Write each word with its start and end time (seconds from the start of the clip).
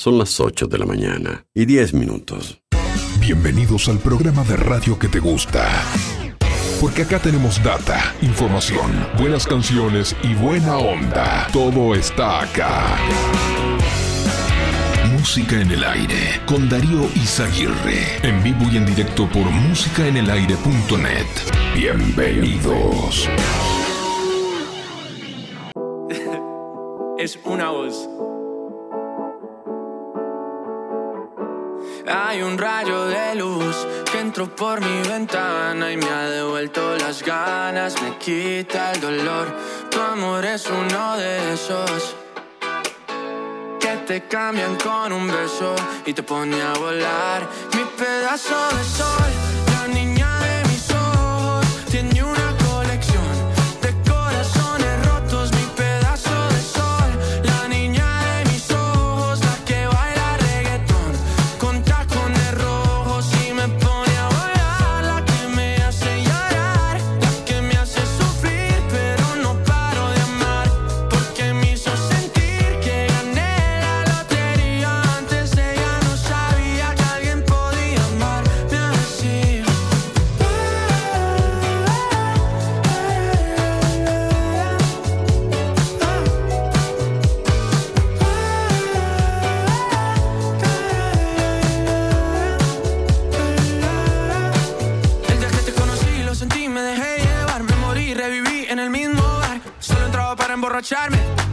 Son 0.00 0.16
las 0.16 0.40
8 0.40 0.66
de 0.66 0.78
la 0.78 0.86
mañana 0.86 1.44
y 1.52 1.66
10 1.66 1.92
minutos. 1.92 2.62
Bienvenidos 3.20 3.86
al 3.86 3.98
programa 3.98 4.44
de 4.44 4.56
radio 4.56 4.98
que 4.98 5.08
te 5.08 5.20
gusta. 5.20 5.68
Porque 6.80 7.02
acá 7.02 7.18
tenemos 7.18 7.62
data, 7.62 8.14
información, 8.22 8.90
buenas 9.18 9.46
canciones 9.46 10.16
y 10.22 10.32
buena 10.32 10.78
onda. 10.78 11.46
Todo 11.52 11.94
está 11.94 12.40
acá. 12.40 12.96
Música 15.12 15.60
en 15.60 15.70
el 15.70 15.84
aire 15.84 16.40
con 16.46 16.66
Darío 16.70 17.06
Izaguirre. 17.14 18.26
En 18.26 18.42
vivo 18.42 18.72
y 18.72 18.78
en 18.78 18.86
directo 18.86 19.28
por 19.28 19.44
músicaenelaire.net. 19.50 21.26
Bienvenidos. 21.74 23.28
es 27.18 27.38
una 27.44 27.68
voz. 27.68 28.08
Hay 32.30 32.42
un 32.42 32.56
rayo 32.56 33.06
de 33.06 33.34
luz 33.34 33.88
que 34.12 34.20
entró 34.20 34.54
por 34.54 34.80
mi 34.80 35.08
ventana 35.08 35.90
y 35.90 35.96
me 35.96 36.08
ha 36.08 36.30
devuelto 36.30 36.96
las 36.96 37.24
ganas, 37.24 38.00
me 38.00 38.18
quita 38.18 38.92
el 38.92 39.00
dolor. 39.00 39.52
Tu 39.90 40.00
amor 40.00 40.44
es 40.44 40.64
uno 40.70 41.16
de 41.16 41.54
esos 41.54 42.14
que 43.80 43.96
te 44.06 44.28
cambian 44.28 44.76
con 44.76 45.12
un 45.12 45.26
beso 45.26 45.74
y 46.06 46.12
te 46.12 46.22
pone 46.22 46.62
a 46.62 46.72
volar. 46.74 47.48
Mi 47.74 47.82
pedazo 47.98 48.76
de 48.76 48.84
sol, 48.84 49.39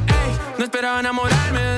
ey, 0.07 0.37
no 0.57 0.63
esperaba 0.63 0.99
enamorarme 1.01 1.76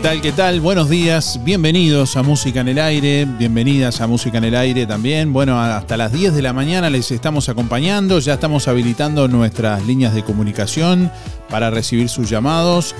¿Qué 0.00 0.02
tal? 0.02 0.20
¿Qué 0.22 0.30
tal? 0.32 0.60
Buenos 0.60 0.88
días, 0.88 1.40
bienvenidos 1.44 2.16
a 2.16 2.22
Música 2.22 2.60
en 2.60 2.68
el 2.68 2.78
Aire, 2.78 3.24
bienvenidas 3.26 4.00
a 4.00 4.06
Música 4.06 4.38
en 4.38 4.44
el 4.44 4.54
Aire 4.54 4.86
también. 4.86 5.32
Bueno, 5.32 5.60
hasta 5.60 5.96
las 5.96 6.12
10 6.12 6.34
de 6.34 6.42
la 6.42 6.52
mañana 6.52 6.88
les 6.88 7.10
estamos 7.10 7.48
acompañando, 7.48 8.18
ya 8.20 8.34
estamos 8.34 8.68
habilitando 8.68 9.26
nuestras 9.28 9.84
líneas 9.86 10.14
de 10.14 10.22
comunicación 10.22 11.10
para 11.50 11.70
recibir 11.70 12.08
sus 12.08 12.30
llamados 12.30 12.94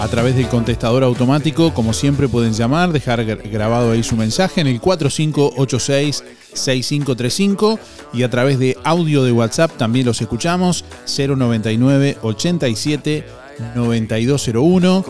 a 0.00 0.06
través 0.08 0.36
del 0.36 0.46
contestador 0.48 1.02
automático. 1.02 1.74
Como 1.74 1.92
siempre 1.92 2.28
pueden 2.28 2.52
llamar, 2.54 2.92
dejar 2.92 3.26
gra- 3.26 3.50
grabado 3.50 3.90
ahí 3.90 4.04
su 4.04 4.14
mensaje 4.16 4.60
en 4.60 4.68
el 4.68 4.80
4586-6535 4.80 7.78
y 8.14 8.22
a 8.22 8.30
través 8.30 8.58
de 8.60 8.78
audio 8.84 9.24
de 9.24 9.32
WhatsApp 9.32 9.72
también 9.76 10.06
los 10.06 10.20
escuchamos 10.22 10.84
099 11.06 12.18
87 12.22 13.26
9201. 13.74 15.04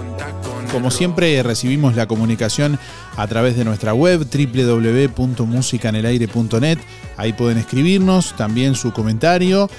Como 0.72 0.90
siempre 0.90 1.42
recibimos 1.42 1.94
la 1.96 2.06
comunicación 2.06 2.78
a 3.16 3.26
través 3.26 3.56
de 3.56 3.64
nuestra 3.64 3.94
web 3.94 4.26
www.musicanelaire.net. 4.26 6.78
Ahí 7.16 7.32
pueden 7.32 7.56
escribirnos 7.58 8.36
también 8.36 8.74
su 8.74 8.92
comentario 8.92 9.70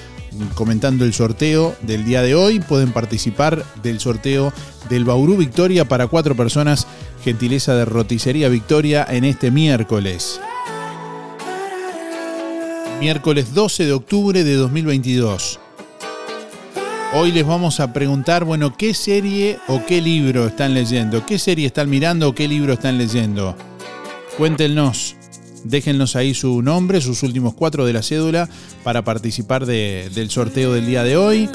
comentando 0.54 1.04
el 1.04 1.12
sorteo 1.12 1.74
del 1.82 2.04
día 2.04 2.22
de 2.22 2.34
hoy. 2.34 2.60
Pueden 2.60 2.92
participar 2.92 3.64
del 3.82 4.00
sorteo 4.00 4.52
del 4.88 5.04
Bauru 5.04 5.36
Victoria 5.36 5.86
para 5.86 6.06
cuatro 6.06 6.36
personas, 6.36 6.86
gentileza 7.22 7.74
de 7.74 7.84
Roticería 7.84 8.48
Victoria 8.48 9.06
en 9.08 9.24
este 9.24 9.50
miércoles. 9.50 10.40
Miércoles 13.00 13.54
12 13.54 13.86
de 13.86 13.92
octubre 13.92 14.44
de 14.44 14.54
2022. 14.54 15.60
Hoy 17.14 17.32
les 17.32 17.46
vamos 17.46 17.80
a 17.80 17.92
preguntar, 17.92 18.44
bueno, 18.44 18.76
¿qué 18.76 18.92
serie 18.92 19.58
o 19.66 19.84
qué 19.86 20.00
libro 20.02 20.46
están 20.46 20.74
leyendo? 20.74 21.24
¿Qué 21.24 21.38
serie 21.38 21.66
están 21.66 21.88
mirando 21.88 22.28
o 22.28 22.34
qué 22.34 22.46
libro 22.46 22.74
están 22.74 22.98
leyendo? 22.98 23.56
Cuéntenos. 24.36 25.16
Déjennos 25.64 26.16
ahí 26.16 26.34
su 26.34 26.62
nombre, 26.62 27.00
sus 27.00 27.22
últimos 27.22 27.54
cuatro 27.54 27.84
de 27.84 27.92
la 27.92 28.02
cédula 28.02 28.48
para 28.84 29.02
participar 29.02 29.66
de- 29.66 30.10
del 30.14 30.30
sorteo 30.30 30.72
del 30.74 30.86
día 30.86 31.02
de 31.02 31.16
hoy. 31.16 31.48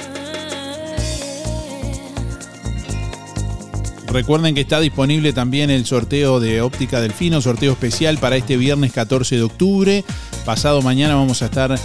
Recuerden 4.08 4.54
que 4.54 4.62
está 4.62 4.80
disponible 4.80 5.34
también 5.34 5.70
el 5.70 5.86
sorteo 5.86 6.40
de 6.40 6.62
Óptica 6.62 7.00
Delfino, 7.00 7.42
sorteo 7.42 7.72
especial 7.72 8.18
para 8.18 8.36
este 8.36 8.58
viernes 8.58 8.92
14 8.92 9.38
de 9.38 9.42
octubre. 9.44 10.04
Pasado 10.46 10.82
mañana 10.82 11.16
vamos 11.16 11.42
a 11.42 11.46
estar 11.46 11.76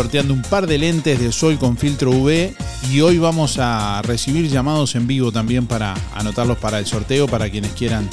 sorteando 0.00 0.32
un 0.32 0.40
par 0.40 0.66
de 0.66 0.78
lentes 0.78 1.20
de 1.20 1.30
sol 1.30 1.58
con 1.58 1.76
filtro 1.76 2.10
UV 2.10 2.54
y 2.90 3.00
hoy 3.02 3.18
vamos 3.18 3.58
a 3.58 4.00
recibir 4.00 4.48
llamados 4.48 4.94
en 4.94 5.06
vivo 5.06 5.30
también 5.30 5.66
para 5.66 5.94
anotarlos 6.14 6.56
para 6.56 6.78
el 6.78 6.86
sorteo 6.86 7.28
para 7.28 7.50
quienes 7.50 7.72
quieran 7.72 8.08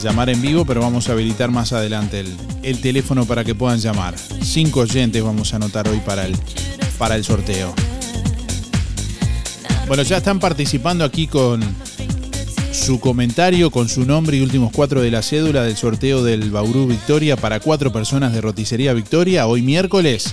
llamar 0.00 0.30
en 0.30 0.40
vivo, 0.40 0.64
pero 0.64 0.82
vamos 0.82 1.08
a 1.08 1.12
habilitar 1.14 1.50
más 1.50 1.72
adelante 1.72 2.20
el, 2.20 2.32
el 2.62 2.80
teléfono 2.80 3.24
para 3.24 3.42
que 3.42 3.56
puedan 3.56 3.80
llamar. 3.80 4.14
Cinco 4.16 4.80
oyentes 4.80 5.20
vamos 5.20 5.52
a 5.52 5.56
anotar 5.56 5.88
hoy 5.88 5.98
para 5.98 6.26
el, 6.26 6.36
para 6.96 7.16
el 7.16 7.24
sorteo. 7.24 7.74
Bueno, 9.88 10.04
ya 10.04 10.18
están 10.18 10.38
participando 10.38 11.04
aquí 11.04 11.26
con 11.26 11.60
su 12.70 13.00
comentario, 13.00 13.72
con 13.72 13.88
su 13.88 14.06
nombre 14.06 14.36
y 14.36 14.42
últimos 14.42 14.70
cuatro 14.70 15.00
de 15.00 15.10
la 15.10 15.22
cédula 15.22 15.64
del 15.64 15.76
sorteo 15.76 16.22
del 16.22 16.52
Bauru 16.52 16.86
Victoria 16.86 17.36
para 17.36 17.58
cuatro 17.58 17.92
personas 17.92 18.32
de 18.32 18.40
Roticería 18.40 18.92
Victoria, 18.92 19.48
hoy 19.48 19.62
miércoles. 19.62 20.32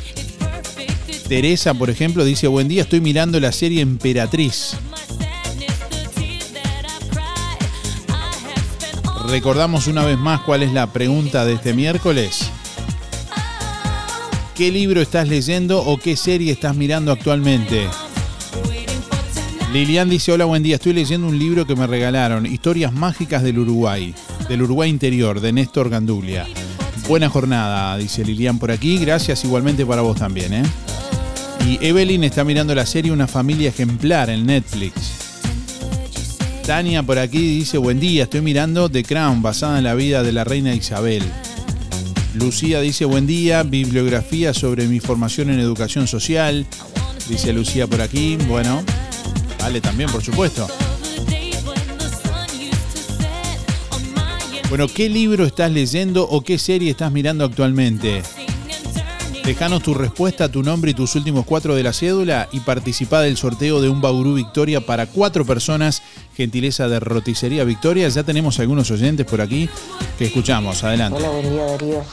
Teresa, 1.33 1.73
por 1.73 1.89
ejemplo, 1.89 2.23
dice, 2.25 2.45
buen 2.45 2.67
día, 2.67 2.83
estoy 2.83 3.01
mirando 3.01 3.39
la 3.39 3.51
serie 3.51 3.81
Emperatriz. 3.81 4.75
Recordamos 9.25 9.87
una 9.87 10.05
vez 10.05 10.19
más 10.19 10.41
cuál 10.41 10.61
es 10.61 10.71
la 10.71 10.93
pregunta 10.93 11.43
de 11.43 11.53
este 11.53 11.73
miércoles. 11.73 12.51
¿Qué 14.53 14.71
libro 14.71 15.01
estás 15.01 15.27
leyendo 15.27 15.83
o 15.83 15.97
qué 15.97 16.15
serie 16.15 16.51
estás 16.51 16.75
mirando 16.75 17.11
actualmente? 17.11 17.87
Lilian 19.71 20.11
dice, 20.11 20.33
hola, 20.33 20.45
buen 20.45 20.61
día, 20.61 20.75
estoy 20.75 20.93
leyendo 20.93 21.25
un 21.25 21.39
libro 21.39 21.65
que 21.65 21.75
me 21.75 21.87
regalaron, 21.87 22.45
Historias 22.45 22.93
Mágicas 22.93 23.41
del 23.41 23.57
Uruguay, 23.57 24.13
del 24.47 24.61
Uruguay 24.61 24.87
Interior, 24.87 25.41
de 25.41 25.51
Néstor 25.51 25.89
Gandulia. 25.89 26.45
Buena 27.07 27.27
jornada, 27.27 27.97
dice 27.97 28.23
Lilian 28.23 28.59
por 28.59 28.69
aquí, 28.69 28.99
gracias 28.99 29.43
igualmente 29.43 29.83
para 29.83 30.03
vos 30.03 30.15
también. 30.15 30.53
¿eh? 30.53 30.63
Y 31.65 31.79
Evelyn 31.81 32.23
está 32.23 32.43
mirando 32.43 32.75
la 32.75 32.85
serie 32.85 33.11
Una 33.11 33.27
familia 33.27 33.69
ejemplar 33.69 34.29
en 34.29 34.45
Netflix. 34.45 34.93
Tania 36.65 37.03
por 37.03 37.19
aquí 37.19 37.39
dice, 37.39 37.77
buen 37.77 37.99
día, 37.99 38.23
estoy 38.23 38.41
mirando 38.41 38.89
The 38.89 39.03
Crown, 39.03 39.41
basada 39.41 39.77
en 39.77 39.83
la 39.83 39.95
vida 39.95 40.23
de 40.23 40.31
la 40.31 40.43
reina 40.43 40.73
Isabel. 40.73 41.23
Lucía 42.35 42.81
dice, 42.81 43.05
buen 43.05 43.27
día, 43.27 43.63
bibliografía 43.63 44.53
sobre 44.53 44.87
mi 44.87 44.99
formación 44.99 45.49
en 45.49 45.59
educación 45.59 46.07
social. 46.07 46.65
Dice 47.29 47.53
Lucía 47.53 47.87
por 47.87 48.01
aquí, 48.01 48.37
bueno, 48.47 48.83
vale 49.59 49.81
también, 49.81 50.09
por 50.09 50.23
supuesto. 50.23 50.67
Bueno, 54.69 54.87
¿qué 54.87 55.07
libro 55.07 55.45
estás 55.45 55.71
leyendo 55.71 56.27
o 56.27 56.41
qué 56.41 56.57
serie 56.57 56.91
estás 56.91 57.11
mirando 57.11 57.45
actualmente? 57.45 58.23
Dejanos 59.43 59.83
tu 59.83 59.93
respuesta, 59.93 60.49
tu 60.49 60.63
nombre 60.63 60.91
y 60.91 60.93
tus 60.93 61.15
últimos 61.15 61.45
cuatro 61.45 61.75
de 61.75 61.83
la 61.83 61.91
cédula 61.91 62.47
y 62.53 62.61
participa 62.61 63.19
del 63.19 63.35
sorteo 63.35 63.81
de 63.81 63.89
un 63.89 63.99
Bauru 63.99 64.35
Victoria 64.35 64.79
para 64.79 65.05
cuatro 65.05 65.43
personas, 65.43 66.01
gentileza 66.33 66.87
de 66.87 67.01
Roticería 67.01 67.65
Victoria. 67.65 68.07
Ya 68.07 68.23
tenemos 68.23 68.61
algunos 68.61 68.89
oyentes 68.89 69.25
por 69.25 69.41
aquí 69.41 69.69
que 70.17 70.25
escuchamos. 70.25 70.85
Adelante. 70.85 71.19
Hola, 71.19 71.29
buen 71.29 71.51
día 71.51 71.65
Darío. 71.65 72.03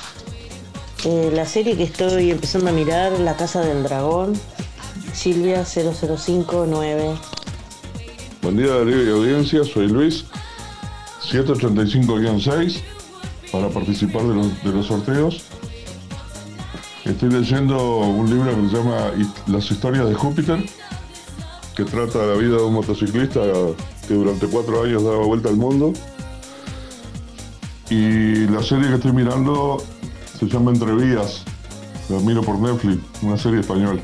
Eh, 1.05 1.31
la 1.33 1.47
serie 1.47 1.77
que 1.77 1.85
estoy 1.85 2.33
empezando 2.33 2.71
a 2.71 2.73
mirar, 2.73 3.13
La 3.21 3.37
Casa 3.37 3.61
del 3.61 3.85
Dragón, 3.85 4.33
Silvia 5.13 5.65
0059. 5.65 7.15
Buen 8.43 8.57
día 8.57 8.75
Darío 8.75 9.05
y 9.05 9.11
audiencia, 9.11 9.63
soy 9.63 9.87
Luis, 9.87 10.25
785-6, 11.31 12.81
para 13.53 13.69
participar 13.69 14.23
de 14.23 14.35
los, 14.35 14.65
de 14.65 14.73
los 14.73 14.87
sorteos. 14.87 15.45
Estoy 17.11 17.29
leyendo 17.29 17.99
un 17.99 18.31
libro 18.31 18.55
que 18.55 18.69
se 18.69 18.77
llama 18.77 19.11
Las 19.49 19.69
historias 19.69 20.09
de 20.09 20.15
Júpiter, 20.15 20.65
que 21.75 21.85
trata 21.85 22.25
la 22.25 22.35
vida 22.35 22.57
de 22.57 22.63
un 22.63 22.75
motociclista 22.75 23.41
que 24.07 24.15
durante 24.15 24.47
cuatro 24.47 24.85
años 24.85 25.03
daba 25.03 25.27
vuelta 25.27 25.49
al 25.49 25.57
mundo. 25.57 25.93
Y 27.91 28.47
la 28.47 28.63
serie 28.63 28.89
que 28.89 28.95
estoy 28.95 29.13
mirando 29.13 29.83
se 30.39 30.47
llama 30.47 30.71
Entre 30.71 30.95
Vías, 30.95 31.43
la 32.09 32.21
miro 32.21 32.43
por 32.43 32.61
Netflix, 32.61 33.03
una 33.23 33.37
serie 33.37 33.59
española. 33.59 34.01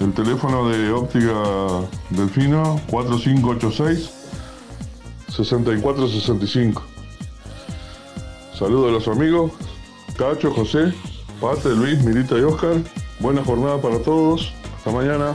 El 0.00 0.12
teléfono 0.12 0.68
de 0.68 0.92
óptica 0.92 1.32
Delfino 2.10 2.78
4586 2.90 4.10
6465. 5.28 6.82
Saludos 8.54 8.88
a 8.90 8.92
los 8.92 9.08
amigos, 9.08 9.52
Cacho, 10.18 10.52
José, 10.52 10.92
Pate, 11.42 11.70
Luis, 11.70 11.98
Mirita 12.04 12.38
y 12.38 12.42
Oscar. 12.42 12.76
Buena 13.18 13.42
jornada 13.42 13.82
para 13.82 13.98
todos. 13.98 14.52
Hasta 14.76 14.92
mañana. 14.92 15.34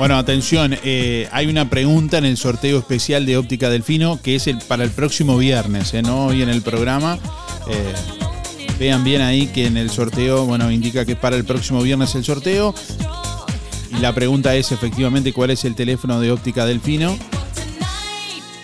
Bueno, 0.00 0.16
atención, 0.16 0.76
eh, 0.82 1.28
hay 1.30 1.46
una 1.46 1.70
pregunta 1.70 2.18
en 2.18 2.24
el 2.24 2.36
sorteo 2.36 2.80
especial 2.80 3.24
de 3.26 3.36
Óptica 3.36 3.70
Delfino 3.70 4.20
que 4.20 4.34
es 4.34 4.48
el, 4.48 4.58
para 4.58 4.82
el 4.82 4.90
próximo 4.90 5.38
viernes, 5.38 5.94
eh, 5.94 6.02
no 6.02 6.26
hoy 6.26 6.42
en 6.42 6.48
el 6.48 6.62
programa. 6.62 7.16
Eh, 7.70 7.94
vean 8.78 9.04
bien 9.04 9.22
ahí 9.22 9.46
que 9.46 9.66
en 9.66 9.76
el 9.76 9.88
sorteo, 9.88 10.44
bueno, 10.46 10.70
indica 10.72 11.04
que 11.04 11.12
es 11.12 11.18
para 11.18 11.36
el 11.36 11.44
próximo 11.44 11.80
viernes 11.80 12.16
el 12.16 12.24
sorteo. 12.24 12.74
Y 13.96 14.00
la 14.00 14.12
pregunta 14.12 14.56
es 14.56 14.72
efectivamente 14.72 15.32
cuál 15.32 15.50
es 15.50 15.64
el 15.64 15.76
teléfono 15.76 16.20
de 16.20 16.32
Óptica 16.32 16.66
Delfino 16.66 17.16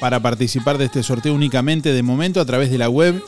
para 0.00 0.18
participar 0.18 0.78
de 0.78 0.86
este 0.86 1.04
sorteo 1.04 1.32
únicamente 1.32 1.92
de 1.92 2.02
momento 2.02 2.40
a 2.40 2.44
través 2.44 2.72
de 2.72 2.78
la 2.78 2.88
web 2.88 3.22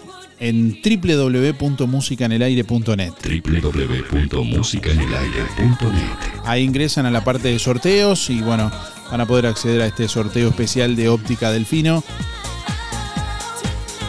en 0.45 0.81
www.musicanelaire.net. 0.83 3.15
www.musicanelaire.net. 3.23 6.19
Ahí 6.45 6.65
ingresan 6.65 7.07
a 7.07 7.11
la 7.11 7.25
parte 7.25 7.49
de 7.49 7.59
sorteos 7.59 8.29
y 8.29 8.43
bueno, 8.43 8.71
van 9.11 9.23
a 9.23 9.27
poder 9.27 9.47
acceder 9.47 9.81
a 9.81 9.87
este 9.87 10.07
sorteo 10.07 10.51
especial 10.51 10.97
de 10.97 11.09
óptica 11.09 11.51
delfino 11.51 12.05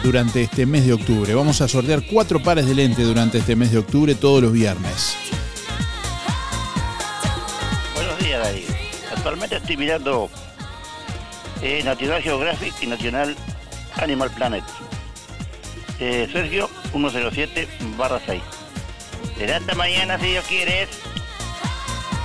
durante 0.02 0.42
este 0.42 0.66
mes 0.66 0.84
de 0.84 0.92
octubre. 0.92 1.34
Vamos 1.34 1.62
a 1.62 1.68
sortear 1.68 2.02
cuatro 2.02 2.42
pares 2.42 2.66
de 2.66 2.74
lente 2.74 3.02
durante 3.02 3.38
este 3.38 3.56
mes 3.56 3.72
de 3.72 3.78
octubre 3.78 4.14
todos 4.14 4.42
los 4.42 4.52
viernes. 4.52 5.16
Buenos 7.94 8.18
días, 8.18 8.42
Darío. 8.42 8.68
Actualmente 9.16 9.56
estoy 9.56 9.78
mirando 9.78 10.28
eh, 11.62 11.80
National 11.82 12.20
Geographic 12.20 12.74
y 12.82 12.88
National 12.88 13.34
Animal 13.96 14.30
Planet. 14.32 14.64
Eh, 15.98 16.28
Sergio 16.30 16.68
107 16.92 17.68
barra 17.96 18.20
6. 18.24 18.42
Será 19.38 19.56
hasta 19.56 19.74
mañana 19.74 20.18
si 20.18 20.26
Dios 20.26 20.44
quiere. 20.46 20.88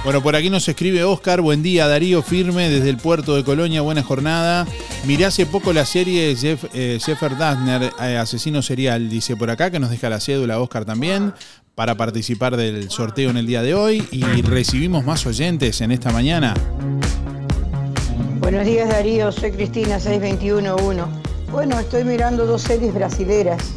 Bueno, 0.04 0.22
por 0.24 0.36
aquí 0.36 0.50
nos 0.50 0.68
escribe 0.68 1.04
Oscar, 1.04 1.42
buen 1.42 1.62
día 1.62 1.88
Darío 1.88 2.24
Firme 2.24 2.70
desde 2.70 2.90
el 2.90 2.98
puerto 2.98 3.36
de 3.36 3.44
Colonia, 3.44 3.82
buena 3.82 4.02
jornada. 4.02 4.66
Miré 5.06 5.26
hace 5.26 5.46
poco 5.46 5.74
la 5.74 5.86
serie 5.86 6.36
Jeff, 6.36 6.66
eh, 6.74 6.98
Jeffert 7.00 7.38
Dahmer, 7.38 7.92
eh, 8.02 8.18
Asesino 8.18 8.64
Serial, 8.64 9.10
dice 9.10 9.36
por 9.36 9.52
acá, 9.52 9.70
que 9.70 9.80
nos 9.80 9.92
deja 9.92 10.10
la 10.10 10.20
cédula 10.20 10.60
Oscar 10.60 10.86
también, 10.86 11.34
para 11.76 11.96
participar 11.96 12.58
del 12.58 12.90
sorteo 12.90 13.30
en 13.30 13.38
el 13.38 13.46
día 13.46 13.62
de 13.62 13.76
hoy. 13.76 14.04
Y 14.12 14.24
recibimos 14.42 15.06
más 15.06 15.26
oyentes 15.28 15.82
en 15.82 15.92
esta 15.92 16.12
mañana. 16.12 16.56
Buenos 18.40 18.66
días 18.66 18.90
Darío, 18.90 19.32
soy 19.32 19.52
Cristina 19.52 20.00
6211. 20.00 21.31
Bueno, 21.52 21.78
estoy 21.78 22.06
mirando 22.06 22.46
dos 22.46 22.62
series 22.62 22.94
brasileras. 22.94 23.74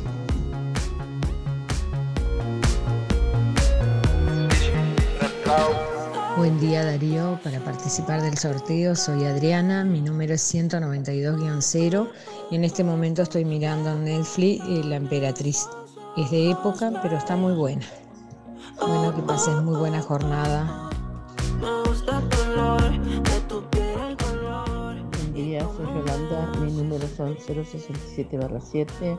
Buen 6.36 6.60
día 6.60 6.84
Darío, 6.84 7.40
para 7.42 7.58
participar 7.60 8.22
del 8.22 8.38
sorteo 8.38 8.94
soy 8.94 9.24
Adriana, 9.24 9.84
mi 9.84 10.00
número 10.00 10.34
es 10.34 10.54
192-0 10.54 12.08
y 12.50 12.56
en 12.56 12.64
este 12.64 12.84
momento 12.84 13.22
estoy 13.22 13.44
mirando 13.44 13.90
en 13.90 14.04
Netflix 14.04 14.62
eh, 14.68 14.82
La 14.84 14.96
Emperatriz. 14.96 15.66
Es 16.16 16.30
de 16.30 16.52
época, 16.52 16.92
pero 17.02 17.16
está 17.16 17.34
muy 17.34 17.54
buena. 17.54 17.86
Bueno, 18.80 19.14
que 19.16 19.22
pases 19.22 19.56
muy 19.62 19.76
buena 19.76 20.00
jornada. 20.00 20.90
Yolanda, 26.98 27.24
mi 27.24 27.34
número 27.34 27.34
son 27.34 27.36
067 27.38 28.38
7. 28.60 29.18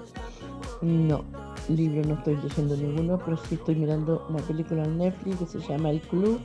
No, 0.82 1.24
libro 1.70 2.04
no 2.08 2.16
estoy 2.16 2.36
leyendo 2.38 2.76
ninguno, 2.76 3.18
pero 3.24 3.38
sí 3.38 3.56
estoy 3.56 3.76
mirando 3.76 4.26
una 4.30 4.40
película 4.44 4.84
en 4.84 4.98
Netflix 4.98 5.38
que 5.40 5.46
se 5.46 5.60
llama 5.60 5.90
El 5.90 6.02
Club. 6.02 6.40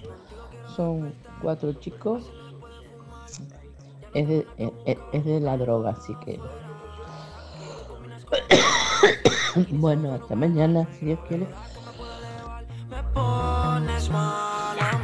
Son 0.77 1.13
cuatro 1.43 1.73
chicos. 1.75 2.31
Es 4.15 4.29
de, 4.29 4.47
es- 4.87 4.99
es 5.13 5.25
de 5.25 5.41
la 5.41 5.57
droga, 5.57 5.91
así 5.91 6.15
que... 6.25 6.39
bueno, 9.71 10.15
hasta 10.15 10.35
mañana, 10.37 10.89
si 10.99 11.07
Dios 11.07 11.19
quiere. 11.29 11.47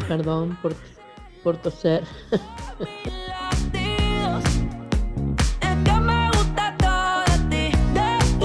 Perdón 0.08 0.56
por, 0.62 0.74
por 1.42 1.56
toser. 1.58 2.04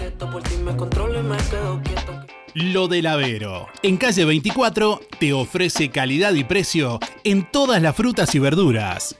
Lo 2.54 2.88
del 2.88 3.06
Avero. 3.06 3.68
En 3.84 3.98
calle 3.98 4.26
24 4.26 5.02
te 5.20 5.34
ofrece 5.34 5.90
calidad 5.90 6.34
y 6.34 6.44
precio 6.44 7.00
en 7.24 7.48
todas 7.52 7.82
las 7.82 7.96
frutas 7.96 8.34
y 8.34 8.40
verduras. 8.40 9.16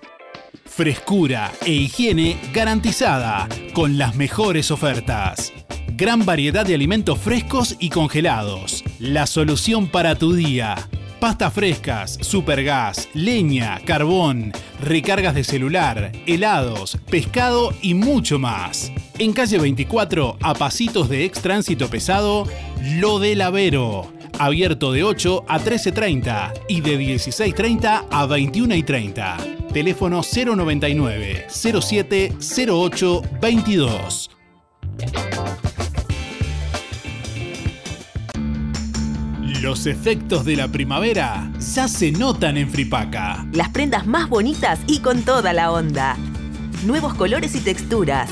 Frescura 0.78 1.52
e 1.66 1.72
higiene 1.72 2.38
garantizada 2.54 3.50
con 3.74 3.98
las 3.98 4.16
mejores 4.16 4.70
ofertas. 4.70 5.52
Gran 5.96 6.24
variedad 6.24 6.68
de 6.68 6.76
alimentos 6.76 7.18
frescos 7.18 7.76
y 7.80 7.90
congelados. 7.90 8.84
La 9.00 9.26
solución 9.26 9.88
para 9.88 10.14
tu 10.14 10.34
día. 10.34 10.76
Pastas 11.20 11.52
frescas, 11.52 12.20
supergas, 12.22 13.10
leña, 13.16 13.80
carbón, 13.86 14.52
recargas 14.80 15.34
de 15.34 15.44
celular, 15.44 16.12
helados, 16.28 17.00
pescado 17.10 17.74
y 17.82 17.96
mucho 17.96 18.38
más. 18.38 18.92
En 19.18 19.34
calle 19.34 19.58
24, 19.58 20.38
a 20.40 20.54
pasitos 20.54 21.10
de 21.10 21.26
ex 21.26 21.42
tránsito 21.42 21.90
pesado, 21.90 22.48
Lo 23.00 23.18
del 23.18 23.42
Avero. 23.42 24.17
Abierto 24.40 24.92
de 24.92 25.04
8 25.04 25.46
a 25.48 25.60
13.30 25.60 26.54
y 26.68 26.82
de 26.82 27.00
16.30 27.00 28.06
a 28.10 28.28
21.30. 28.28 29.72
Teléfono 29.72 30.22
099 30.22 31.48
07 31.50 32.34
08 32.70 33.22
22. 33.42 34.30
Los 39.62 39.86
efectos 39.88 40.46
de 40.46 40.56
la 40.56 40.68
primavera 40.68 41.52
ya 41.60 41.88
se 41.88 42.12
notan 42.12 42.58
en 42.58 42.70
Fripaca. 42.70 43.46
Las 43.54 43.70
prendas 43.70 44.06
más 44.06 44.30
bonitas 44.30 44.80
y 44.88 45.00
con 45.00 45.24
toda 45.24 45.52
la 45.52 45.72
onda. 45.72 46.16
Nuevos 46.86 47.16
colores 47.16 47.56
y 47.56 47.60
texturas. 47.60 48.30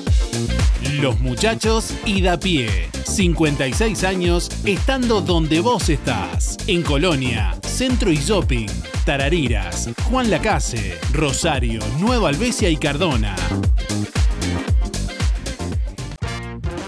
Los 1.00 1.18
muchachos 1.20 1.94
y 2.04 2.20
da 2.20 2.38
pie. 2.38 2.68
56 3.04 4.04
años 4.04 4.50
estando 4.66 5.22
donde 5.22 5.60
vos 5.60 5.88
estás. 5.88 6.58
En 6.66 6.82
Colonia, 6.82 7.56
Centro 7.62 8.12
y 8.12 8.16
Shopping, 8.16 8.68
Tarariras, 9.06 9.88
Juan 10.10 10.28
Lacase, 10.30 10.98
Rosario, 11.14 11.80
Nueva 12.00 12.28
Albesia 12.28 12.68
y 12.68 12.76
Cardona. 12.76 13.34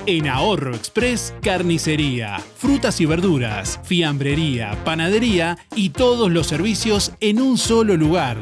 En 0.04 0.28
Ahorro 0.28 0.74
Express, 0.74 1.32
carnicería, 1.40 2.38
frutas 2.58 3.00
y 3.00 3.06
verduras, 3.06 3.80
fiambrería, 3.84 4.76
panadería 4.84 5.56
y 5.74 5.90
todos 5.90 6.30
los 6.30 6.48
servicios 6.48 7.12
en 7.20 7.40
un 7.40 7.56
solo 7.56 7.96
lugar. 7.96 8.36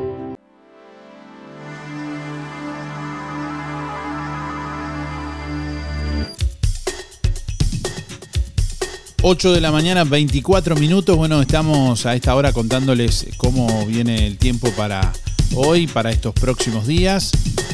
8 9.23 9.53
de 9.53 9.61
la 9.61 9.71
mañana, 9.71 10.03
24 10.03 10.75
minutos. 10.75 11.15
Bueno, 11.15 11.41
estamos 11.41 12.07
a 12.07 12.15
esta 12.15 12.33
hora 12.33 12.51
contándoles 12.53 13.27
cómo 13.37 13.85
viene 13.85 14.25
el 14.25 14.39
tiempo 14.39 14.71
para 14.71 15.13
hoy, 15.53 15.85
para 15.85 16.09
estos 16.09 16.33
próximos 16.33 16.87
días, 16.87 17.31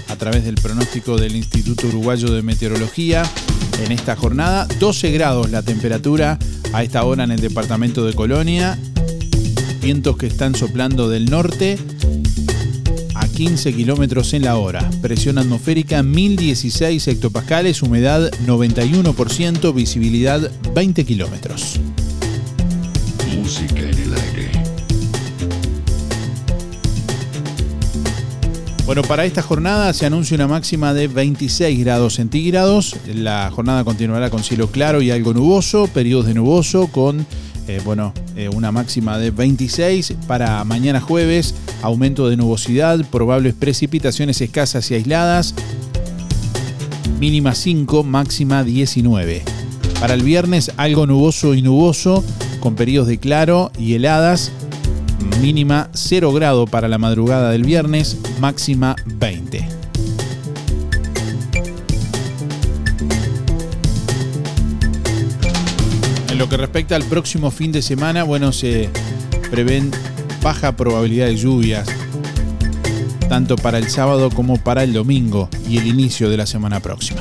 a 0.10 0.18
través 0.18 0.44
del 0.44 0.56
pronóstico 0.56 1.16
del 1.16 1.38
Instituto 1.38 1.88
Uruguayo 1.88 2.34
de 2.34 2.42
Meteorología. 2.42 3.24
En 3.82 3.94
esta 3.94 4.18
jornada, 4.18 4.68
12 4.80 5.12
grados 5.12 5.50
la 5.50 5.62
temperatura 5.62 6.38
a 6.74 6.84
esta 6.84 7.06
hora 7.06 7.24
en 7.24 7.32
el 7.32 7.40
departamento 7.40 8.06
de 8.06 8.14
Colonia. 8.14 8.78
Vientos 9.82 10.18
que 10.18 10.28
están 10.28 10.54
soplando 10.54 11.08
del 11.08 11.30
norte 11.30 11.78
15 13.38 13.72
kilómetros 13.76 14.34
en 14.34 14.46
la 14.46 14.58
hora. 14.58 14.90
Presión 15.00 15.38
atmosférica 15.38 16.02
1016 16.02 17.08
hectopascales, 17.08 17.84
humedad 17.84 18.32
91%, 18.48 19.76
visibilidad 19.76 20.50
20 20.74 21.06
kilómetros. 21.06 21.80
Música 23.38 23.82
en 23.82 23.90
el 23.90 24.14
aire. 24.16 24.52
Bueno, 28.88 29.04
para 29.04 29.24
esta 29.26 29.44
jornada 29.44 29.94
se 29.94 30.08
anuncia 30.08 30.34
una 30.34 30.48
máxima 30.48 30.96
de 30.96 31.08
26 31.08 31.80
grados 31.82 32.16
centígrados. 32.16 32.96
La 33.06 33.52
jornada 33.54 33.84
continuará 33.84 34.32
con 34.32 34.44
cielo 34.44 34.72
claro 34.72 35.00
y 35.04 35.12
algo 35.12 35.36
nuboso, 35.36 35.86
periodos 35.86 36.26
de 36.26 36.34
nuboso 36.34 36.88
con 36.88 37.28
eh, 37.68 37.82
bueno, 37.84 38.14
eh, 38.38 38.50
una 38.50 38.72
máxima 38.72 39.18
de 39.18 39.32
26 39.32 40.14
para 40.28 40.64
mañana 40.64 41.02
jueves, 41.02 41.56
aumento 41.82 42.30
de 42.30 42.38
nubosidad, 42.38 43.04
probables 43.10 43.56
precipitaciones 43.56 44.40
escasas 44.42 44.92
y 44.92 44.94
aisladas. 44.94 45.56
mínima 47.20 47.56
5, 47.56 48.04
máxima 48.04 48.64
19. 48.64 49.42
Para 50.00 50.14
el 50.14 50.22
viernes 50.22 50.72
algo 50.78 51.08
nuboso 51.08 51.56
y 51.56 51.64
nuboso, 51.64 52.24
con 52.60 52.76
periodos 52.76 53.08
de 53.08 53.18
claro 53.18 53.72
y 53.76 53.96
heladas, 53.96 54.52
mínima 55.42 55.90
0 55.96 56.32
grado 56.32 56.68
para 56.68 56.88
la 56.88 57.00
madrugada 57.00 57.50
del 57.50 57.64
viernes, 57.64 58.20
máxima 58.40 58.96
20. 59.06 59.87
Lo 66.48 66.52
que 66.52 66.58
respecta 66.58 66.96
al 66.96 67.04
próximo 67.04 67.52
fin 67.52 67.74
de 67.74 67.82
semana, 67.82 68.24
bueno, 68.24 68.54
se 68.54 68.90
prevén 69.52 69.92
baja 70.42 70.78
probabilidad 70.78 71.26
de 71.26 71.36
lluvias, 71.36 71.90
tanto 73.28 73.58
para 73.58 73.78
el 73.78 73.90
sábado 73.90 74.30
como 74.30 74.56
para 74.56 74.84
el 74.84 74.94
domingo 74.94 75.50
y 75.68 75.78
el 75.78 75.88
inicio 75.88 76.30
de 76.30 76.38
la 76.38 76.46
semana 76.46 76.80
próxima. 76.80 77.20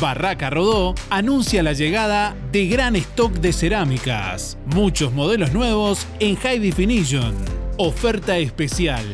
Barraca 0.00 0.48
Rodó 0.48 0.94
anuncia 1.10 1.62
la 1.62 1.74
llegada 1.74 2.34
de 2.52 2.68
gran 2.68 2.96
stock 2.96 3.34
de 3.34 3.52
cerámicas. 3.52 4.56
Muchos 4.64 5.12
modelos 5.12 5.52
nuevos 5.52 6.06
en 6.20 6.36
High 6.36 6.60
Definition. 6.60 7.34
Oferta 7.76 8.38
especial. 8.38 9.04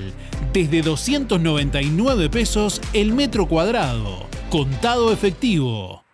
Desde 0.54 0.80
299 0.82 2.30
pesos 2.30 2.80
el 2.92 3.12
metro 3.12 3.48
cuadrado. 3.48 4.28
Contado 4.50 5.12
efectivo. 5.12 6.04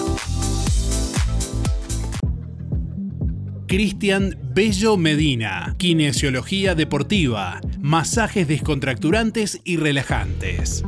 Cristian 3.68 4.38
Bello 4.54 4.98
Medina, 4.98 5.74
kinesiología 5.80 6.76
deportiva, 6.76 7.60
masajes 7.80 8.48
descontracturantes 8.48 9.62
y 9.64 9.78
relajantes. 9.78 10.84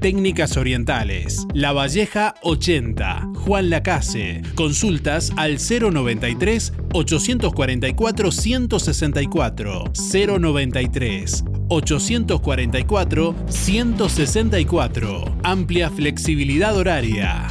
Técnicas 0.00 0.56
orientales. 0.56 1.46
La 1.54 1.72
Valleja 1.72 2.34
80. 2.42 3.30
Juan 3.34 3.70
Lacase. 3.70 4.42
Consultas 4.54 5.32
al 5.36 5.58
093 5.58 6.72
844 6.92 8.30
164. 8.32 9.84
093 10.12 11.44
844 11.68 13.34
164. 13.48 15.38
Amplia 15.42 15.90
flexibilidad 15.90 16.76
horaria. 16.76 17.48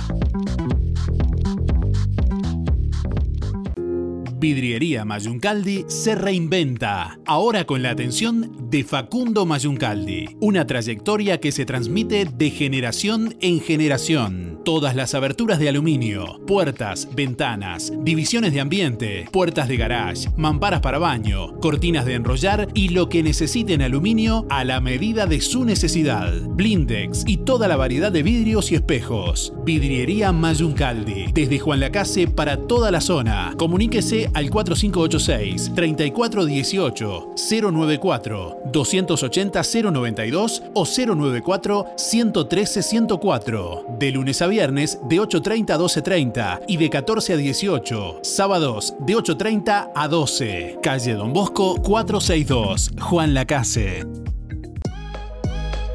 Vidriería 4.40 5.04
Mayuncaldi 5.04 5.86
se 5.88 6.14
reinventa, 6.14 7.18
ahora 7.26 7.66
con 7.66 7.82
la 7.82 7.90
atención 7.90 8.70
de 8.70 8.84
Facundo 8.84 9.48
Mayuncaldi. 9.48 10.38
Una 10.40 10.68
trayectoria 10.68 11.40
que 11.40 11.52
se 11.52 11.66
transmite 11.66 12.26
de 12.26 12.52
generación 12.52 13.36
en 13.42 13.60
generación. 13.62 14.62
Todas 14.64 14.96
las 14.96 15.16
aberturas 15.16 15.60
de 15.60 15.70
aluminio, 15.70 16.40
puertas, 16.46 17.08
ventanas, 17.16 17.92
divisiones 18.02 18.54
de 18.54 18.60
ambiente, 18.60 19.26
puertas 19.32 19.70
de 19.70 19.78
garage, 19.78 20.30
mamparas 20.36 20.82
para 20.82 21.00
baño, 21.00 21.58
cortinas 21.60 22.06
de 22.06 22.16
enrollar 22.16 22.68
y 22.76 22.90
lo 22.90 23.08
que 23.10 23.24
necesite 23.24 23.74
en 23.74 23.82
aluminio 23.82 24.46
a 24.50 24.66
la 24.66 24.82
medida 24.82 25.26
de 25.26 25.42
su 25.42 25.64
necesidad. 25.64 26.34
Blindex 26.50 27.24
y 27.26 27.38
toda 27.38 27.68
la 27.68 27.78
variedad 27.78 28.12
de 28.12 28.24
vidrios 28.24 28.72
y 28.72 28.76
espejos. 28.76 29.54
Vidriería 29.64 30.32
Mayuncaldi, 30.32 31.32
desde 31.34 31.60
Juan 31.60 31.80
Lacase 31.80 32.28
para 32.28 32.58
toda 32.68 32.92
la 32.92 33.02
zona. 33.02 33.56
Comuníquese 33.58 34.27
al 34.34 34.50
4586 34.50 35.72
3418 35.76 37.34
094 37.36 38.58
280 38.72 39.62
092 39.92 40.64
o 40.74 40.86
094 40.86 41.86
113 41.96 42.82
104. 42.82 43.86
De 44.00 44.12
lunes 44.12 44.42
a 44.42 44.48
viernes 44.48 45.00
de 45.10 45.18
8.30 45.18 45.72
a 45.72 45.78
12.30 45.78 46.62
y 46.68 46.78
de 46.78 46.90
14 46.90 47.34
a 47.34 47.38
18. 47.38 48.20
Sábados 48.24 48.94
de 49.00 49.16
8.30 49.16 49.92
a 49.94 50.08
12. 50.08 50.80
Calle 50.82 51.14
Don 51.14 51.34
Bosco 51.34 51.82
462. 51.82 52.92
Juan 53.00 53.34
Lacase. 53.34 54.06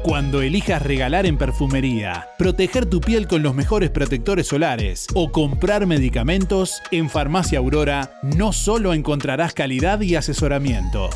Cuando 0.03 0.41
elijas 0.41 0.81
regalar 0.81 1.25
en 1.25 1.37
perfumería, 1.37 2.27
proteger 2.37 2.85
tu 2.85 2.99
piel 2.99 3.25
con 3.25 3.41
los 3.41 3.55
mejores 3.55 3.89
protectores 3.89 4.47
solares 4.47 5.07
o 5.13 5.31
comprar 5.31 5.85
medicamentos, 5.85 6.81
en 6.91 7.09
Farmacia 7.09 7.59
Aurora 7.59 8.19
no 8.21 8.51
solo 8.51 8.93
encontrarás 8.93 9.53
calidad 9.53 10.01
y 10.01 10.15
asesoramiento. 10.15 11.09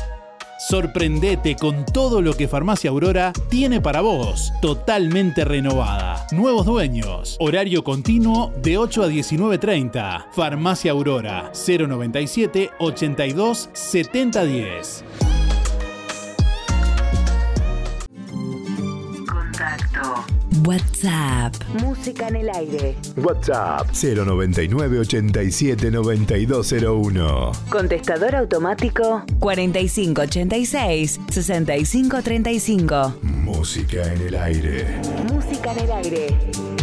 Sorprendete 0.70 1.54
con 1.54 1.84
todo 1.84 2.22
lo 2.22 2.32
que 2.32 2.48
Farmacia 2.48 2.88
Aurora 2.88 3.34
tiene 3.50 3.82
para 3.82 4.00
vos, 4.00 4.54
totalmente 4.62 5.44
renovada. 5.44 6.26
Nuevos 6.32 6.64
dueños, 6.64 7.36
horario 7.40 7.84
continuo 7.84 8.54
de 8.62 8.78
8 8.78 9.02
a 9.02 9.08
19.30. 9.08 10.28
Farmacia 10.32 10.92
Aurora 10.92 11.52
097 11.54 12.70
82 12.78 13.68
7010. 13.74 15.04
WhatsApp. 20.68 21.54
Música 21.80 22.28
en 22.28 22.36
el 22.36 22.50
aire. 22.50 22.94
WhatsApp 23.16 23.88
099 23.90 24.98
87 24.98 25.90
9201. 25.90 27.52
Contestador 27.70 28.34
automático 28.34 29.24
4586 29.38 31.20
6535. 31.30 33.14
Música 33.22 34.12
en 34.12 34.20
el 34.20 34.34
aire. 34.34 35.00
Música 35.32 35.72
en 35.72 35.78
el 35.78 35.92
aire. 35.92 36.77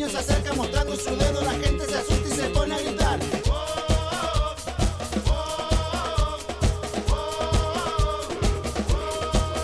niño 0.00 0.08
se 0.08 1.42
la 1.44 1.52
gente 1.52 1.84
se 1.84 2.14
y 2.14 2.34
se 2.34 2.50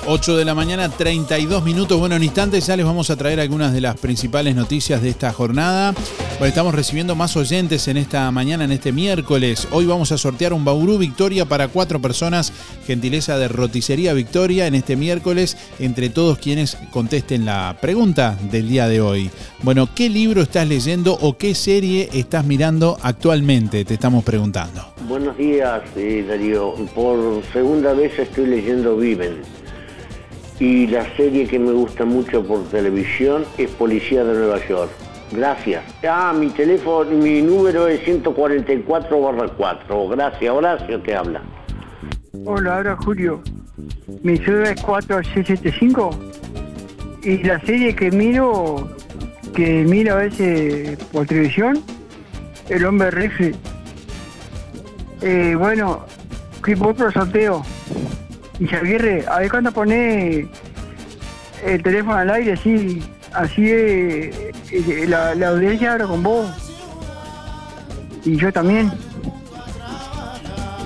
...8 0.09 0.37
de 0.37 0.45
la 0.45 0.55
mañana, 0.55 0.89
32 0.89 1.65
minutos. 1.65 1.99
Bueno, 1.99 2.15
en 2.15 2.23
instantes 2.23 2.65
ya 2.67 2.77
les 2.77 2.87
vamos 2.87 3.11
a 3.11 3.17
traer 3.17 3.41
algunas 3.41 3.73
de 3.73 3.81
las 3.81 3.97
principales 3.99 4.55
noticias 4.55 5.03
de 5.03 5.09
esta 5.09 5.33
jornada. 5.33 5.95
Bueno, 6.39 6.49
estamos 6.49 6.75
recibiendo 6.75 7.15
más 7.15 7.35
oyentes 7.39 7.89
en 7.89 7.97
esta 7.97 8.31
mañana, 8.31 8.65
en 8.65 8.73
este 8.73 8.93
miércoles. 8.93 9.67
Hoy 9.71 9.87
vamos 9.87 10.13
a 10.13 10.19
sortear 10.19 10.53
un 10.53 10.67
Bauru 10.67 10.99
Victoria 10.99 11.47
para 11.47 11.69
cuatro 11.69 11.99
personas, 11.99 12.53
gentileza 12.87 13.39
de 13.39 13.49
Roticería 13.49 14.13
Victoria, 14.13 14.67
en 14.67 14.75
este 14.75 14.97
miércoles, 14.97 15.57
entre 15.79 16.11
todos 16.11 16.37
quienes 16.37 16.77
contesten 16.91 17.47
la 17.47 17.79
pregunta 17.81 18.37
del 18.51 18.69
día 18.69 18.87
de 18.87 19.01
hoy. 19.01 19.31
Bueno, 19.63 19.89
¿qué 19.95 20.11
libro 20.11 20.43
estás 20.43 20.69
leyendo 20.69 21.15
o 21.15 21.39
qué 21.39 21.55
serie 21.55 22.11
estás 22.13 22.45
mirando 22.45 22.99
actualmente? 23.01 23.87
Te 23.87 23.95
estamos 23.95 24.23
preguntando. 24.23 24.93
Buenos 25.09 25.39
días, 25.39 25.81
eh, 25.97 26.23
Darío. 26.29 26.75
Por 26.95 27.43
segunda 27.55 27.95
vez 27.95 28.19
estoy 28.19 28.49
leyendo 28.49 28.95
Viven. 28.99 29.39
Y 30.61 30.87
la 30.89 31.17
serie 31.17 31.47
que 31.47 31.59
me 31.59 31.73
gusta 31.73 32.05
mucho 32.05 32.47
por 32.47 32.63
televisión 32.69 33.47
es 33.57 33.71
Policía 33.71 34.23
de 34.23 34.35
Nueva 34.35 34.61
York. 34.69 35.06
Gracias. 35.33 35.83
Ah, 36.09 36.33
mi 36.39 36.51
teléfono, 36.51 37.11
mi 37.11 37.43
número 37.43 37.89
es 37.89 38.03
144 38.05 39.21
barra 39.21 39.49
4. 39.49 40.09
Gracias, 40.09 40.53
Horacio 40.53 41.01
te 41.03 41.17
habla. 41.17 41.43
Hola, 42.45 42.77
ahora 42.77 42.97
Julio. 43.05 43.43
Mi 44.23 44.37
ciudad 44.39 44.71
es 44.71 44.81
4675 44.83 46.11
y 47.23 47.43
la 47.43 47.61
serie 47.61 47.95
que 47.95 48.11
miro, 48.11 48.89
que 49.55 49.85
miro 49.85 50.15
a 50.15 50.19
veces 50.19 50.97
por 51.13 51.27
televisión, 51.27 51.83
El 52.69 52.87
Hombre 52.87 53.11
Rifle. 53.11 53.55
Eh, 55.23 55.55
bueno, 55.59 56.07
que 56.65 56.77
otro 56.81 57.11
sorteo. 57.11 57.65
Y 58.61 58.67
Xavier, 58.67 59.25
a 59.29 59.41
ver 59.41 59.51
cuándo 59.51 59.73
pone 59.73 60.49
el 61.65 61.83
teléfono 61.83 62.15
al 62.15 62.31
aire, 62.31 62.53
así, 62.53 63.03
así 63.37 63.63
eh, 63.69 64.53
la, 65.07 65.35
la 65.35 65.49
audiencia 65.49 65.93
habla 65.93 66.07
con 66.07 66.23
vos. 66.23 66.47
Y 68.25 68.37
yo 68.37 68.53
también. 68.53 68.93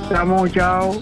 Estamos, 0.02 0.52
chao. 0.52 1.00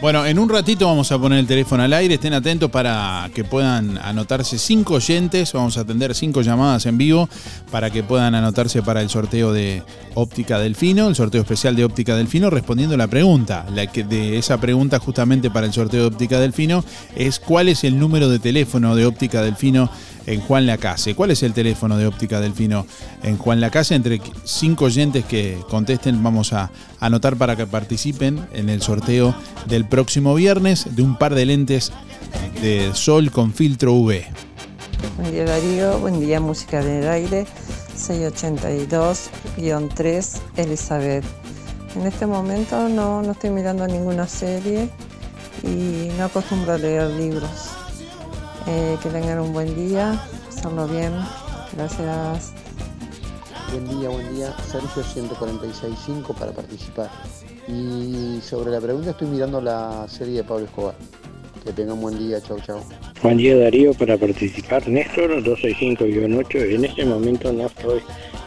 Bueno, 0.00 0.24
en 0.24 0.38
un 0.38 0.48
ratito 0.48 0.86
vamos 0.86 1.10
a 1.10 1.18
poner 1.18 1.40
el 1.40 1.48
teléfono 1.48 1.82
al 1.82 1.92
aire. 1.92 2.14
Estén 2.14 2.32
atentos 2.32 2.70
para 2.70 3.28
que 3.34 3.42
puedan 3.42 3.98
anotarse 3.98 4.56
cinco 4.56 4.94
oyentes. 4.94 5.52
Vamos 5.52 5.76
a 5.76 5.80
atender 5.80 6.14
cinco 6.14 6.40
llamadas 6.40 6.86
en 6.86 6.96
vivo 6.98 7.28
para 7.72 7.90
que 7.90 8.04
puedan 8.04 8.36
anotarse 8.36 8.80
para 8.80 9.02
el 9.02 9.10
sorteo 9.10 9.52
de 9.52 9.82
Óptica 10.14 10.60
Delfino, 10.60 11.08
el 11.08 11.16
sorteo 11.16 11.40
especial 11.42 11.74
de 11.74 11.84
Óptica 11.84 12.14
Delfino, 12.14 12.48
respondiendo 12.48 12.96
la 12.96 13.08
pregunta. 13.08 13.66
La 13.74 13.88
que 13.88 14.04
de 14.04 14.38
esa 14.38 14.60
pregunta, 14.60 15.00
justamente 15.00 15.50
para 15.50 15.66
el 15.66 15.72
sorteo 15.72 16.02
de 16.02 16.06
Óptica 16.06 16.38
Delfino, 16.38 16.84
es 17.16 17.40
cuál 17.40 17.68
es 17.68 17.82
el 17.82 17.98
número 17.98 18.28
de 18.28 18.38
teléfono 18.38 18.94
de 18.94 19.04
Óptica 19.04 19.42
Delfino 19.42 19.90
en 20.28 20.40
Juan 20.42 20.66
Lacase. 20.66 21.14
¿Cuál 21.14 21.30
es 21.30 21.42
el 21.42 21.54
teléfono 21.54 21.96
de 21.96 22.06
Óptica 22.06 22.38
Delfino 22.40 22.84
en 23.22 23.38
Juan 23.38 23.60
Lacase? 23.60 23.94
Entre 23.94 24.20
cinco 24.44 24.84
oyentes 24.84 25.24
que 25.24 25.56
contesten, 25.70 26.22
vamos 26.22 26.52
a 26.52 26.70
anotar 27.00 27.36
para 27.36 27.56
que 27.56 27.66
participen 27.66 28.46
en 28.52 28.68
el 28.68 28.82
sorteo 28.82 29.34
del 29.66 29.86
próximo 29.86 30.34
viernes 30.34 30.94
de 30.94 31.00
un 31.02 31.16
par 31.16 31.34
de 31.34 31.46
lentes 31.46 31.92
de 32.60 32.94
sol 32.94 33.30
con 33.30 33.54
filtro 33.54 33.94
UV. 33.94 34.20
Buen 35.16 35.32
día 35.32 35.44
Darío, 35.44 35.98
buen 35.98 36.20
día 36.20 36.40
Música 36.40 36.82
del 36.82 37.08
Aire, 37.08 37.46
682-3 37.96 40.40
Elizabeth. 40.56 41.24
En 41.96 42.06
este 42.06 42.26
momento 42.26 42.90
no, 42.90 43.22
no 43.22 43.32
estoy 43.32 43.48
mirando 43.50 43.86
ninguna 43.86 44.28
serie 44.28 44.90
y 45.62 46.10
no 46.18 46.24
acostumbro 46.24 46.74
a 46.74 46.78
leer 46.78 47.08
libros. 47.12 47.77
Eh, 48.70 48.98
que 49.02 49.08
tengan 49.08 49.40
un 49.40 49.54
buen 49.54 49.74
día, 49.74 50.22
pasarlo 50.44 50.86
bien. 50.86 51.12
Gracias. 51.74 52.52
Buen 53.72 53.98
día, 53.98 54.10
buen 54.10 54.34
día. 54.34 54.54
Sergio 54.70 55.02
146.5 55.02 56.34
para 56.34 56.52
participar. 56.52 57.08
Y 57.66 58.40
sobre 58.42 58.70
la 58.70 58.78
pregunta 58.78 59.12
estoy 59.12 59.28
mirando 59.28 59.62
la 59.62 60.06
serie 60.06 60.34
de 60.34 60.44
Pablo 60.44 60.66
Escobar. 60.66 60.94
Que 61.64 61.72
tengan 61.72 61.94
un 61.94 62.02
buen 62.02 62.18
día, 62.18 62.42
chau 62.42 62.60
chau. 62.60 62.80
Buen 63.22 63.38
día 63.38 63.56
Darío 63.56 63.94
para 63.94 64.18
participar. 64.18 64.86
Néstor 64.86 65.42
265-8. 65.42 66.74
En 66.74 66.84
este 66.84 67.06
momento 67.06 67.50
no 67.50 67.66
estoy 67.68 68.02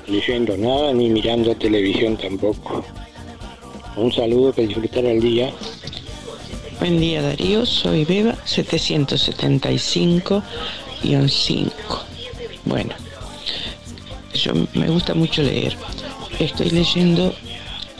leyendo 0.08 0.56
nada 0.56 0.94
ni 0.94 1.10
mirando 1.10 1.56
televisión 1.56 2.16
tampoco. 2.16 2.84
Un 3.98 4.12
saludo 4.12 4.54
que 4.54 4.68
disfrutar 4.68 5.04
el 5.04 5.20
día. 5.20 5.52
Buen 6.82 7.00
día 7.00 7.22
Darío, 7.22 7.64
soy 7.68 8.06
Beba 8.06 8.36
775-5. 8.44 10.42
Bueno, 12.66 12.96
yo 14.34 14.54
me 14.74 14.88
gusta 14.88 15.14
mucho 15.14 15.44
leer. 15.44 15.78
Estoy 16.40 16.72
leyendo 16.72 17.36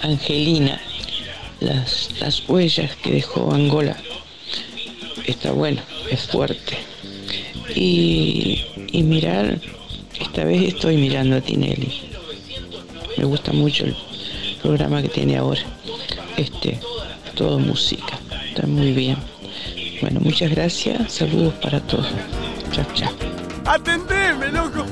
Angelina, 0.02 0.82
las, 1.60 2.10
las 2.20 2.50
huellas 2.50 2.96
que 2.96 3.12
dejó 3.12 3.54
Angola. 3.54 3.96
Está 5.28 5.52
bueno, 5.52 5.84
es 6.10 6.22
fuerte. 6.22 6.80
Y, 7.76 8.66
y 8.92 9.04
mirar, 9.04 9.62
esta 10.20 10.44
vez 10.44 10.74
estoy 10.74 10.98
mirando 10.98 11.36
a 11.36 11.42
Tinelli. 11.42 12.02
Me 13.16 13.26
gusta 13.26 13.54
mucho 13.54 13.86
el 13.86 13.96
programa 14.60 15.04
que 15.04 15.10
tiene 15.10 15.38
ahora. 15.38 15.62
Este, 16.36 16.80
todo 17.36 17.60
música. 17.60 18.20
Está 18.54 18.68
muy 18.68 18.92
bien. 18.92 19.16
Bueno, 20.02 20.20
muchas 20.20 20.52
gracias. 20.52 21.14
Saludos 21.14 21.54
para 21.62 21.80
todos. 21.80 22.06
Chao, 22.74 22.86
chao. 22.94 23.14
¡Atendeme, 23.64 24.52
loco! 24.52 24.86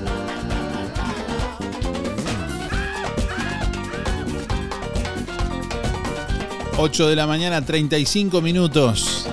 Ocho 6.77 7.09
de 7.09 7.17
la 7.17 7.27
mañana, 7.27 7.61
35 7.65 8.39
minutos. 8.39 9.27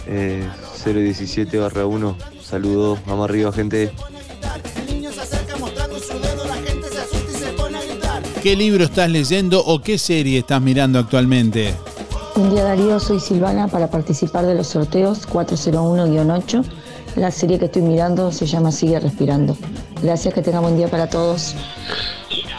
Eh, 0.08 0.44
017 0.84 1.56
barra 1.56 1.86
1. 1.86 2.16
Saludos, 2.42 2.98
vamos 3.06 3.28
arriba 3.28 3.52
gente. 3.52 3.92
¿Qué 8.46 8.54
libro 8.54 8.84
estás 8.84 9.10
leyendo 9.10 9.58
o 9.58 9.80
qué 9.80 9.98
serie 9.98 10.38
estás 10.38 10.62
mirando 10.62 11.00
actualmente? 11.00 11.74
Buen 12.36 12.50
día 12.50 12.62
Darío, 12.62 13.00
soy 13.00 13.18
Silvana 13.18 13.66
para 13.66 13.90
participar 13.90 14.46
de 14.46 14.54
los 14.54 14.68
sorteos 14.68 15.28
401-8. 15.28 16.64
La 17.16 17.32
serie 17.32 17.58
que 17.58 17.64
estoy 17.64 17.82
mirando 17.82 18.30
se 18.30 18.46
llama 18.46 18.70
Sigue 18.70 19.00
Respirando. 19.00 19.56
Gracias, 20.00 20.32
que 20.32 20.42
tenga 20.42 20.60
buen 20.60 20.76
día 20.76 20.86
para 20.86 21.10
todos. 21.10 21.56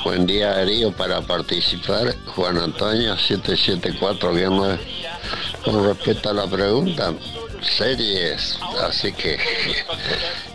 Buen 0.03 0.27
día 0.27 0.55
Darío 0.55 0.91
para 0.91 1.21
participar. 1.21 2.13
Juan 2.35 2.57
Antonio 2.57 3.15
774-9. 3.15 4.79
Con 5.63 5.85
respecto 5.85 6.31
a 6.31 6.33
la 6.33 6.47
pregunta, 6.47 7.13
series, 7.61 8.59
así 8.85 9.13
que 9.13 9.37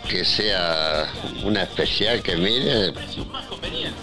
que 0.09 0.25
sea 0.25 1.07
una 1.43 1.63
especial 1.63 2.21
que 2.21 2.35
mire, 2.35 2.93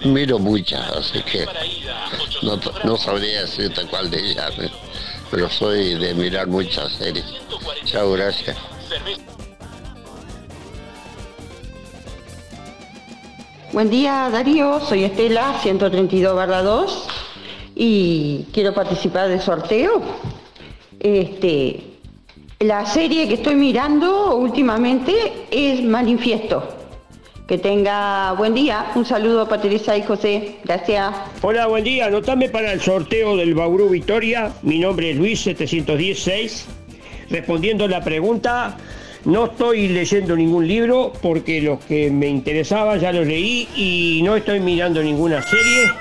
miro 0.05 0.39
muchas, 0.39 0.89
así 0.91 1.23
que 1.23 1.47
no, 2.43 2.59
no 2.85 2.97
sabría 2.97 3.43
decirte 3.43 3.87
cuál 3.87 4.11
de 4.11 4.31
ellas, 4.31 4.53
¿eh? 4.59 4.71
pero 5.31 5.49
soy 5.49 5.95
de 5.95 6.15
mirar 6.15 6.47
muchas 6.47 6.93
series. 6.95 7.25
Chao, 7.85 8.13
gracias. 8.13 8.57
Buen 13.73 13.89
día 13.89 14.29
Darío, 14.33 14.81
soy 14.81 15.05
Estela, 15.05 15.61
132 15.63 16.65
2 16.65 17.07
y 17.77 18.47
quiero 18.53 18.75
participar 18.75 19.29
del 19.29 19.41
sorteo. 19.41 20.03
Este, 20.99 21.90
la 22.61 22.85
serie 22.85 23.27
que 23.27 23.35
estoy 23.35 23.55
mirando 23.55 24.37
últimamente 24.37 25.15
es 25.51 25.83
Manifiesto. 25.83 26.77
Que 27.49 27.57
tenga 27.57 28.33
buen 28.33 28.53
día. 28.53 28.93
Un 28.95 29.07
saludo 29.07 29.49
para 29.49 29.63
Teresa 29.63 29.97
y 29.97 30.03
José. 30.03 30.57
Gracias. 30.65 31.11
Hola, 31.41 31.69
buen 31.69 31.85
día. 31.85 32.07
Anotame 32.07 32.51
para 32.51 32.73
el 32.75 32.83
sorteo 32.83 33.35
del 33.39 33.55
Bauru 33.55 33.89
Victoria. 33.89 34.53
Mi 34.61 34.79
nombre 34.79 35.13
es 35.13 35.17
Luis 35.17 35.41
716. 35.41 36.67
Respondiendo 37.31 37.89
la 37.89 38.05
pregunta, 38.05 38.77
No 39.25 39.47
estoy 39.47 39.89
leyendo 39.89 40.37
ningún 40.37 40.69
libro 40.69 41.15
porque 41.23 41.63
los 41.63 41.83
que 41.85 42.11
me 42.11 42.29
interesaban 42.29 43.01
ya 43.01 43.11
los 43.11 43.27
leí 43.27 43.69
y 43.75 44.21
no 44.23 44.37
estoy 44.37 44.61
mirando 44.61 45.03
ninguna 45.03 45.43
serie 45.43 45.93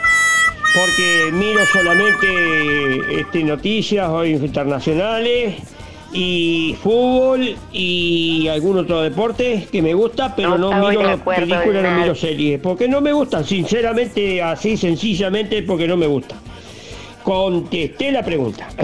porque 0.73 1.29
miro 1.33 1.65
solamente 1.65 3.19
este, 3.19 3.43
noticias 3.43 4.07
hoy 4.07 4.31
internacionales 4.35 5.55
y 6.11 6.75
fútbol 6.81 7.55
y 7.71 8.47
algún 8.47 8.79
otro 8.79 9.01
deporte 9.01 9.67
que 9.71 9.81
me 9.81 9.93
gusta, 9.93 10.35
pero 10.35 10.57
no, 10.57 10.71
miro 10.89 11.23
películas, 11.23 11.83
no 11.83 11.99
miro 11.99 12.15
series, 12.15 12.59
porque 12.59 12.87
no 12.87 13.01
me 13.01 13.13
gustan, 13.13 13.45
sinceramente, 13.45 14.41
así 14.41 14.75
sencillamente 14.77 15.61
porque 15.63 15.87
no 15.87 15.97
me 15.97 16.07
gusta. 16.07 16.35
Contesté 17.23 18.11
la 18.11 18.23
pregunta. 18.23 18.67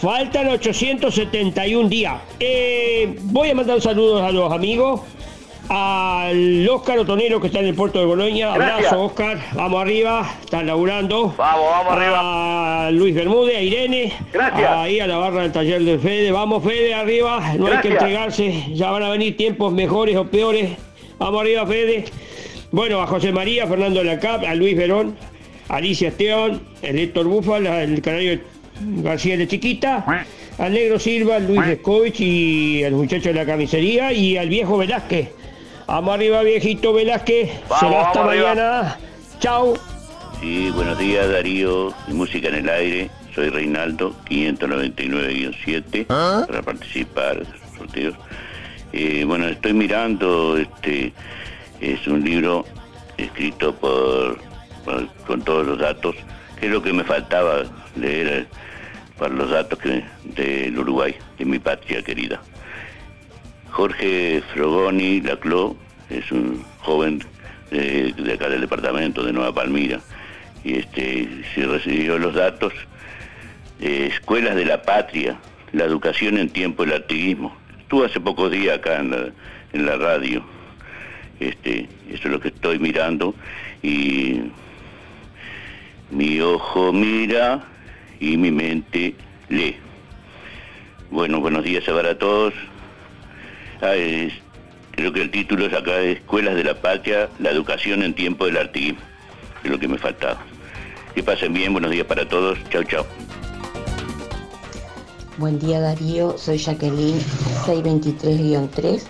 Faltan 0.00 0.48
871 0.48 1.88
días. 1.88 2.14
Eh, 2.38 3.16
voy 3.24 3.50
a 3.50 3.54
mandar 3.54 3.80
saludos 3.80 4.22
a 4.22 4.30
los 4.30 4.50
amigos. 4.50 5.02
Al 5.72 6.68
Óscar 6.68 6.98
Otonero 6.98 7.40
que 7.40 7.46
está 7.46 7.60
en 7.60 7.66
el 7.66 7.76
puerto 7.76 8.00
de 8.00 8.04
Boloña. 8.04 8.52
Abrazo, 8.52 9.04
Óscar. 9.04 9.38
Vamos 9.54 9.80
arriba. 9.80 10.28
Están 10.40 10.66
laburando. 10.66 11.32
Vamos, 11.38 11.64
vamos 11.70 11.92
arriba. 11.92 12.86
A 12.86 12.90
Luis 12.90 13.14
Bermúdez, 13.14 13.56
a 13.56 13.62
Irene. 13.62 14.12
Gracias. 14.32 14.68
Ahí 14.68 14.98
a 14.98 15.06
la 15.06 15.18
barra 15.18 15.42
del 15.42 15.52
taller 15.52 15.84
del 15.84 16.00
Fede. 16.00 16.32
Vamos, 16.32 16.64
Fede, 16.64 16.92
arriba. 16.92 17.54
No 17.56 17.68
hay 17.68 17.78
que 17.78 17.88
entregarse. 17.88 18.64
Ya 18.74 18.90
van 18.90 19.04
a 19.04 19.10
venir 19.10 19.36
tiempos 19.36 19.72
mejores 19.72 20.16
o 20.16 20.24
peores. 20.24 20.70
Vamos 21.20 21.40
arriba, 21.40 21.64
Fede. 21.64 22.04
Bueno, 22.72 23.00
a 23.00 23.06
José 23.06 23.30
María, 23.30 23.68
Fernando 23.68 24.02
Lacap, 24.02 24.42
a 24.42 24.56
Luis 24.56 24.76
Verón, 24.76 25.14
a 25.68 25.76
Alicia 25.76 26.08
Esteban, 26.08 26.60
el 26.82 26.98
Héctor 26.98 27.26
Búfal, 27.26 27.66
el 27.68 28.02
canario 28.02 28.40
García 28.80 29.36
de 29.36 29.46
Chiquita, 29.46 30.26
al 30.58 30.72
Negro 30.72 30.98
Silva, 30.98 31.38
Luis 31.38 31.64
Escovich 31.64 32.20
y 32.20 32.82
al 32.82 32.92
muchacho 32.92 33.28
de 33.28 33.34
la 33.36 33.46
camisería 33.46 34.12
y 34.12 34.36
al 34.36 34.48
viejo 34.48 34.76
Velázquez. 34.76 35.39
Vamos 35.90 36.14
arriba, 36.14 36.42
viejito 36.42 36.92
Velázquez. 36.92 37.50
Vamos, 37.68 37.80
Será 37.80 38.00
hasta 38.06 38.18
vamos 38.20 38.32
arriba. 38.32 38.48
mañana. 38.50 38.96
Chao. 39.40 39.74
Sí, 40.40 40.70
buenos 40.70 40.96
días 40.98 41.28
Darío, 41.28 41.92
y 42.06 42.12
Música 42.12 42.46
en 42.48 42.54
el 42.54 42.68
Aire. 42.68 43.10
Soy 43.34 43.48
Reinaldo, 43.48 44.14
599-7, 44.28 46.06
para 46.06 46.62
participar 46.62 47.38
de 47.38 47.44
los 47.44 47.76
sorteos. 47.78 48.14
Eh, 48.92 49.24
bueno, 49.26 49.46
estoy 49.48 49.72
mirando, 49.72 50.56
este, 50.56 51.12
es 51.80 52.06
un 52.06 52.24
libro 52.24 52.64
escrito 53.16 53.74
por, 53.74 54.38
por- 54.84 55.06
con 55.26 55.42
todos 55.42 55.66
los 55.66 55.78
datos, 55.78 56.14
que 56.58 56.66
es 56.66 56.72
lo 56.72 56.80
que 56.82 56.92
me 56.92 57.02
faltaba 57.04 57.62
leer 57.96 58.26
eh, 58.28 58.46
para 59.18 59.32
los 59.34 59.50
datos 59.50 59.78
que, 59.78 60.04
del 60.24 60.76
Uruguay, 60.78 61.14
de 61.38 61.44
mi 61.44 61.58
patria 61.60 62.00
querida. 62.02 62.40
Jorge 63.70 64.42
Frogoni 64.52 65.20
Laclo 65.20 65.76
es 66.08 66.30
un 66.32 66.64
joven 66.80 67.22
de, 67.70 68.12
de 68.12 68.32
acá 68.32 68.48
del 68.48 68.62
departamento 68.62 69.22
de 69.22 69.32
Nueva 69.32 69.54
Palmira 69.54 70.00
y 70.64 70.78
este 70.78 71.28
se 71.54 71.66
recibió 71.66 72.18
los 72.18 72.34
datos 72.34 72.72
escuelas 73.80 74.56
de 74.56 74.64
la 74.64 74.82
patria, 74.82 75.38
la 75.72 75.84
educación 75.84 76.38
en 76.38 76.50
tiempo 76.50 76.84
del 76.84 76.94
activismo. 76.94 77.56
Estuve 77.80 78.06
hace 78.06 78.20
pocos 78.20 78.50
días 78.50 78.78
acá 78.78 79.00
en 79.00 79.86
la, 79.86 79.96
radio. 79.96 80.44
Este, 81.38 81.88
eso 82.08 82.22
es 82.24 82.30
lo 82.30 82.40
que 82.40 82.48
estoy 82.48 82.78
mirando 82.78 83.34
y 83.82 84.42
mi 86.10 86.40
ojo 86.40 86.92
mira 86.92 87.64
y 88.20 88.36
mi 88.36 88.50
mente 88.50 89.14
lee. 89.48 89.76
Bueno, 91.10 91.40
buenos 91.40 91.64
días 91.64 91.84
para 91.84 92.18
todos. 92.18 92.52
Es- 93.82 94.32
creo 94.92 95.12
que 95.12 95.22
el 95.22 95.30
título 95.30 95.66
es 95.66 95.72
acá 95.72 95.98
Escuelas 96.00 96.54
de 96.54 96.64
la 96.64 96.74
Patria, 96.74 97.28
la 97.38 97.50
educación 97.50 98.02
en 98.02 98.14
tiempo 98.14 98.44
del 98.46 98.56
artiguismo. 98.58 99.00
Es 99.64 99.70
lo 99.70 99.78
que 99.78 99.88
me 99.88 99.98
faltaba. 99.98 100.38
Que 101.14 101.22
pasen 101.22 101.52
bien, 101.52 101.72
buenos 101.72 101.90
días 101.90 102.06
para 102.06 102.28
todos. 102.28 102.58
Chao, 102.70 102.84
chao. 102.84 103.06
Buen 105.38 105.58
día 105.58 105.80
Darío, 105.80 106.36
soy 106.36 106.58
Jacqueline 106.58 107.18
623-3 107.64 109.06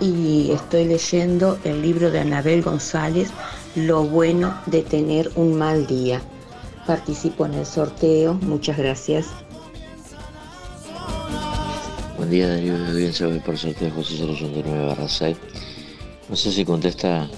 y 0.00 0.50
estoy 0.52 0.84
leyendo 0.86 1.58
el 1.64 1.80
libro 1.82 2.10
de 2.10 2.20
Anabel 2.20 2.62
González, 2.62 3.30
Lo 3.76 4.02
bueno 4.02 4.60
de 4.66 4.82
tener 4.82 5.30
un 5.36 5.56
mal 5.56 5.86
día. 5.86 6.20
Participo 6.88 7.46
en 7.46 7.54
el 7.54 7.64
sorteo, 7.66 8.34
muchas 8.34 8.76
gracias. 8.76 9.28
Buen 12.30 12.42
día 12.42 12.54
Darío 12.54 12.78
de 12.78 12.90
audiencia, 12.92 13.26
voy 13.26 13.40
por 13.40 13.58
sorteo 13.58 13.90
José 13.90 14.22
089 14.22 14.86
barra 14.86 15.08
6. 15.08 15.36
No 16.28 16.36
sé 16.36 16.52
si 16.52 16.64
contesta, 16.64 17.28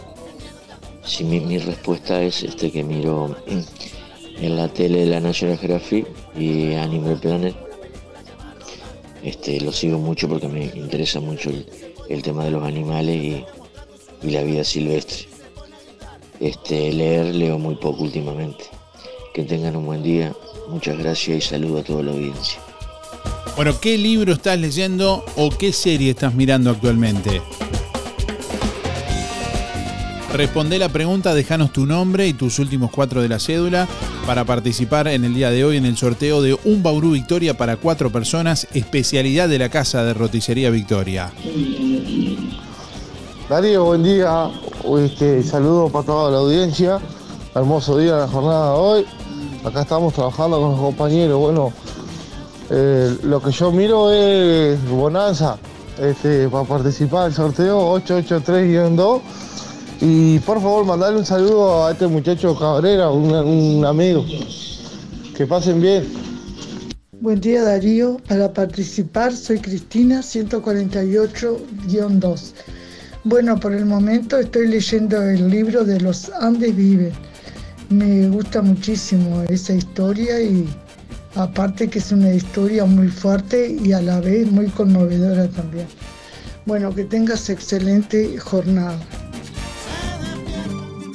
si 1.03 1.25
mi, 1.25 1.41
mi 1.41 1.57
respuesta 1.57 2.21
es 2.21 2.43
este 2.43 2.71
que 2.71 2.85
miro 2.85 3.35
en 4.37 4.55
la 4.55 4.69
tele 4.69 5.07
de 5.07 5.07
la 5.07 5.21
National 5.21 5.57
Geographic 5.57 6.07
y 6.37 6.75
Animal 6.75 7.19
Planet. 7.19 7.57
Este, 9.23 9.63
lo 9.63 9.73
sigo 9.73 9.97
mucho 9.97 10.29
porque 10.29 10.49
me 10.49 10.67
interesa 10.67 11.21
mucho 11.21 11.49
el, 11.49 11.65
el 12.11 12.23
tema 12.23 12.45
de 12.45 12.51
los 12.51 12.63
animales 12.63 13.17
y, 13.17 13.47
y 14.23 14.31
la 14.31 14.43
vida 14.43 14.63
silvestre. 14.63 15.27
Este, 16.39 16.93
leer 16.93 17.35
leo 17.35 17.59
muy 17.59 17.77
poco 17.77 18.03
últimamente. 18.03 18.65
Que 19.33 19.45
tengan 19.45 19.75
un 19.75 19.87
buen 19.87 20.03
día, 20.03 20.35
muchas 20.69 20.99
gracias 20.99 21.39
y 21.39 21.41
saludo 21.41 21.79
a 21.79 21.83
toda 21.83 22.03
la 22.03 22.11
audiencia. 22.11 22.61
Bueno, 23.55 23.79
¿qué 23.79 23.99
libro 23.99 24.33
estás 24.33 24.59
leyendo 24.59 25.25
o 25.37 25.51
qué 25.51 25.73
serie 25.73 26.11
estás 26.11 26.35
mirando 26.35 26.71
actualmente? 26.71 27.43
Responde 30.33 30.79
la 30.79 30.89
pregunta, 30.89 31.35
déjanos 31.35 31.71
tu 31.73 31.85
nombre 31.85 32.27
y 32.27 32.33
tus 32.33 32.59
últimos 32.59 32.91
cuatro 32.91 33.21
de 33.21 33.29
la 33.29 33.39
cédula 33.39 33.87
para 34.27 34.45
participar 34.45 35.09
en 35.09 35.25
el 35.25 35.35
día 35.35 35.51
de 35.51 35.65
hoy 35.67 35.77
en 35.77 35.85
el 35.85 35.99
sorteo 35.99 36.41
de 36.41 36.59
un 36.65 36.83
Bauru 36.83 37.11
Victoria 37.11 37.55
para 37.55 37.77
cuatro 37.77 38.11
personas, 38.11 38.67
especialidad 38.73 39.51
de 39.51 39.59
la 39.59 39.69
Casa 39.69 40.03
de 40.03 40.15
Roticería 40.15 40.71
Victoria. 40.71 41.31
Darío, 43.51 43.85
buen 43.85 44.03
día. 44.03 44.51
Este, 45.05 45.43
saludos 45.43 45.93
para 45.93 46.07
toda 46.07 46.31
la 46.31 46.39
audiencia. 46.39 46.99
Hermoso 47.55 47.99
día 47.99 48.17
la 48.17 48.29
jornada 48.29 48.73
de 48.73 48.79
hoy. 48.79 49.07
Acá 49.63 49.83
estamos 49.83 50.15
trabajando 50.15 50.59
con 50.59 50.71
los 50.71 50.81
compañeros. 50.81 51.39
Bueno, 51.39 51.73
eh, 52.71 53.17
lo 53.23 53.43
que 53.43 53.51
yo 53.51 53.73
miro 53.73 54.11
es 54.11 54.83
Bonanza. 54.89 55.59
Este, 55.99 56.49
para 56.49 56.65
participar 56.65 57.25
del 57.25 57.35
sorteo 57.35 57.95
883-2. 58.01 59.21
Y 60.01 60.39
por 60.41 60.61
favor, 60.61 60.85
mandarle 60.85 61.21
un 61.21 61.27
saludo 61.27 61.87
a 61.87 61.93
este 61.93 62.07
muchacho 62.07 62.55
Cabrera, 62.59 63.11
un, 63.11 63.33
un 63.33 63.85
amigo. 63.85 64.25
Que 65.37 65.47
pasen 65.47 65.81
bien. 65.81 66.05
Buen 67.21 67.41
día 67.41 67.63
Darío, 67.63 68.17
para 68.27 68.53
participar 68.53 69.33
soy 69.33 69.61
Cristina 69.61 70.23
148-2. 70.23 72.53
Bueno, 73.23 73.61
por 73.61 73.73
el 73.73 73.87
momento 73.87 74.39
estoy 74.39 74.67
leyendo 74.67 75.23
el 75.23 75.49
libro 75.49 75.85
de 75.85 76.01
Los 76.01 76.31
Andes 76.31 76.75
Viven. 76.75 77.13
Me 77.91 78.29
gusta 78.29 78.61
muchísimo 78.61 79.45
esa 79.49 79.75
historia 79.75 80.41
y 80.41 80.69
aparte 81.35 81.89
que 81.89 81.99
es 81.99 82.13
una 82.13 82.33
historia 82.33 82.85
muy 82.85 83.09
fuerte 83.09 83.77
y 83.83 83.93
a 83.93 84.01
la 84.01 84.21
vez 84.21 84.51
muy 84.51 84.67
conmovedora 84.69 85.49
también. 85.49 85.87
Bueno, 86.65 86.95
que 86.95 87.05
tengas 87.05 87.51
excelente 87.51 88.39
jornada. 88.39 88.97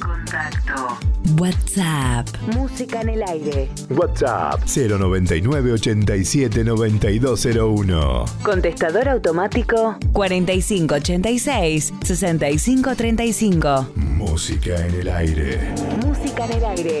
Contacto. 0.00 0.98
WhatsApp. 1.38 2.26
Música 2.54 3.00
en 3.00 3.10
el 3.10 3.22
aire. 3.22 3.70
WhatsApp 3.90 4.60
099 4.66 5.72
87 5.72 6.64
9201. 6.64 8.24
Contestador 8.42 9.08
automático 9.08 9.96
4586 10.12 11.92
6535. 12.02 13.88
Música 13.94 14.86
en 14.86 14.94
el 14.94 15.08
aire. 15.08 15.74
Música 16.04 16.44
en 16.46 16.52
el 16.52 16.64
aire. 16.64 17.00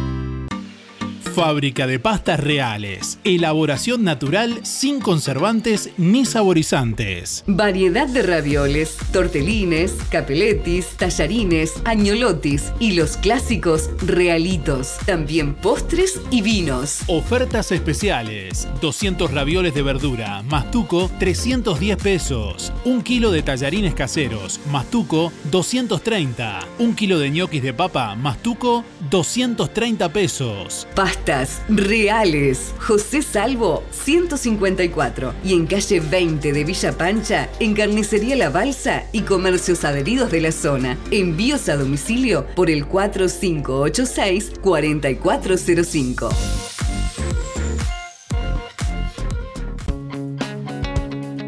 Fábrica 1.21 1.87
de 1.87 1.99
pastas 1.99 2.39
reales. 2.39 3.19
Elaboración 3.23 4.03
natural 4.03 4.59
sin 4.63 4.99
conservantes 4.99 5.91
ni 5.97 6.25
saborizantes. 6.25 7.43
Variedad 7.47 8.07
de 8.07 8.21
ravioles, 8.23 8.97
tortelines, 9.13 9.93
capeletis, 10.09 10.87
tallarines, 10.97 11.73
añolotis 11.85 12.73
y 12.79 12.93
los 12.93 13.17
clásicos 13.17 13.89
realitos. 14.05 14.97
También 15.05 15.53
postres 15.53 16.19
y 16.31 16.41
vinos. 16.41 17.01
Ofertas 17.07 17.71
especiales. 17.71 18.67
200 18.81 19.31
ravioles 19.31 19.73
de 19.73 19.83
verdura, 19.83 20.43
mastuco 20.43 21.09
310 21.19 21.97
pesos. 21.97 22.73
Un 22.83 23.01
kilo 23.01 23.31
de 23.31 23.41
tallarines 23.41 23.93
caseros, 23.93 24.59
mastuco 24.69 25.31
230. 25.51 26.59
Un 26.79 26.95
kilo 26.95 27.19
de 27.19 27.29
ñoquis 27.29 27.63
de 27.63 27.73
papa, 27.73 28.15
mastuco 28.15 28.83
230 29.09 30.11
pesos. 30.11 30.87
Pastas 31.11 31.61
reales. 31.67 32.73
José 32.79 33.21
Salvo 33.21 33.83
154 33.91 35.33
y 35.43 35.55
en 35.55 35.67
calle 35.67 35.99
20 35.99 36.53
de 36.53 36.63
Villa 36.63 36.93
Pancha, 36.93 37.49
en 37.59 37.73
Carnicería 37.73 38.37
La 38.37 38.49
Balsa 38.49 39.03
y 39.11 39.23
comercios 39.23 39.83
adheridos 39.83 40.31
de 40.31 40.39
la 40.39 40.53
zona. 40.53 40.97
Envíos 41.11 41.67
a 41.67 41.75
domicilio 41.75 42.45
por 42.55 42.69
el 42.69 42.85
4586 42.85 44.53
4405. 44.61 46.29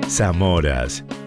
Zamoras. 0.09 1.05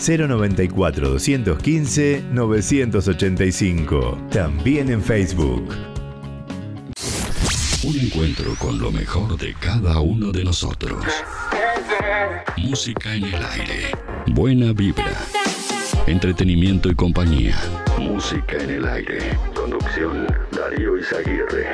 094 0.00 1.10
215 1.10 2.24
985. 2.32 4.18
También 4.30 4.90
en 4.90 5.02
Facebook. 5.02 5.68
Un 7.82 7.98
encuentro 7.98 8.54
con 8.58 8.78
lo 8.78 8.90
mejor 8.90 9.36
de 9.36 9.54
cada 9.54 10.00
uno 10.00 10.32
de 10.32 10.44
nosotros. 10.44 11.04
Música 12.56 13.14
en 13.14 13.24
el 13.24 13.34
aire. 13.34 13.90
Buena 14.26 14.72
vibra. 14.72 15.12
Entretenimiento 16.06 16.90
y 16.90 16.94
compañía. 16.94 17.56
Música 17.98 18.56
en 18.58 18.70
el 18.70 18.88
aire. 18.88 19.18
Conducción 19.54 20.26
Darío 20.50 20.96
Izaguirre. 20.98 21.72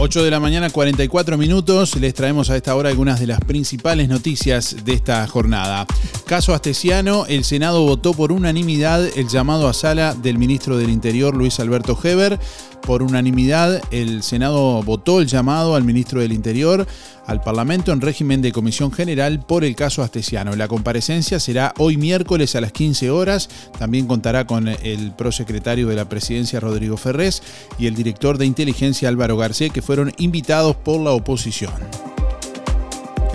8 0.00 0.22
de 0.22 0.30
la 0.30 0.38
mañana, 0.38 0.70
44 0.70 1.36
minutos. 1.36 1.96
Les 1.96 2.14
traemos 2.14 2.50
a 2.50 2.56
esta 2.56 2.76
hora 2.76 2.88
algunas 2.88 3.18
de 3.18 3.26
las 3.26 3.40
principales 3.40 4.08
noticias 4.08 4.84
de 4.84 4.92
esta 4.92 5.26
jornada. 5.26 5.86
Caso 6.24 6.54
Astesiano, 6.54 7.26
el 7.26 7.42
Senado 7.42 7.82
votó 7.82 8.14
por 8.14 8.30
unanimidad 8.30 9.04
el 9.18 9.26
llamado 9.26 9.66
a 9.66 9.72
sala 9.72 10.14
del 10.14 10.38
ministro 10.38 10.78
del 10.78 10.90
Interior, 10.90 11.34
Luis 11.34 11.58
Alberto 11.58 11.98
Heber. 12.00 12.38
Por 12.82 13.02
unanimidad, 13.02 13.82
el 13.90 14.22
Senado 14.22 14.82
votó 14.82 15.20
el 15.20 15.26
llamado 15.26 15.74
al 15.74 15.84
ministro 15.84 16.20
del 16.20 16.32
Interior 16.32 16.86
al 17.26 17.42
Parlamento 17.42 17.92
en 17.92 18.00
régimen 18.00 18.40
de 18.40 18.52
comisión 18.52 18.90
general 18.90 19.44
por 19.44 19.62
el 19.62 19.76
caso 19.76 20.02
Astesiano. 20.02 20.56
La 20.56 20.66
comparecencia 20.66 21.38
será 21.38 21.74
hoy 21.76 21.98
miércoles 21.98 22.56
a 22.56 22.62
las 22.62 22.72
15 22.72 23.10
horas. 23.10 23.50
También 23.78 24.06
contará 24.06 24.46
con 24.46 24.66
el 24.68 25.12
prosecretario 25.12 25.88
de 25.88 25.96
la 25.96 26.08
presidencia 26.08 26.58
Rodrigo 26.58 26.96
Ferrés 26.96 27.42
y 27.78 27.86
el 27.86 27.94
director 27.94 28.38
de 28.38 28.46
inteligencia 28.46 29.10
Álvaro 29.10 29.36
García, 29.36 29.68
que 29.68 29.82
fueron 29.82 30.12
invitados 30.16 30.76
por 30.76 31.00
la 31.00 31.10
oposición. 31.10 31.72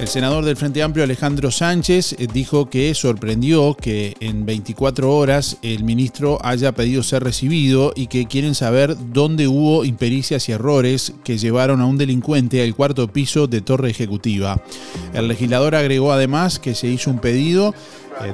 El 0.04 0.10
senador 0.10 0.44
del 0.44 0.58
Frente 0.58 0.84
Amplio 0.84 1.06
Alejandro 1.06 1.50
Sánchez 1.50 2.18
eh, 2.20 2.28
dijo 2.32 2.70
que 2.70 2.94
sorprendió 2.94 3.74
que 3.74 4.18
en 4.20 4.46
24 4.46 5.10
horas 5.10 5.56
el 5.62 5.86
ministro 5.86 6.40
haya 6.44 6.74
pedido 6.74 7.04
ser 7.04 7.24
recibido 7.24 7.94
y 7.96 8.08
que 8.08 8.26
quieren 8.26 8.54
saber 8.54 8.98
dónde 9.14 9.48
hubo 9.48 9.86
impericias 9.86 10.50
y 10.50 10.52
errores 10.52 11.14
que 11.24 11.38
llevaron 11.38 11.80
a 11.80 11.86
un 11.86 11.98
delincuente 11.98 12.62
al 12.62 12.76
cuarto 12.76 13.08
piso 13.08 13.48
de 13.48 13.62
Torre 13.62 13.92
Ejecutiva. 13.92 14.62
El 15.14 15.30
legislador 15.30 15.74
agregó 15.74 16.12
además 16.12 16.60
que 16.60 16.76
se 16.76 16.90
hizo 16.90 17.10
un 17.10 17.20
pedido 17.20 17.74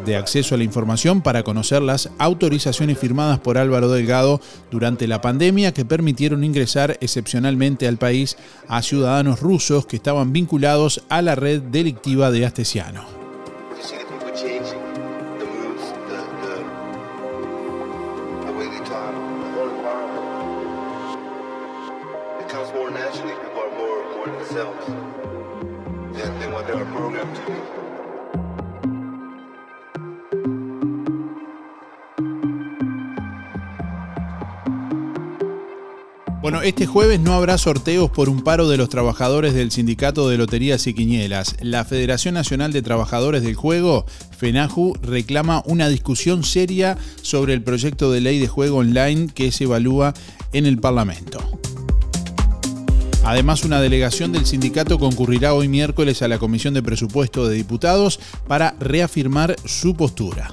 de 0.05 0.15
acceso 0.15 0.55
a 0.55 0.57
la 0.57 0.63
información 0.63 1.21
para 1.21 1.43
conocer 1.43 1.81
las 1.81 2.09
autorizaciones 2.17 2.97
firmadas 2.97 3.39
por 3.39 3.57
Álvaro 3.57 3.89
Delgado 3.89 4.41
durante 4.71 5.07
la 5.07 5.21
pandemia 5.21 5.73
que 5.73 5.85
permitieron 5.85 6.43
ingresar 6.43 6.97
excepcionalmente 7.01 7.87
al 7.87 7.97
país 7.97 8.37
a 8.67 8.81
ciudadanos 8.81 9.39
rusos 9.39 9.85
que 9.85 9.95
estaban 9.95 10.33
vinculados 10.33 11.03
a 11.09 11.21
la 11.21 11.35
red 11.35 11.61
delictiva 11.61 12.31
de 12.31 12.45
Astesiano. 12.45 13.18
Bueno, 36.49 36.63
este 36.63 36.87
jueves 36.87 37.19
no 37.19 37.35
habrá 37.35 37.59
sorteos 37.59 38.09
por 38.09 38.27
un 38.27 38.41
paro 38.41 38.67
de 38.67 38.75
los 38.75 38.89
trabajadores 38.89 39.53
del 39.53 39.69
Sindicato 39.69 40.27
de 40.29 40.37
Loterías 40.39 40.87
y 40.87 40.95
Quinielas. 40.95 41.55
La 41.61 41.85
Federación 41.85 42.33
Nacional 42.33 42.73
de 42.73 42.81
Trabajadores 42.81 43.43
del 43.43 43.53
Juego, 43.53 44.07
FENAJU, 44.35 44.95
reclama 45.03 45.61
una 45.67 45.89
discusión 45.89 46.43
seria 46.43 46.97
sobre 47.21 47.53
el 47.53 47.61
proyecto 47.61 48.11
de 48.11 48.21
ley 48.21 48.39
de 48.39 48.47
juego 48.47 48.77
online 48.77 49.27
que 49.31 49.51
se 49.51 49.65
evalúa 49.65 50.15
en 50.51 50.65
el 50.65 50.79
Parlamento. 50.79 51.37
Además, 53.23 53.63
una 53.63 53.79
delegación 53.79 54.31
del 54.31 54.47
sindicato 54.47 54.97
concurrirá 54.97 55.53
hoy 55.53 55.67
miércoles 55.67 56.23
a 56.23 56.27
la 56.27 56.39
Comisión 56.39 56.73
de 56.73 56.81
Presupuesto 56.81 57.47
de 57.47 57.57
Diputados 57.57 58.19
para 58.47 58.73
reafirmar 58.79 59.55
su 59.65 59.93
postura. 59.93 60.51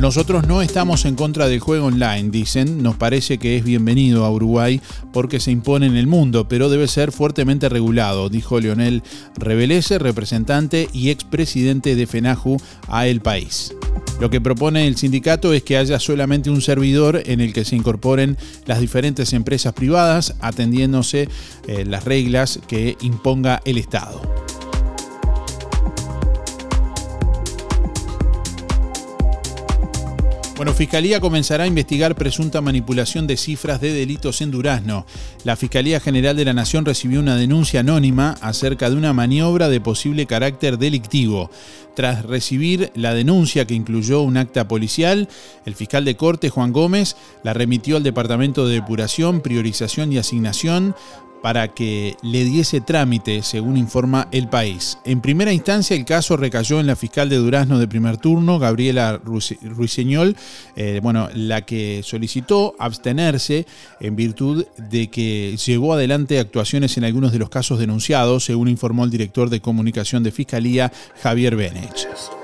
Nosotros 0.00 0.48
no 0.48 0.62
estamos 0.62 1.04
en 1.04 1.14
contra 1.14 1.46
del 1.46 1.60
juego 1.60 1.86
online, 1.86 2.30
dicen. 2.30 2.82
Nos 2.82 2.96
parece 2.96 3.38
que 3.38 3.56
es 3.56 3.64
bienvenido 3.64 4.24
a 4.24 4.32
Uruguay 4.32 4.80
porque 5.12 5.38
se 5.38 5.52
impone 5.52 5.86
en 5.86 5.96
el 5.96 6.06
mundo, 6.06 6.48
pero 6.48 6.68
debe 6.68 6.88
ser 6.88 7.12
fuertemente 7.12 7.68
regulado, 7.68 8.28
dijo 8.28 8.58
Leonel 8.58 9.02
Revelese, 9.36 9.98
representante 9.98 10.88
y 10.92 11.10
expresidente 11.10 11.94
de 11.94 12.06
FENAJU 12.06 12.56
a 12.88 13.06
El 13.06 13.20
País. 13.20 13.74
Lo 14.20 14.30
que 14.30 14.40
propone 14.40 14.86
el 14.86 14.96
sindicato 14.96 15.52
es 15.52 15.62
que 15.62 15.76
haya 15.76 15.98
solamente 15.98 16.50
un 16.50 16.62
servidor 16.62 17.22
en 17.26 17.40
el 17.40 17.52
que 17.52 17.64
se 17.64 17.76
incorporen 17.76 18.36
las 18.66 18.80
diferentes 18.80 19.32
empresas 19.32 19.72
privadas, 19.72 20.34
atendiéndose 20.40 21.28
eh, 21.66 21.84
las 21.84 22.04
reglas 22.04 22.60
que 22.66 22.96
imponga 23.00 23.60
el 23.64 23.78
Estado. 23.78 24.20
Bueno, 30.62 30.74
Fiscalía 30.74 31.18
comenzará 31.18 31.64
a 31.64 31.66
investigar 31.66 32.14
presunta 32.14 32.60
manipulación 32.60 33.26
de 33.26 33.36
cifras 33.36 33.80
de 33.80 33.92
delitos 33.92 34.40
en 34.42 34.52
Durazno. 34.52 35.06
La 35.42 35.56
Fiscalía 35.56 35.98
General 35.98 36.36
de 36.36 36.44
la 36.44 36.52
Nación 36.52 36.84
recibió 36.84 37.18
una 37.18 37.34
denuncia 37.34 37.80
anónima 37.80 38.36
acerca 38.40 38.88
de 38.88 38.94
una 38.94 39.12
maniobra 39.12 39.68
de 39.68 39.80
posible 39.80 40.26
carácter 40.26 40.78
delictivo. 40.78 41.50
Tras 41.96 42.24
recibir 42.24 42.92
la 42.94 43.12
denuncia 43.12 43.66
que 43.66 43.74
incluyó 43.74 44.22
un 44.22 44.36
acta 44.36 44.68
policial, 44.68 45.28
el 45.66 45.74
fiscal 45.74 46.04
de 46.04 46.14
corte 46.14 46.48
Juan 46.48 46.72
Gómez 46.72 47.16
la 47.42 47.54
remitió 47.54 47.96
al 47.96 48.04
Departamento 48.04 48.64
de 48.64 48.74
Depuración, 48.74 49.40
Priorización 49.40 50.12
y 50.12 50.18
Asignación 50.18 50.94
para 51.42 51.68
que 51.68 52.16
le 52.22 52.44
diese 52.44 52.80
trámite, 52.80 53.42
según 53.42 53.76
informa 53.76 54.28
El 54.30 54.48
País. 54.48 54.98
En 55.04 55.20
primera 55.20 55.52
instancia, 55.52 55.96
el 55.96 56.04
caso 56.04 56.36
recayó 56.36 56.80
en 56.80 56.86
la 56.86 56.96
fiscal 56.96 57.28
de 57.28 57.36
Durazno 57.36 57.78
de 57.78 57.88
primer 57.88 58.16
turno, 58.16 58.58
Gabriela 58.58 59.20
Ruiseñol, 59.22 60.36
eh, 60.76 61.00
bueno, 61.02 61.28
la 61.34 61.62
que 61.62 62.02
solicitó 62.04 62.74
abstenerse 62.78 63.66
en 64.00 64.16
virtud 64.16 64.64
de 64.76 65.08
que 65.08 65.56
llevó 65.56 65.94
adelante 65.94 66.38
actuaciones 66.38 66.96
en 66.96 67.04
algunos 67.04 67.32
de 67.32 67.38
los 67.38 67.50
casos 67.50 67.78
denunciados, 67.78 68.44
según 68.44 68.68
informó 68.68 69.04
el 69.04 69.10
director 69.10 69.50
de 69.50 69.60
comunicación 69.60 70.22
de 70.22 70.30
Fiscalía, 70.30 70.92
Javier 71.22 71.56
Benech. 71.56 72.41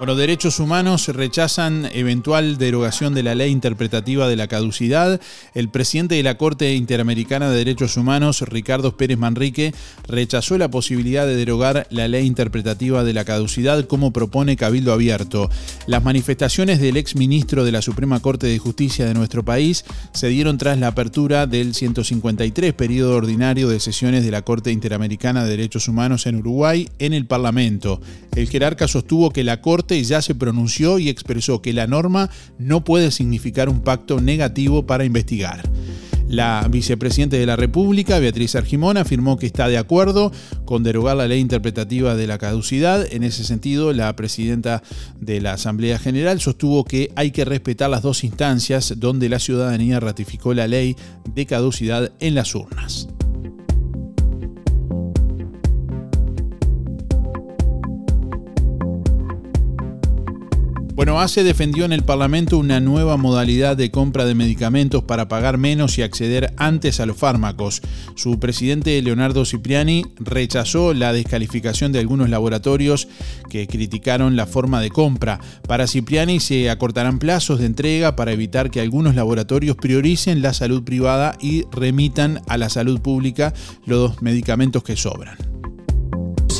Bueno, 0.00 0.14
derechos 0.14 0.60
humanos 0.60 1.08
rechazan 1.08 1.86
eventual 1.92 2.56
derogación 2.56 3.12
de 3.12 3.22
la 3.22 3.34
ley 3.34 3.50
interpretativa 3.50 4.28
de 4.28 4.36
la 4.36 4.48
caducidad. 4.48 5.20
El 5.52 5.68
presidente 5.68 6.14
de 6.14 6.22
la 6.22 6.38
Corte 6.38 6.74
Interamericana 6.74 7.50
de 7.50 7.58
Derechos 7.58 7.98
Humanos, 7.98 8.40
Ricardo 8.40 8.96
Pérez 8.96 9.18
Manrique, 9.18 9.74
rechazó 10.08 10.56
la 10.56 10.70
posibilidad 10.70 11.26
de 11.26 11.36
derogar 11.36 11.86
la 11.90 12.08
ley 12.08 12.24
interpretativa 12.24 13.04
de 13.04 13.12
la 13.12 13.26
caducidad 13.26 13.84
como 13.84 14.10
propone 14.10 14.56
Cabildo 14.56 14.94
Abierto. 14.94 15.50
Las 15.86 16.02
manifestaciones 16.02 16.80
del 16.80 16.96
ex 16.96 17.14
ministro 17.14 17.66
de 17.66 17.72
la 17.72 17.82
Suprema 17.82 18.20
Corte 18.20 18.46
de 18.46 18.58
Justicia 18.58 19.04
de 19.04 19.12
nuestro 19.12 19.44
país 19.44 19.84
se 20.14 20.28
dieron 20.28 20.56
tras 20.56 20.78
la 20.78 20.86
apertura 20.86 21.46
del 21.46 21.74
153 21.74 22.72
periodo 22.72 23.16
ordinario 23.16 23.68
de 23.68 23.80
sesiones 23.80 24.24
de 24.24 24.30
la 24.30 24.40
Corte 24.46 24.72
Interamericana 24.72 25.44
de 25.44 25.50
Derechos 25.50 25.88
Humanos 25.88 26.24
en 26.24 26.36
Uruguay 26.36 26.88
en 26.98 27.12
el 27.12 27.26
Parlamento. 27.26 28.00
El 28.34 28.48
jerarca 28.48 28.88
sostuvo 28.88 29.30
que 29.30 29.44
la 29.44 29.60
Corte 29.60 29.89
ya 29.90 30.22
se 30.22 30.34
pronunció 30.34 30.98
y 30.98 31.08
expresó 31.08 31.62
que 31.62 31.72
la 31.72 31.86
norma 31.86 32.30
no 32.58 32.84
puede 32.84 33.10
significar 33.10 33.68
un 33.68 33.80
pacto 33.80 34.20
negativo 34.20 34.86
para 34.86 35.04
investigar. 35.04 35.62
La 36.30 36.64
vicepresidenta 36.70 37.36
de 37.36 37.44
la 37.44 37.56
República, 37.56 38.20
Beatriz 38.20 38.54
Argimón, 38.54 38.96
afirmó 38.96 39.36
que 39.36 39.46
está 39.46 39.66
de 39.66 39.78
acuerdo 39.78 40.30
con 40.64 40.84
derogar 40.84 41.16
la 41.16 41.26
ley 41.26 41.40
interpretativa 41.40 42.14
de 42.14 42.28
la 42.28 42.38
caducidad. 42.38 43.04
En 43.12 43.24
ese 43.24 43.42
sentido, 43.42 43.92
la 43.92 44.14
presidenta 44.14 44.80
de 45.18 45.40
la 45.40 45.54
Asamblea 45.54 45.98
General 45.98 46.40
sostuvo 46.40 46.84
que 46.84 47.10
hay 47.16 47.32
que 47.32 47.44
respetar 47.44 47.90
las 47.90 48.02
dos 48.02 48.22
instancias 48.22 48.94
donde 48.98 49.28
la 49.28 49.40
ciudadanía 49.40 49.98
ratificó 49.98 50.54
la 50.54 50.68
ley 50.68 50.94
de 51.34 51.46
caducidad 51.46 52.12
en 52.20 52.36
las 52.36 52.54
urnas. 52.54 53.08
Bueno, 61.00 61.18
ACE 61.18 61.44
defendió 61.44 61.86
en 61.86 61.94
el 61.94 62.02
Parlamento 62.02 62.58
una 62.58 62.78
nueva 62.78 63.16
modalidad 63.16 63.74
de 63.74 63.90
compra 63.90 64.26
de 64.26 64.34
medicamentos 64.34 65.02
para 65.02 65.28
pagar 65.28 65.56
menos 65.56 65.96
y 65.96 66.02
acceder 66.02 66.52
antes 66.58 67.00
a 67.00 67.06
los 67.06 67.16
fármacos. 67.16 67.80
Su 68.16 68.38
presidente 68.38 69.00
Leonardo 69.00 69.46
Cipriani 69.46 70.04
rechazó 70.18 70.92
la 70.92 71.14
descalificación 71.14 71.90
de 71.92 72.00
algunos 72.00 72.28
laboratorios 72.28 73.08
que 73.48 73.66
criticaron 73.66 74.36
la 74.36 74.44
forma 74.44 74.82
de 74.82 74.90
compra. 74.90 75.40
Para 75.66 75.86
Cipriani 75.86 76.38
se 76.38 76.68
acortarán 76.68 77.18
plazos 77.18 77.60
de 77.60 77.64
entrega 77.64 78.14
para 78.14 78.32
evitar 78.32 78.70
que 78.70 78.82
algunos 78.82 79.14
laboratorios 79.14 79.76
prioricen 79.76 80.42
la 80.42 80.52
salud 80.52 80.84
privada 80.84 81.34
y 81.40 81.64
remitan 81.72 82.42
a 82.46 82.58
la 82.58 82.68
salud 82.68 83.00
pública 83.00 83.54
los 83.86 84.20
medicamentos 84.20 84.82
que 84.82 84.96
sobran 84.96 85.38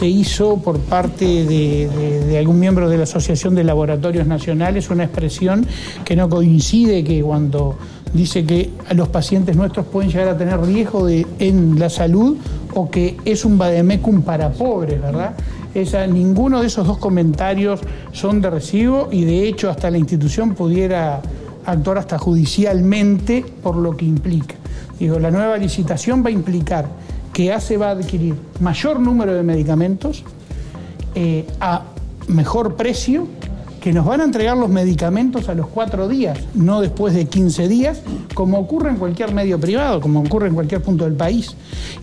se 0.00 0.06
hizo 0.06 0.56
por 0.56 0.78
parte 0.78 1.44
de, 1.44 2.38
algún 2.38 2.58
miembro 2.58 2.88
de 2.88 2.96
la 2.96 3.02
Asociación 3.02 3.54
de 3.54 3.64
Laboratorios 3.64 4.26
Nacionales 4.26 4.88
una 4.88 5.04
expresión 5.04 5.66
que 6.06 6.16
no 6.16 6.26
coincide, 6.30 7.04
que 7.04 7.22
cuando 7.22 7.76
dice 8.14 8.46
que 8.46 8.70
los 8.94 9.08
pacientes 9.08 9.56
nuestros 9.56 9.84
pueden 9.84 10.10
llegar 10.10 10.28
a 10.28 10.38
tener 10.38 10.58
riesgo 10.58 11.06
en 11.06 11.78
la 11.78 11.90
salud 11.90 12.38
o 12.72 12.90
que 12.90 13.18
es 13.26 13.44
un 13.44 13.58
vademecum 13.58 14.22
para 14.22 14.48
pobres, 14.48 15.02
¿verdad? 15.02 15.34
Esa, 15.74 16.06
ninguno 16.06 16.62
de 16.62 16.68
esos 16.68 16.86
dos 16.86 16.96
comentarios 16.96 17.80
son 18.12 18.40
de 18.40 18.48
recibo 18.48 19.10
y 19.12 19.26
de 19.26 19.46
hecho 19.46 19.68
hasta 19.68 19.90
la 19.90 19.98
institución 19.98 20.54
pudiera 20.54 21.20
actuar 21.66 21.98
hasta 21.98 22.18
judicialmente 22.18 23.44
por 23.62 23.76
lo 23.76 23.94
que 23.94 24.06
implica. 24.06 24.54
Digo, 24.98 25.18
la 25.18 25.30
nueva 25.30 25.58
licitación 25.58 26.24
va 26.24 26.28
a 26.28 26.32
implicar 26.32 26.86
que 27.40 27.54
ACE 27.54 27.78
va 27.78 27.88
a 27.88 27.90
adquirir 27.92 28.34
mayor 28.60 29.00
número 29.00 29.32
de 29.32 29.42
medicamentos 29.42 30.24
eh, 31.14 31.46
a 31.58 31.84
mejor 32.28 32.76
precio, 32.76 33.28
que 33.80 33.94
nos 33.94 34.04
van 34.04 34.20
a 34.20 34.24
entregar 34.24 34.58
los 34.58 34.68
medicamentos 34.68 35.48
a 35.48 35.54
los 35.54 35.66
cuatro 35.66 36.06
días, 36.06 36.38
no 36.52 36.82
después 36.82 37.14
de 37.14 37.28
15 37.28 37.66
días, 37.66 38.02
como 38.34 38.58
ocurre 38.58 38.90
en 38.90 38.96
cualquier 38.96 39.32
medio 39.32 39.58
privado, 39.58 40.02
como 40.02 40.20
ocurre 40.20 40.48
en 40.48 40.54
cualquier 40.54 40.82
punto 40.82 41.04
del 41.04 41.14
país, 41.14 41.56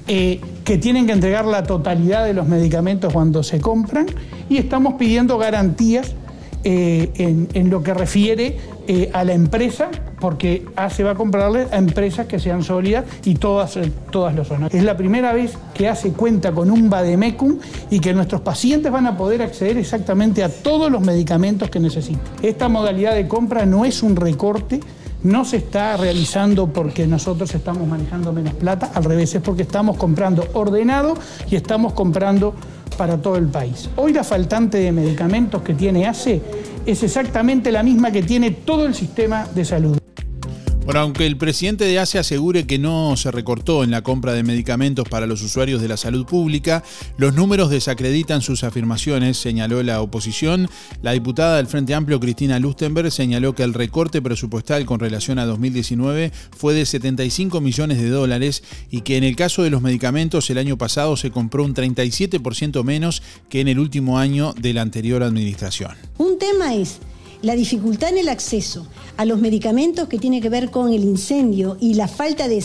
eh, 0.07 0.41
que 0.63 0.79
tienen 0.79 1.05
que 1.05 1.11
entregar 1.11 1.45
la 1.45 1.61
totalidad 1.61 2.25
de 2.25 2.33
los 2.33 2.47
medicamentos 2.47 3.13
cuando 3.13 3.43
se 3.43 3.61
compran 3.61 4.07
y 4.49 4.57
estamos 4.57 4.95
pidiendo 4.95 5.37
garantías 5.37 6.15
eh, 6.63 7.45
en, 7.53 7.69
lo 7.69 7.83
que 7.83 7.93
refiere 7.93 8.57
a 9.13 9.23
la 9.23 9.33
empresa 9.33 9.89
porque 10.19 10.65
ACE 10.75 11.03
va 11.03 11.11
a 11.11 11.15
comprarle 11.15 11.67
a 11.71 11.77
empresas 11.77 12.25
que 12.25 12.39
sean 12.39 12.63
sólidas 12.63 13.05
y 13.25 13.35
todas, 13.35 13.77
eh, 13.77 13.91
todas 14.11 14.35
lo 14.35 14.43
son. 14.43 14.65
Es 14.65 14.83
la 14.83 14.97
primera 14.97 15.33
vez 15.33 15.57
que 15.73 15.87
ACE 15.87 16.11
cuenta 16.11 16.51
con 16.51 16.71
un 16.71 16.89
Bademecum 16.89 17.59
y 17.89 17.99
que 17.99 18.13
nuestros 18.13 18.41
pacientes 18.41 18.91
van 18.91 19.05
a 19.07 19.17
poder 19.17 19.41
acceder 19.41 19.77
exactamente 19.77 20.43
a 20.43 20.49
todos 20.49 20.91
los 20.91 21.01
medicamentos 21.01 21.69
que 21.69 21.79
necesitan. 21.79 22.21
Esta 22.41 22.69
modalidad 22.69 23.13
de 23.13 23.27
compra 23.27 23.65
no 23.65 23.85
es 23.85 24.01
un 24.03 24.15
recorte, 24.15 24.79
no 25.23 25.45
se 25.45 25.57
está 25.57 25.97
realizando 25.97 26.67
porque 26.67 27.07
nosotros 27.07 27.53
estamos 27.53 27.87
manejando 27.87 28.31
menos 28.31 28.53
plata, 28.53 28.91
al 28.93 29.03
revés, 29.03 29.35
es 29.35 29.41
porque 29.41 29.63
estamos 29.63 29.97
comprando 29.97 30.45
ordenado 30.53 31.15
y 31.49 31.55
estamos 31.55 31.93
comprando 31.93 32.53
para 32.97 33.17
todo 33.17 33.35
el 33.35 33.47
país. 33.47 33.89
Hoy 33.95 34.13
la 34.13 34.23
faltante 34.23 34.79
de 34.79 34.91
medicamentos 34.91 35.61
que 35.61 35.73
tiene 35.73 36.07
ACE 36.07 36.41
es 36.87 37.03
exactamente 37.03 37.71
la 37.71 37.83
misma 37.83 38.11
que 38.11 38.23
tiene 38.23 38.51
todo 38.51 38.85
el 38.85 38.95
sistema 38.95 39.45
de 39.53 39.65
salud. 39.65 40.06
Bueno, 40.87 41.01
aunque 41.01 41.25
el 41.25 41.35
presidente 41.35 41.83
de 41.83 41.99
ASE 41.99 42.17
asegure 42.17 42.65
que 42.65 42.79
no 42.79 43.17
se 43.17 43.29
recortó 43.29 43.83
en 43.83 43.91
la 43.91 44.03
compra 44.03 44.31
de 44.31 44.43
medicamentos 44.43 45.05
para 45.09 45.27
los 45.27 45.41
usuarios 45.41 45.81
de 45.81 45.89
la 45.89 45.97
salud 45.97 46.25
pública, 46.25 46.81
los 47.17 47.33
números 47.33 47.69
desacreditan 47.69 48.41
sus 48.41 48.63
afirmaciones, 48.63 49.35
señaló 49.35 49.83
la 49.83 50.01
oposición. 50.01 50.69
La 51.01 51.11
diputada 51.11 51.57
del 51.57 51.67
Frente 51.67 51.93
Amplio, 51.93 52.21
Cristina 52.21 52.57
Lustenberg, 52.57 53.11
señaló 53.11 53.53
que 53.53 53.63
el 53.63 53.73
recorte 53.73 54.21
presupuestal 54.21 54.85
con 54.85 55.01
relación 55.01 55.39
a 55.39 55.45
2019 55.45 56.31
fue 56.55 56.73
de 56.73 56.85
75 56.85 57.59
millones 57.59 57.97
de 57.97 58.07
dólares 58.07 58.63
y 58.89 59.01
que 59.01 59.17
en 59.17 59.25
el 59.25 59.35
caso 59.35 59.63
de 59.63 59.69
los 59.69 59.81
medicamentos 59.81 60.49
el 60.49 60.57
año 60.57 60.77
pasado 60.77 61.17
se 61.17 61.31
compró 61.31 61.65
un 61.65 61.75
37% 61.75 62.81
menos 62.85 63.21
que 63.49 63.59
en 63.59 63.67
el 63.67 63.79
último 63.79 64.19
año 64.19 64.53
de 64.57 64.71
la 64.71 64.83
anterior 64.83 65.21
administración. 65.21 65.97
Un 66.17 66.39
tema 66.39 66.75
es 66.75 67.01
la 67.41 67.55
dificultad 67.55 68.09
en 68.09 68.19
el 68.19 68.29
acceso 68.29 68.87
a 69.17 69.25
los 69.25 69.39
medicamentos 69.39 70.07
que 70.07 70.19
tiene 70.19 70.41
que 70.41 70.49
ver 70.49 70.69
con 70.71 70.93
el 70.93 71.03
incendio 71.03 71.77
y 71.79 71.95
la 71.95 72.07
falta 72.07 72.47
de 72.47 72.63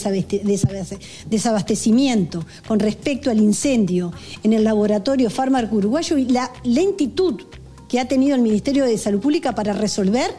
desabastecimiento 1.27 2.45
con 2.67 2.79
respecto 2.79 3.31
al 3.31 3.39
incendio 3.39 4.13
en 4.43 4.53
el 4.53 4.65
laboratorio 4.65 5.31
fármaco 5.31 5.77
uruguayo 5.77 6.19
y 6.19 6.27
la 6.27 6.53
lentitud 6.65 7.41
que 7.89 8.01
ha 8.01 8.09
tenido 8.09 8.35
el 8.35 8.43
Ministerio 8.43 8.85
de 8.85 8.97
Salud 8.99 9.21
Pública 9.21 9.55
para 9.55 9.73
resolver 9.73 10.31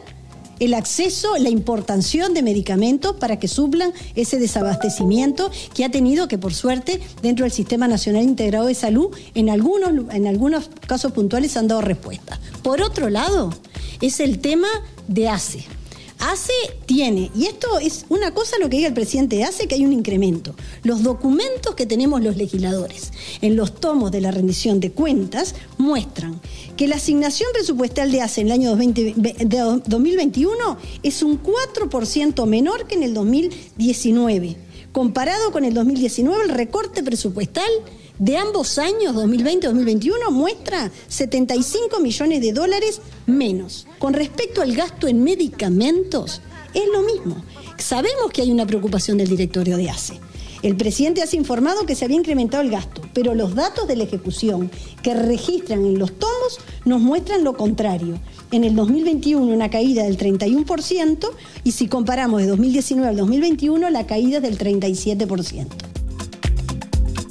el 0.60 0.74
acceso, 0.74 1.36
la 1.38 1.48
importación 1.48 2.34
de 2.34 2.42
medicamentos 2.42 3.16
para 3.16 3.38
que 3.38 3.48
suplan 3.48 3.92
ese 4.14 4.38
desabastecimiento 4.38 5.50
que 5.74 5.84
ha 5.84 5.90
tenido, 5.90 6.28
que 6.28 6.38
por 6.38 6.54
suerte, 6.54 7.00
dentro 7.22 7.44
del 7.44 7.52
Sistema 7.52 7.88
Nacional 7.88 8.22
Integrado 8.22 8.66
de 8.66 8.74
Salud, 8.74 9.14
en 9.34 9.50
algunos, 9.50 10.12
en 10.14 10.26
algunos 10.26 10.70
casos 10.86 11.12
puntuales 11.12 11.56
han 11.56 11.68
dado 11.68 11.80
respuesta. 11.80 12.40
Por 12.62 12.82
otro 12.82 13.10
lado, 13.10 13.52
es 14.00 14.20
el 14.20 14.38
tema 14.38 14.68
de 15.08 15.28
ACE. 15.28 15.64
ACE 16.18 16.52
tiene, 16.86 17.30
y 17.34 17.46
esto 17.46 17.78
es 17.78 18.06
una 18.08 18.32
cosa 18.32 18.58
lo 18.58 18.68
que 18.68 18.76
diga 18.76 18.88
el 18.88 18.94
presidente 18.94 19.36
de 19.36 19.44
ACE, 19.44 19.66
que 19.66 19.74
hay 19.74 19.84
un 19.84 19.92
incremento. 19.92 20.54
Los 20.82 21.02
documentos 21.02 21.74
que 21.74 21.86
tenemos 21.86 22.22
los 22.22 22.36
legisladores 22.36 23.12
en 23.40 23.56
los 23.56 23.74
tomos 23.74 24.10
de 24.10 24.20
la 24.20 24.30
rendición 24.30 24.80
de 24.80 24.92
cuentas 24.92 25.54
muestran 25.78 26.40
que 26.76 26.88
la 26.88 26.96
asignación 26.96 27.48
presupuestal 27.52 28.10
de 28.10 28.22
ACE 28.22 28.40
en 28.40 28.46
el 28.48 28.52
año 28.52 28.70
2021 28.70 30.78
es 31.02 31.22
un 31.22 31.42
4% 31.42 32.46
menor 32.46 32.86
que 32.86 32.94
en 32.94 33.02
el 33.02 33.14
2019. 33.14 34.56
Comparado 34.92 35.50
con 35.50 35.64
el 35.64 35.74
2019, 35.74 36.44
el 36.44 36.50
recorte 36.50 37.02
presupuestal 37.02 37.70
de 38.18 38.36
ambos 38.36 38.78
años, 38.78 39.14
2020 39.14 39.66
y 39.66 39.68
2021, 39.68 40.30
muestra 40.30 40.90
75 41.08 41.98
millones 42.00 42.40
de 42.40 42.52
dólares 42.52 43.00
menos. 43.26 43.86
Con 43.98 44.12
respecto 44.14 44.62
al 44.62 44.74
gasto 44.74 45.08
en 45.08 45.24
medicamentos, 45.24 46.40
es 46.74 46.84
lo 46.92 47.02
mismo. 47.02 47.42
Sabemos 47.76 48.30
que 48.32 48.42
hay 48.42 48.52
una 48.52 48.66
preocupación 48.66 49.18
del 49.18 49.28
directorio 49.28 49.76
de 49.76 49.90
ACE. 49.90 50.20
El 50.62 50.76
presidente 50.76 51.22
ha 51.22 51.36
informado 51.36 51.84
que 51.84 51.94
se 51.94 52.06
había 52.06 52.16
incrementado 52.16 52.62
el 52.62 52.70
gasto, 52.70 53.02
pero 53.12 53.34
los 53.34 53.54
datos 53.54 53.86
de 53.86 53.96
la 53.96 54.04
ejecución 54.04 54.70
que 55.02 55.12
registran 55.12 55.84
en 55.84 55.98
los 55.98 56.12
tomos 56.12 56.58
nos 56.86 57.02
muestran 57.02 57.44
lo 57.44 57.54
contrario. 57.54 58.18
En 58.50 58.64
el 58.64 58.74
2021 58.74 59.52
una 59.52 59.68
caída 59.68 60.04
del 60.04 60.16
31% 60.16 61.28
y 61.64 61.72
si 61.72 61.88
comparamos 61.88 62.40
de 62.40 62.46
2019 62.46 63.08
al 63.10 63.16
2021 63.16 63.90
la 63.90 64.06
caída 64.06 64.38
es 64.38 64.42
del 64.42 64.58
37%. 64.58 65.66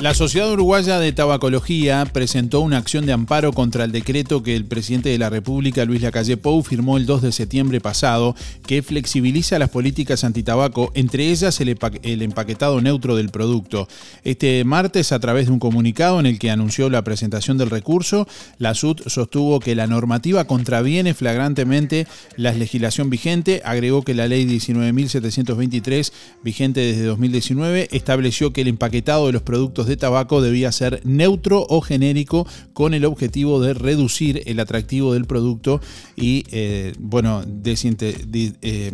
La 0.03 0.13
Sociedad 0.13 0.51
Uruguaya 0.51 0.99
de 0.99 1.13
Tabacología 1.13 2.03
presentó 2.03 2.59
una 2.59 2.77
acción 2.77 3.05
de 3.05 3.13
amparo 3.13 3.53
contra 3.53 3.85
el 3.85 3.93
decreto 3.93 4.43
que 4.43 4.57
el 4.57 4.65
presidente 4.65 5.07
de 5.07 5.17
la 5.17 5.29
República, 5.29 5.85
Luis 5.85 6.01
Lacalle 6.01 6.35
Pou, 6.35 6.61
firmó 6.61 6.97
el 6.97 7.05
2 7.05 7.21
de 7.21 7.31
septiembre 7.31 7.79
pasado, 7.79 8.35
que 8.67 8.83
flexibiliza 8.83 9.57
las 9.59 9.69
políticas 9.69 10.25
antitabaco, 10.25 10.91
entre 10.93 11.29
ellas 11.29 11.61
el, 11.61 12.21
empaquetado 12.21 12.81
neutro 12.81 13.15
del 13.15 13.29
producto. 13.29 13.87
Este 14.25 14.65
martes, 14.65 15.13
a 15.13 15.21
través 15.21 15.45
de 15.45 15.53
un 15.53 15.59
comunicado 15.59 16.19
en 16.19 16.25
el 16.25 16.37
que 16.37 16.51
anunció 16.51 16.89
la 16.89 17.05
presentación 17.05 17.57
del 17.57 17.69
recurso, 17.69 18.27
la 18.57 18.75
SUD 18.75 19.03
sostuvo 19.07 19.61
que 19.61 19.73
la 19.73 19.87
normativa 19.87 20.43
contraviene 20.43 21.13
flagrantemente 21.13 22.07
la 22.35 22.51
legislación 22.51 23.09
vigente, 23.09 23.61
agregó 23.63 24.01
que 24.01 24.15
la 24.15 24.27
ley 24.27 24.45
19.723, 24.45 26.11
vigente 26.43 26.81
desde 26.81 27.05
2019, 27.05 27.87
estableció 27.93 28.51
que 28.51 28.63
el 28.63 28.67
empaquetado 28.67 29.27
de 29.27 29.31
los 29.31 29.43
productos 29.43 29.87
de 29.87 29.92
tabaco 29.97 30.41
debía 30.41 30.71
ser 30.71 31.01
neutro 31.03 31.65
o 31.69 31.81
genérico 31.81 32.47
con 32.73 32.93
el 32.93 33.05
objetivo 33.05 33.61
de 33.61 33.73
reducir 33.73 34.41
el 34.45 34.59
atractivo 34.59 35.13
del 35.13 35.25
producto 35.25 35.81
y, 36.15 36.45
eh, 36.51 36.93
bueno, 36.99 37.43
eh, 37.45 38.91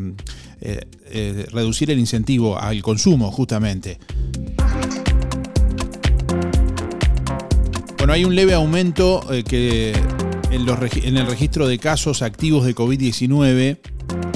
eh, 0.61 1.45
reducir 1.51 1.91
el 1.91 1.99
incentivo 1.99 2.59
al 2.59 2.81
consumo, 2.81 3.31
justamente. 3.31 3.99
Bueno, 7.97 8.13
hay 8.13 8.25
un 8.25 8.35
leve 8.35 8.53
aumento 8.53 9.21
que 9.47 9.93
en 10.51 11.17
el 11.17 11.27
registro 11.27 11.67
de 11.67 11.77
casos 11.77 12.21
activos 12.21 12.65
de 12.65 12.73
COVID-19 12.73 13.77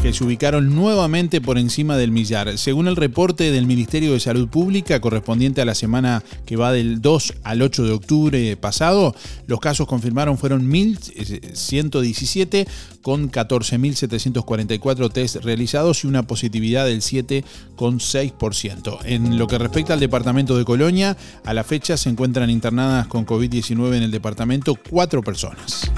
que 0.04 0.12
se 0.12 0.26
ubicaron 0.26 0.76
nuevamente 0.76 1.40
por 1.40 1.58
encima 1.58 1.96
del 1.96 2.12
millar. 2.12 2.58
Según 2.58 2.90
el 2.90 2.98
reporte 2.98 3.52
del 3.52 3.66
Ministerio 3.66 4.12
de 4.12 4.20
Salud 4.20 4.50
Pública 4.50 5.00
correspondiente 5.00 5.62
a 5.62 5.66
la 5.66 5.76
semana 5.76 6.22
que 6.46 6.58
va 6.58 6.74
del 6.74 7.02
2 7.02 7.36
al 7.44 7.62
8 7.62 7.86
de 7.86 7.92
octubre 7.94 8.58
pasado, 8.58 9.16
los 9.48 9.62
casos 9.62 9.88
confirmaron 9.88 10.38
fueron 10.38 10.70
1.117 10.70 12.68
con 13.02 13.32
14.744 13.32 15.10
test 15.10 15.38
realizados 15.38 16.04
y 16.04 16.08
una 16.08 16.28
positividad 16.28 16.86
del 16.86 17.00
7,6%. 17.00 19.00
En 19.06 19.38
lo 19.38 19.48
que 19.48 19.58
respecta 19.58 19.94
al 19.94 20.02
departamento 20.02 20.58
de 20.58 20.66
Colonia, 20.66 21.16
a 21.46 21.54
la 21.54 21.64
fecha 21.64 21.96
se 21.96 22.10
encuentran 22.10 22.50
internadas 22.50 23.08
con 23.08 23.26
COVID-19 23.26 23.96
en 23.96 24.04
el 24.04 24.12
departamento 24.12 24.78
cuatro 24.90 25.24
personas. 25.24 25.90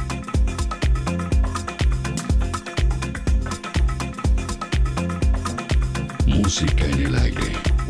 Música 6.38 6.86
en 6.86 7.08
el 7.08 7.16
aire. 7.16 7.42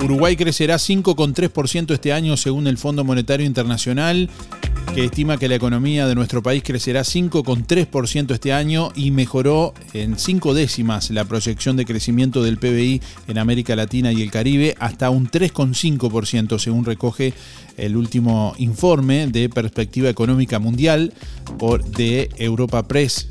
Uruguay 0.03 0.35
crecerá 0.35 0.75
5,3% 0.75 1.93
este 1.93 2.13
año 2.13 2.37
según 2.37 2.67
el 2.67 2.77
Fondo 2.77 3.03
Monetario 3.03 3.45
Internacional, 3.45 4.29
que 4.93 5.05
estima 5.05 5.37
que 5.37 5.47
la 5.47 5.55
economía 5.55 6.05
de 6.05 6.15
nuestro 6.15 6.43
país 6.43 6.61
crecerá 6.63 7.01
5,3% 7.01 8.33
este 8.33 8.53
año 8.53 8.91
y 8.95 9.11
mejoró 9.11 9.73
en 9.93 10.19
cinco 10.19 10.53
décimas 10.53 11.09
la 11.09 11.25
proyección 11.25 11.75
de 11.75 11.85
crecimiento 11.85 12.43
del 12.43 12.57
PBI 12.57 13.01
en 13.27 13.37
América 13.37 13.75
Latina 13.75 14.11
y 14.11 14.21
el 14.21 14.31
Caribe 14.31 14.75
hasta 14.79 15.09
un 15.09 15.29
3,5% 15.29 16.59
según 16.59 16.85
recoge 16.85 17.33
el 17.77 17.97
último 17.97 18.53
informe 18.57 19.27
de 19.27 19.49
perspectiva 19.49 20.09
económica 20.09 20.59
mundial 20.59 21.13
por 21.57 21.83
de 21.83 22.29
Europa 22.37 22.87
Press 22.87 23.27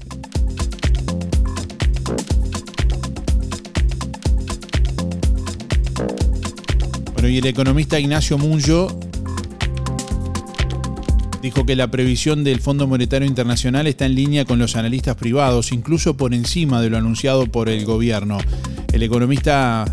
y 7.28 7.38
el 7.38 7.46
economista 7.46 7.98
Ignacio 7.98 8.38
Munjo 8.38 8.98
dijo 11.42 11.64
que 11.64 11.76
la 11.76 11.90
previsión 11.90 12.44
del 12.44 12.60
Fondo 12.60 12.86
Monetario 12.86 13.28
Internacional 13.28 13.86
está 13.86 14.06
en 14.06 14.14
línea 14.14 14.44
con 14.44 14.58
los 14.58 14.76
analistas 14.76 15.16
privados, 15.16 15.72
incluso 15.72 16.16
por 16.16 16.34
encima 16.34 16.80
de 16.80 16.90
lo 16.90 16.96
anunciado 16.96 17.46
por 17.46 17.68
el 17.68 17.84
gobierno. 17.84 18.38
El 18.92 19.02
economista 19.02 19.84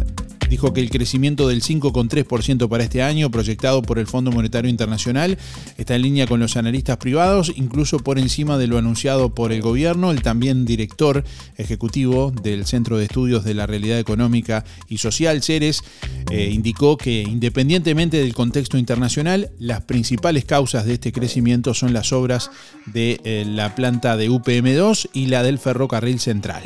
dijo 0.51 0.73
que 0.73 0.81
el 0.81 0.89
crecimiento 0.89 1.47
del 1.47 1.63
5,3% 1.63 2.67
para 2.67 2.83
este 2.83 3.01
año, 3.01 3.31
proyectado 3.31 3.81
por 3.81 3.97
el 3.99 4.05
Fondo 4.05 4.33
Monetario 4.33 4.69
Internacional, 4.69 5.37
está 5.77 5.95
en 5.95 6.01
línea 6.01 6.27
con 6.27 6.41
los 6.41 6.57
analistas 6.57 6.97
privados, 6.97 7.53
incluso 7.55 7.99
por 7.99 8.19
encima 8.19 8.57
de 8.57 8.67
lo 8.67 8.77
anunciado 8.77 9.33
por 9.33 9.53
el 9.53 9.61
gobierno. 9.61 10.11
El 10.11 10.21
también 10.21 10.65
director 10.65 11.23
ejecutivo 11.55 12.31
del 12.31 12.65
Centro 12.65 12.97
de 12.97 13.05
Estudios 13.05 13.45
de 13.45 13.53
la 13.53 13.65
Realidad 13.65 13.97
Económica 13.97 14.65
y 14.89 14.97
Social, 14.97 15.41
Ceres, 15.41 15.85
eh, 16.29 16.49
indicó 16.51 16.97
que 16.97 17.21
independientemente 17.21 18.17
del 18.17 18.33
contexto 18.33 18.77
internacional, 18.77 19.51
las 19.57 19.83
principales 19.83 20.43
causas 20.43 20.85
de 20.85 20.95
este 20.95 21.13
crecimiento 21.13 21.73
son 21.73 21.93
las 21.93 22.11
obras 22.11 22.51
de 22.87 23.21
eh, 23.23 23.45
la 23.47 23.73
planta 23.73 24.17
de 24.17 24.29
UPM2 24.29 25.11
y 25.13 25.27
la 25.27 25.43
del 25.43 25.59
ferrocarril 25.59 26.19
central. 26.19 26.63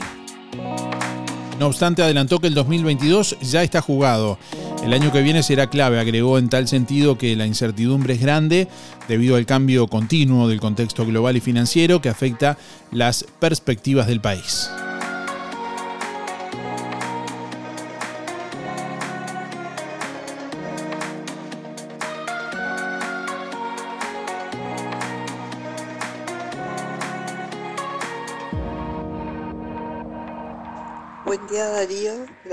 No 1.60 1.68
obstante, 1.68 2.04
adelantó 2.04 2.40
que 2.40 2.48
el 2.48 2.54
2022 2.54 3.38
ya 3.42 3.64
está 3.64 3.82
jugado. 3.82 4.38
El 4.84 4.94
año 4.94 5.12
que 5.12 5.22
viene 5.22 5.42
será 5.42 5.70
clave, 5.70 6.00
agregó 6.00 6.38
en 6.38 6.50
tal 6.50 6.68
sentido 6.68 7.18
que 7.18 7.36
la 7.36 7.46
incertidumbre 7.46 8.16
es 8.16 8.22
grande 8.22 8.68
debido 9.08 9.38
al 9.38 9.46
cambio 9.46 9.88
continuo 9.88 10.50
del 10.50 10.60
contexto 10.60 11.06
global 11.06 11.38
y 11.38 11.42
financiero 11.42 12.02
que 12.02 12.10
afecta 12.10 12.58
las 12.92 13.26
perspectivas 13.40 14.08
del 14.08 14.20
país. 14.20 14.70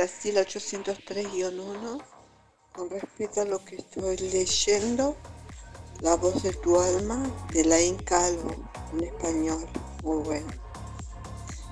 Brasil 0.03 0.35
803-1. 0.35 2.03
Con 2.73 2.91
respecto 2.91 3.43
a 3.43 3.45
lo 3.45 3.65
que 3.65 3.77
estoy 3.77 4.17
leyendo, 4.17 5.15
La 6.01 6.17
voz 6.17 6.43
de 6.43 6.53
tu 6.55 6.77
alma 6.77 7.23
de 7.53 7.65
la 7.65 7.77
Calvo, 8.05 8.51
en 8.93 9.05
español, 9.05 9.65
muy 10.03 10.25
bueno. 10.25 10.49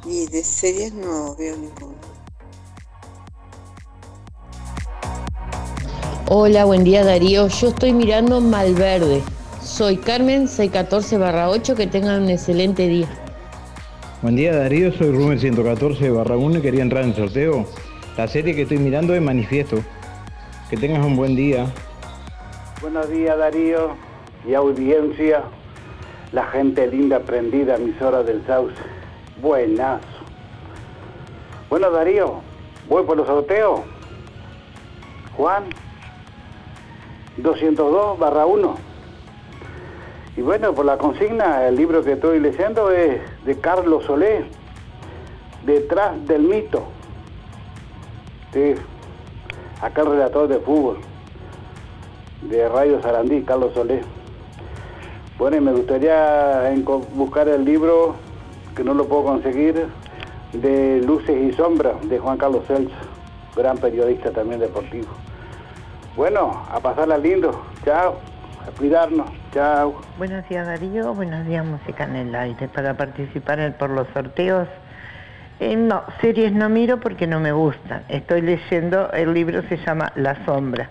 Y 0.06 0.28
de 0.28 0.44
series 0.44 0.92
no 0.92 1.34
veo 1.34 1.56
ninguna. 1.56 1.98
Hola, 6.28 6.66
buen 6.66 6.84
día 6.84 7.02
Darío. 7.02 7.48
Yo 7.48 7.70
estoy 7.70 7.92
mirando 7.92 8.40
Malverde. 8.40 9.24
Soy 9.60 9.96
Carmen 9.96 10.46
614-8. 10.46 11.74
Que 11.74 11.88
tengan 11.88 12.22
un 12.22 12.30
excelente 12.30 12.86
día. 12.86 13.08
Buen 14.22 14.36
día 14.36 14.54
Darío, 14.54 14.92
soy 14.92 15.10
Rubén 15.10 15.40
114 15.40 16.10
barra 16.10 16.36
1 16.36 16.58
y 16.58 16.62
quería 16.62 16.82
entrar 16.82 17.02
en 17.02 17.16
sorteo. 17.16 17.66
La 18.16 18.26
serie 18.26 18.54
que 18.54 18.62
estoy 18.62 18.78
mirando 18.78 19.14
es 19.14 19.22
Manifiesto. 19.22 19.78
Que 20.68 20.76
tengas 20.76 21.04
un 21.04 21.16
buen 21.16 21.36
día. 21.36 21.66
Buenos 22.82 23.08
días 23.08 23.38
Darío 23.38 23.90
y 24.46 24.54
audiencia. 24.54 25.42
La 26.32 26.44
gente 26.46 26.86
linda 26.88 27.20
prendida, 27.20 27.78
horas 28.00 28.26
del 28.26 28.44
Sauce. 28.46 28.74
Buenazo. 29.40 30.04
Bueno 31.68 31.90
Darío, 31.90 32.40
voy 32.88 33.04
por 33.04 33.16
los 33.16 33.26
sorteos. 33.26 33.80
Juan 35.36 35.64
202 37.36 38.18
barra 38.18 38.44
1. 38.44 38.76
Y 40.36 40.42
bueno, 40.42 40.74
por 40.74 40.84
la 40.84 40.98
consigna, 40.98 41.66
el 41.68 41.76
libro 41.76 42.02
que 42.02 42.12
estoy 42.12 42.40
leyendo 42.40 42.90
es 42.90 43.20
de 43.44 43.58
Carlos 43.60 44.04
Solé, 44.04 44.44
Detrás 45.64 46.26
del 46.26 46.42
mito. 46.42 46.84
Sí, 48.52 48.74
acá 49.80 50.02
el 50.02 50.08
relator 50.08 50.48
de 50.48 50.58
fútbol, 50.58 50.98
de 52.42 52.68
Radio 52.68 53.00
Sarandí, 53.00 53.42
Carlos 53.42 53.72
Solé. 53.74 54.02
Bueno, 55.38 55.56
y 55.56 55.60
me 55.60 55.72
gustaría 55.72 56.72
buscar 57.14 57.48
el 57.48 57.64
libro, 57.64 58.16
que 58.74 58.84
no 58.84 58.94
lo 58.94 59.06
puedo 59.06 59.24
conseguir, 59.24 59.86
de 60.52 61.00
Luces 61.02 61.36
y 61.36 61.52
Sombras, 61.56 61.96
de 62.08 62.18
Juan 62.18 62.38
Carlos 62.38 62.66
Celso, 62.66 62.94
gran 63.56 63.78
periodista 63.78 64.30
también 64.32 64.60
deportivo. 64.60 65.08
Bueno, 66.16 66.64
a 66.70 66.80
pasarla 66.80 67.16
lindo. 67.18 67.62
Chao 67.84 68.16
a 68.66 68.70
cuidarnos. 68.78 69.30
Chao. 69.52 69.94
Buenos 70.18 70.46
días 70.48 70.66
Darío, 70.66 71.14
buenos 71.14 71.46
días 71.46 71.64
Música 71.64 72.04
en 72.04 72.16
el 72.16 72.34
Aire. 72.34 72.68
Para 72.68 72.94
participar 72.94 73.76
por 73.78 73.90
los 73.90 74.06
sorteos, 74.08 74.68
eh, 75.60 75.76
no, 75.76 76.02
series 76.20 76.52
no 76.52 76.68
miro 76.68 77.00
porque 77.00 77.26
no 77.26 77.38
me 77.38 77.52
gustan. 77.52 78.02
Estoy 78.08 78.40
leyendo, 78.40 79.10
el 79.12 79.34
libro 79.34 79.62
se 79.68 79.76
llama 79.76 80.12
La 80.16 80.44
Sombra. 80.44 80.90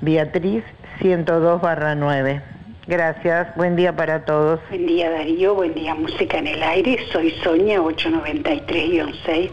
Beatriz 0.00 0.64
102 1.00 1.60
barra 1.60 1.94
9. 1.94 2.40
Gracias, 2.86 3.48
buen 3.56 3.74
día 3.74 3.96
para 3.96 4.24
todos. 4.24 4.60
Buen 4.68 4.86
día 4.86 5.10
Darío, 5.10 5.54
buen 5.54 5.74
día 5.74 5.94
Música 5.94 6.38
en 6.38 6.46
el 6.46 6.62
Aire. 6.62 6.98
Soy 7.10 7.32
Sonia 7.42 7.80
893-6. 7.80 9.50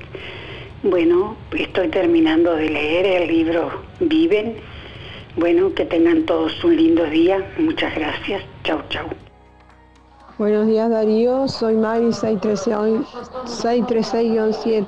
Bueno, 0.84 1.36
estoy 1.58 1.88
terminando 1.88 2.56
de 2.56 2.70
leer 2.70 3.22
el 3.24 3.28
libro 3.30 3.84
Viven 4.02 4.58
Bueno, 5.36 5.74
que 5.74 5.86
tengan 5.86 6.26
todos 6.26 6.64
un 6.64 6.76
lindo 6.76 7.06
día. 7.06 7.44
Muchas 7.58 7.96
gracias. 7.96 8.44
Chau, 8.64 8.82
chau. 8.90 9.23
Buenos 10.40 10.66
días 10.66 10.90
Darío, 10.90 11.48
soy 11.48 11.76
Mari 11.76 12.08
636-7 12.08 14.88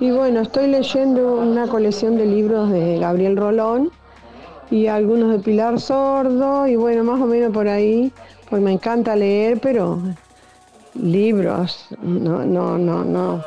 y 0.00 0.10
bueno, 0.10 0.40
estoy 0.40 0.68
leyendo 0.68 1.34
una 1.34 1.66
colección 1.66 2.16
de 2.16 2.24
libros 2.24 2.70
de 2.70 2.98
Gabriel 2.98 3.36
Rolón 3.36 3.90
y 4.70 4.86
algunos 4.86 5.32
de 5.32 5.40
Pilar 5.40 5.78
Sordo 5.78 6.66
y 6.66 6.76
bueno, 6.76 7.04
más 7.04 7.20
o 7.20 7.26
menos 7.26 7.52
por 7.52 7.68
ahí, 7.68 8.10
pues 8.48 8.62
me 8.62 8.72
encanta 8.72 9.14
leer, 9.14 9.60
pero 9.60 9.98
libros, 10.94 11.88
no, 12.00 12.46
no, 12.46 12.78
no, 12.78 13.04
no, 13.04 13.44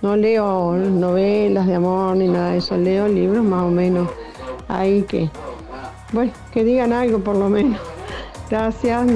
no 0.00 0.16
leo 0.16 0.72
novelas 0.72 1.66
de 1.66 1.74
amor 1.74 2.16
ni 2.16 2.28
nada 2.28 2.52
de 2.52 2.58
eso, 2.58 2.78
leo 2.78 3.08
libros 3.08 3.44
más 3.44 3.64
o 3.64 3.70
menos 3.70 4.08
ahí 4.68 5.02
que, 5.02 5.28
bueno, 6.12 6.32
que 6.50 6.64
digan 6.64 6.94
algo 6.94 7.18
por 7.18 7.36
lo 7.36 7.50
menos. 7.50 7.78
Gracias. 8.48 9.06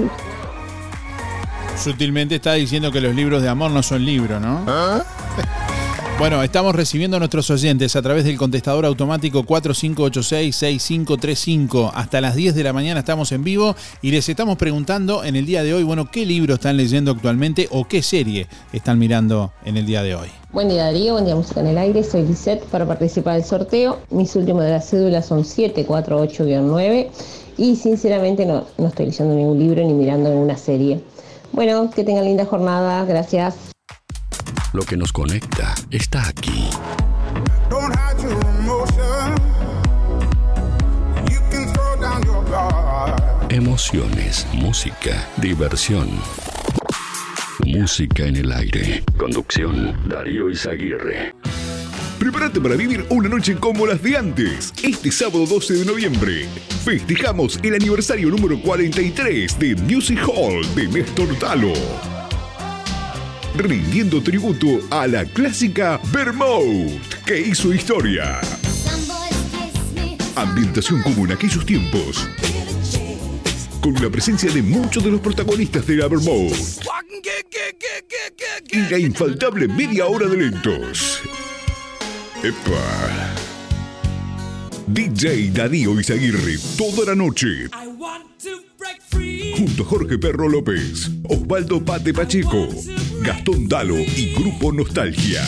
Sutilmente 1.76 2.36
está 2.36 2.54
diciendo 2.54 2.90
que 2.90 3.00
los 3.00 3.14
libros 3.14 3.42
de 3.42 3.48
amor 3.48 3.70
no 3.70 3.82
son 3.82 4.04
libros, 4.04 4.40
¿no? 4.40 4.64
Bueno, 6.18 6.42
estamos 6.42 6.74
recibiendo 6.74 7.18
a 7.18 7.20
nuestros 7.20 7.50
oyentes 7.50 7.94
a 7.94 8.00
través 8.00 8.24
del 8.24 8.38
contestador 8.38 8.86
automático 8.86 9.44
4586-6535. 9.44 11.90
Hasta 11.94 12.22
las 12.22 12.34
10 12.34 12.54
de 12.54 12.64
la 12.64 12.72
mañana 12.72 13.00
estamos 13.00 13.32
en 13.32 13.44
vivo 13.44 13.76
y 14.00 14.12
les 14.12 14.26
estamos 14.30 14.56
preguntando 14.56 15.24
en 15.24 15.36
el 15.36 15.44
día 15.44 15.62
de 15.62 15.74
hoy, 15.74 15.82
bueno, 15.82 16.10
qué 16.10 16.24
libro 16.24 16.54
están 16.54 16.78
leyendo 16.78 17.10
actualmente 17.10 17.68
o 17.70 17.84
qué 17.84 18.02
serie 18.02 18.46
están 18.72 18.98
mirando 18.98 19.52
en 19.66 19.76
el 19.76 19.84
día 19.84 20.02
de 20.02 20.14
hoy. 20.14 20.28
Buen 20.52 20.70
día 20.70 20.84
Darío, 20.84 21.12
buen 21.12 21.26
día 21.26 21.36
Música 21.36 21.60
en 21.60 21.66
el 21.66 21.76
Aire, 21.76 22.02
soy 22.02 22.22
Lisette 22.22 22.64
para 22.64 22.86
participar 22.86 23.34
del 23.34 23.44
sorteo. 23.44 23.98
Mis 24.08 24.34
últimos 24.36 24.64
de 24.64 24.70
las 24.70 24.88
cédulas 24.88 25.26
son 25.26 25.44
748-9 25.44 27.08
y 27.58 27.76
sinceramente 27.76 28.46
no, 28.46 28.64
no 28.78 28.88
estoy 28.88 29.04
leyendo 29.06 29.34
ningún 29.34 29.58
libro 29.58 29.84
ni 29.84 29.92
mirando 29.92 30.30
ninguna 30.30 30.56
serie. 30.56 31.02
Bueno, 31.52 31.90
que 31.90 32.04
tengan 32.04 32.24
linda 32.24 32.44
jornada, 32.44 33.04
gracias. 33.04 33.56
Lo 34.72 34.82
que 34.82 34.96
nos 34.96 35.12
conecta 35.12 35.74
está 35.90 36.28
aquí. 36.28 36.68
Emociones, 43.48 44.46
música, 44.52 45.26
diversión. 45.38 46.08
Música 47.64 48.24
en 48.24 48.36
el 48.36 48.52
aire. 48.52 49.02
Conducción, 49.16 49.96
Darío 50.08 50.50
Izaguirre. 50.50 51.32
Prepárate 52.18 52.60
para 52.60 52.76
vivir 52.76 53.04
una 53.10 53.28
noche 53.28 53.56
como 53.56 53.86
las 53.86 54.02
de 54.02 54.16
antes. 54.16 54.72
Este 54.82 55.12
sábado 55.12 55.44
12 55.44 55.74
de 55.74 55.84
noviembre 55.84 56.48
festejamos 56.82 57.60
el 57.62 57.74
aniversario 57.74 58.30
número 58.30 58.58
43 58.60 59.58
de 59.58 59.76
Music 59.76 60.18
Hall 60.26 60.62
de 60.74 60.88
Néstor 60.88 61.38
Talo. 61.38 61.74
Rindiendo 63.54 64.22
tributo 64.22 64.66
a 64.90 65.06
la 65.06 65.26
clásica 65.26 66.00
Vermouth, 66.10 67.24
que 67.26 67.38
hizo 67.38 67.72
historia. 67.74 68.40
Ambientación 70.36 71.02
como 71.02 71.26
en 71.26 71.32
aquellos 71.32 71.66
tiempos. 71.66 72.28
Con 73.82 73.94
la 73.94 74.08
presencia 74.08 74.50
de 74.50 74.62
muchos 74.62 75.04
de 75.04 75.10
los 75.10 75.20
protagonistas 75.20 75.86
de 75.86 75.96
la 75.96 76.08
Vermouth. 76.08 76.80
Y 78.70 78.78
la 78.90 78.98
infaltable 78.98 79.68
media 79.68 80.06
hora 80.06 80.26
de 80.26 80.36
lentos. 80.36 81.22
Epa. 82.46 83.34
DJ 84.86 85.50
Darío 85.50 85.98
Izaguirre 85.98 86.56
toda 86.78 87.04
la 87.06 87.16
noche. 87.16 87.68
Junto 89.56 89.82
a 89.82 89.86
Jorge 89.86 90.16
Perro 90.16 90.48
López, 90.48 91.10
Osvaldo 91.28 91.84
Pate 91.84 92.14
Pacheco, 92.14 92.68
Gastón 93.22 93.66
Dalo 93.66 93.96
y 93.98 94.32
Grupo 94.32 94.72
Nostalgia. 94.72 95.44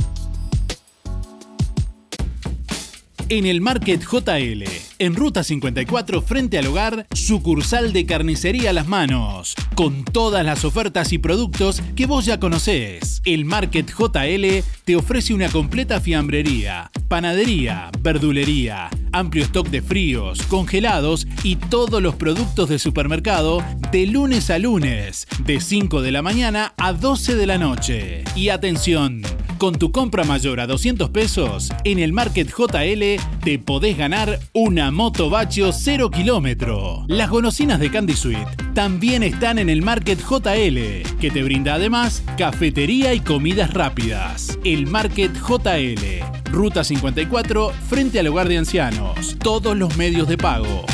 En 3.39 3.47
el 3.47 3.63
Market 3.63 4.03
JL, 4.03 4.92
en 5.03 5.17
Ruta 5.17 5.43
54 5.43 6.23
frente 6.23 6.59
al 6.59 6.69
hogar, 6.69 7.09
sucursal 7.13 7.93
de 7.93 8.07
carnicería 8.07 8.73
Las 8.73 8.87
Manos, 8.87 9.57
con 9.75 10.05
todas 10.05 10.45
las 10.47 10.65
ofertas 10.65 11.13
y 11.13 11.19
productos 11.19 11.83
que 11.97 12.07
vos 12.07 12.25
ya 12.25 12.39
conocés. 12.39 13.21
El 13.25 13.45
Market 13.45 13.91
JL 13.91 14.65
te 14.85 14.95
ofrece 14.95 15.35
una 15.35 15.49
completa 15.49 16.01
fiambrería, 16.01 16.93
panadería, 17.09 17.91
verdulería, 18.01 18.91
amplio 19.11 19.43
stock 19.43 19.69
de 19.71 19.83
fríos, 19.83 20.41
congelados 20.43 21.27
y 21.43 21.57
todos 21.57 22.01
los 22.01 22.15
productos 22.15 22.69
de 22.69 22.79
supermercado 22.79 23.61
de 23.91 24.07
lunes 24.07 24.51
a 24.51 24.61
lunes, 24.61 25.27
de 25.45 25.61
5 25.61 26.01
de 26.01 26.13
la 26.13 26.23
mañana 26.23 26.75
a 26.77 26.93
12 26.93 27.35
de 27.35 27.47
la 27.47 27.59
noche. 27.59 28.23
Y 28.37 28.51
atención, 28.51 29.23
con 29.59 29.75
tu 29.75 29.91
compra 29.91 30.23
mayor 30.23 30.61
a 30.61 30.69
200 30.69 31.11
pesos, 31.11 31.71
en 31.83 31.99
el 31.99 32.13
Market 32.13 32.49
JL 32.49 33.21
te 33.43 33.59
podés 33.59 33.99
ganar 33.99 34.39
una 34.53 34.92
moto 34.93 35.31
Bachio 35.31 35.73
0 35.73 36.11
kilómetro. 36.11 37.05
Las 37.09 37.31
golosinas 37.31 37.81
de 37.81 37.91
Candy 37.91 38.15
Sweet 38.15 38.75
también 38.75 39.23
están 39.23 39.59
en 39.59 39.69
el 39.69 39.83
Market 39.83 40.21
JL, 40.21 41.19
que 41.19 41.31
te 41.33 41.43
brinda 41.43 41.75
además 41.75 42.23
cafetería 42.37 43.15
y 43.15 43.21
comidas 43.21 43.73
rápidas. 43.73 44.59
El 44.65 44.87
Market 44.87 45.33
JL, 45.35 46.53
Ruta 46.53 46.85
54, 46.85 47.73
frente 47.89 48.21
al 48.21 48.29
hogar 48.29 48.49
de 48.49 48.59
ancianos. 48.59 49.37
Todos 49.41 49.77
los 49.77 49.97
medios 49.97 50.29
de 50.29 50.37
pago. 50.37 50.85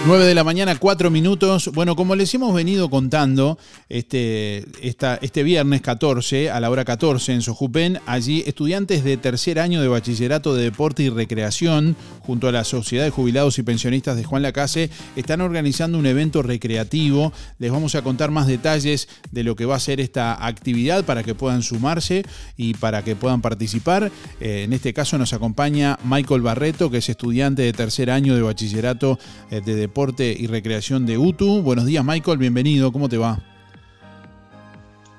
9 0.07 0.25
de 0.25 0.35
la 0.35 0.45
mañana, 0.45 0.77
4 0.79 1.11
minutos. 1.11 1.71
Bueno, 1.75 1.97
como 1.97 2.15
les 2.15 2.33
hemos 2.33 2.55
venido 2.55 2.89
contando, 2.89 3.59
este, 3.89 4.65
esta, 4.81 5.19
este 5.21 5.43
viernes 5.43 5.83
14, 5.83 6.51
a 6.51 6.61
la 6.61 6.71
hora 6.71 6.85
14 6.85 7.33
en 7.33 7.43
Sojupen, 7.43 7.99
allí 8.07 8.45
estudiantes 8.47 9.03
de 9.03 9.17
tercer 9.17 9.59
año 9.59 9.83
de 9.83 9.89
Bachillerato 9.89 10.55
de 10.55 10.63
Deporte 10.63 11.03
y 11.03 11.11
Recreación, 11.11 11.97
junto 12.21 12.49
a 12.49 12.53
la 12.53 12.63
Sociedad 12.63 13.05
de 13.05 13.11
Jubilados 13.11 13.59
y 13.59 13.65
Pensionistas 13.65 14.17
de 14.17 14.23
Juan 14.23 14.43
Lacase, 14.43 14.89
están 15.17 15.41
organizando 15.41 15.99
un 15.99 16.07
evento 16.07 16.43
recreativo. 16.43 17.33
Les 17.59 17.73
vamos 17.73 17.97
a 17.97 18.03
contar 18.03 18.31
más 18.31 18.47
detalles 18.47 19.09
de 19.33 19.43
lo 19.43 19.57
que 19.57 19.67
va 19.67 19.77
a 19.77 19.81
ser 19.81 20.01
esta 20.01 20.47
actividad 20.47 21.05
para 21.05 21.25
que 21.25 21.35
puedan 21.35 21.63
sumarse 21.63 22.23
y 22.57 22.75
para 22.75 23.03
que 23.03 23.17
puedan 23.17 23.43
participar. 23.43 24.13
Eh, 24.41 24.63
en 24.63 24.73
este 24.73 24.95
caso 24.95 25.19
nos 25.19 25.33
acompaña 25.33 25.99
Michael 26.05 26.43
Barreto, 26.43 26.89
que 26.89 26.99
es 26.99 27.09
estudiante 27.09 27.63
de 27.63 27.73
tercer 27.73 28.13
año 28.13 28.37
de 28.37 28.43
Bachillerato 28.43 29.19
eh, 29.51 29.61
de 29.61 29.75
Deporte 29.75 29.88
y 30.19 30.47
Recreación 30.47 31.07
de 31.07 31.19
UTU. 31.19 31.63
Buenos 31.63 31.87
días, 31.87 32.05
Michael, 32.05 32.39
bienvenido, 32.39 32.93
¿cómo 32.93 33.09
te 33.09 33.19
va? 33.19 33.41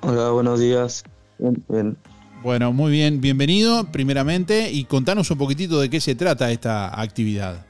Hola, 0.02 0.30
buenos 0.30 0.60
días. 0.60 1.04
Bien, 1.38 1.64
bien. 1.68 1.98
Bueno, 2.42 2.72
muy 2.72 2.92
bien, 2.92 3.20
bienvenido 3.20 3.92
primeramente 3.92 4.72
y 4.72 4.86
contanos 4.86 5.30
un 5.32 5.38
poquitito 5.38 5.80
de 5.82 5.90
qué 5.90 6.00
se 6.00 6.16
trata 6.16 6.52
esta 6.52 7.02
actividad. 7.02 7.66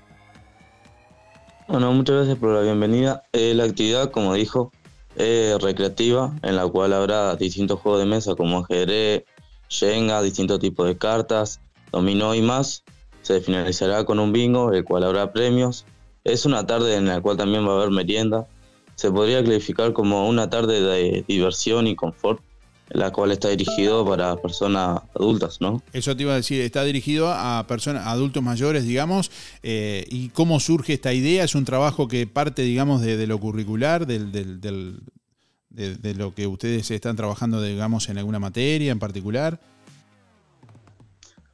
Bueno, 1.68 1.91
muchas 1.93 2.18
gracias 2.18 2.38
por 2.38 2.54
la 2.54 2.62
bienvenida. 2.62 3.24
Eh, 3.34 3.54
la 3.56 3.64
actividad, 3.64 4.12
como 4.12 4.34
dijo, 4.34 4.72
es 5.16 5.60
recreativa, 5.62 6.36
en 6.43 6.56
la 6.56 6.68
cual 6.68 6.93
habrá 6.93 7.36
distintos 7.36 7.80
juegos 7.80 8.02
de 8.02 8.08
mesa 8.08 8.36
como 8.36 8.60
ajedrez, 8.60 9.24
Shenga, 9.70 10.22
distintos 10.22 10.60
tipos 10.60 10.88
de 10.88 10.97
cartas, 10.97 11.62
dominó 11.91 12.36
y 12.36 12.41
más. 12.41 12.84
Se 13.22 13.41
finalizará 13.41 14.04
con 14.04 14.20
un 14.20 14.32
bingo, 14.32 14.72
el 14.74 14.84
cual 14.84 15.04
habrá 15.04 15.32
premios, 15.32 15.86
es 16.24 16.46
una 16.46 16.66
tarde 16.66 16.96
en 16.96 17.08
la 17.08 17.22
cual 17.22 17.38
también 17.38 17.68
va 17.68 17.74
a 17.74 17.76
haber 17.78 17.92
merienda. 17.92 18.48
Se 18.96 19.12
podría 19.12 19.44
clasificar 19.44 19.94
como 19.94 20.28
una 20.28 20.50
tarde 20.50 20.82
de 20.82 21.24
diversión 21.28 21.88
y 21.88 21.96
confort, 21.96 22.42
la 22.90 23.12
cual 23.12 23.32
está 23.32 23.50
dirigido 23.50 24.06
para 24.06 24.36
personas 24.38 25.02
adultas, 25.16 25.62
¿no? 25.62 25.82
Eso 25.94 26.16
te 26.16 26.24
iba 26.24 26.34
a 26.34 26.38
decir, 26.38 26.62
está 26.62 26.84
dirigido 26.84 27.32
a 27.32 27.66
personas, 27.68 28.08
adultos 28.08 28.44
mayores, 28.44 28.86
digamos. 28.86 29.32
Eh, 29.64 30.06
¿Y 30.10 30.30
cómo 30.30 30.60
surge 30.60 30.94
esta 30.94 31.14
idea? 31.14 31.44
¿Es 31.44 31.56
un 31.56 31.66
trabajo 31.66 32.08
que 32.08 32.28
parte, 32.28 32.64
digamos, 32.64 33.02
de, 33.02 33.26
lo 33.28 33.40
curricular, 33.40 34.06
del, 34.08 34.32
de, 34.32 36.16
lo 36.16 36.34
que 36.34 36.48
ustedes 36.48 36.90
están 36.92 37.16
trabajando, 37.16 37.62
digamos, 37.62 38.10
en 38.10 38.18
alguna 38.18 38.40
materia 38.40 38.92
en 38.92 39.00
particular? 39.00 39.60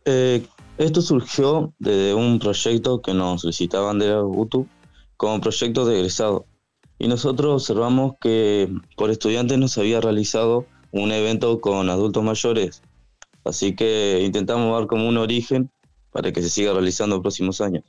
Eh, 0.05 0.45
esto 0.77 1.01
surgió 1.01 1.73
de 1.79 2.13
un 2.13 2.39
proyecto 2.39 3.01
que 3.01 3.13
nos 3.13 3.41
solicitaban 3.41 3.99
de 3.99 4.15
UTU 4.19 4.67
como 5.17 5.41
proyecto 5.41 5.85
de 5.85 5.97
egresado. 5.97 6.45
Y 6.99 7.07
nosotros 7.07 7.61
observamos 7.61 8.13
que 8.21 8.69
por 8.95 9.09
estudiantes 9.09 9.57
no 9.57 9.67
se 9.67 9.81
había 9.81 10.01
realizado 10.01 10.65
un 10.91 11.11
evento 11.11 11.59
con 11.59 11.89
adultos 11.89 12.23
mayores. 12.23 12.81
Así 13.43 13.75
que 13.75 14.21
intentamos 14.25 14.77
dar 14.77 14.87
como 14.87 15.07
un 15.07 15.17
origen 15.17 15.69
para 16.11 16.31
que 16.31 16.41
se 16.41 16.49
siga 16.49 16.73
realizando 16.73 17.17
en 17.17 17.21
próximos 17.21 17.61
años. 17.61 17.83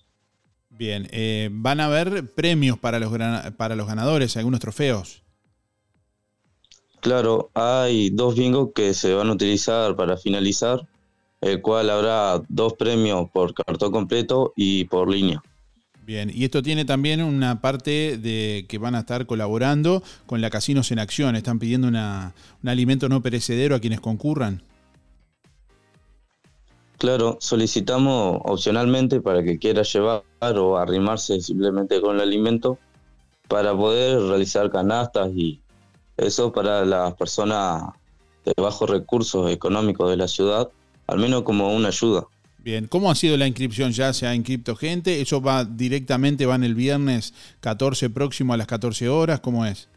Bien, 0.68 1.09
eh, 1.11 1.49
van 1.53 1.80
a 1.80 1.87
haber 1.87 2.34
premios 2.34 2.78
para 2.78 2.99
los, 2.99 3.11
para 3.57 3.76
los 3.76 3.87
ganadores, 3.87 4.37
algunos 4.37 4.61
trofeos. 4.61 5.22
Claro, 7.01 7.51
hay 7.55 8.11
dos 8.11 8.37
bingos 8.37 8.70
que 8.74 8.93
se 8.93 9.14
van 9.14 9.28
a 9.28 9.32
utilizar 9.32 9.95
para 9.97 10.16
finalizar 10.16 10.87
el 11.41 11.62
cual 11.62 11.91
habrá 11.91 12.43
dos 12.49 12.74
premios 12.74 13.28
por 13.30 13.55
cartón 13.55 13.93
completo 13.93 14.53
y 14.57 14.84
por 14.84 15.11
línea. 15.11 15.43
Bien, 16.07 16.30
y 16.32 16.45
esto 16.45 16.62
tiene 16.62 16.84
también 16.84 17.20
una 17.20 17.61
parte 17.61 18.16
de 18.16 18.64
que 18.68 18.78
van 18.78 18.95
a 18.95 19.01
estar 19.01 19.26
colaborando 19.26 20.05
con 20.26 20.41
la 20.41 20.51
Casinos 20.51 20.93
en 20.93 21.01
Acción. 21.01 21.34
Están 21.34 21.59
pidiendo 21.59 21.89
un 21.89 22.68
alimento 22.68 23.09
no 23.09 23.22
perecedero 23.22 23.74
a 23.74 23.80
quienes 23.80 24.01
concurran. 24.01 24.62
Claro, 26.99 27.37
solicitamos 27.41 28.41
opcionalmente 28.45 29.20
para 29.20 29.43
que 29.43 29.59
quiera 29.59 29.82
llevar 29.82 30.22
o 30.41 30.78
arrimarse 30.78 31.41
simplemente 31.41 32.01
con 32.01 32.16
el 32.16 32.22
alimento 32.22 32.78
para 33.49 33.76
poder 33.76 34.20
realizar 34.22 34.70
canastas 34.70 35.30
y 35.34 35.61
eso 36.16 36.53
para 36.53 36.84
las 36.84 37.14
personas 37.14 37.82
de 38.45 38.55
bajos 38.57 38.89
recursos 38.89 39.51
económicos 39.51 40.09
de 40.09 40.16
la 40.16 40.28
ciudad 40.28 40.70
al 41.07 41.18
menos 41.18 41.42
como 41.42 41.74
una 41.74 41.88
ayuda. 41.88 42.26
Bien, 42.59 42.88
¿cómo 42.88 43.11
ha 43.11 43.14
sido 43.14 43.36
la 43.36 43.46
inscripción? 43.46 43.92
¿Ya 43.92 44.12
se 44.12 44.26
ha 44.26 44.34
inscrito 44.34 44.74
gente? 44.74 45.20
¿Eso 45.20 45.40
va 45.40 45.64
directamente, 45.64 46.46
va 46.46 46.57
en 46.57 46.64
el 46.64 46.74
viernes 46.74 47.32
14 47.61 48.11
próximo 48.11 48.54
a 48.54 48.57
las 48.57 48.66
14 48.66 49.09
horas? 49.09 49.38
¿Cómo 49.38 49.64
es? 49.64 49.88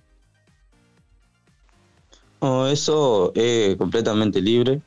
No, 2.41 2.67
eso 2.67 3.31
es 3.35 3.75
completamente 3.75 4.39
libre. 4.39 4.81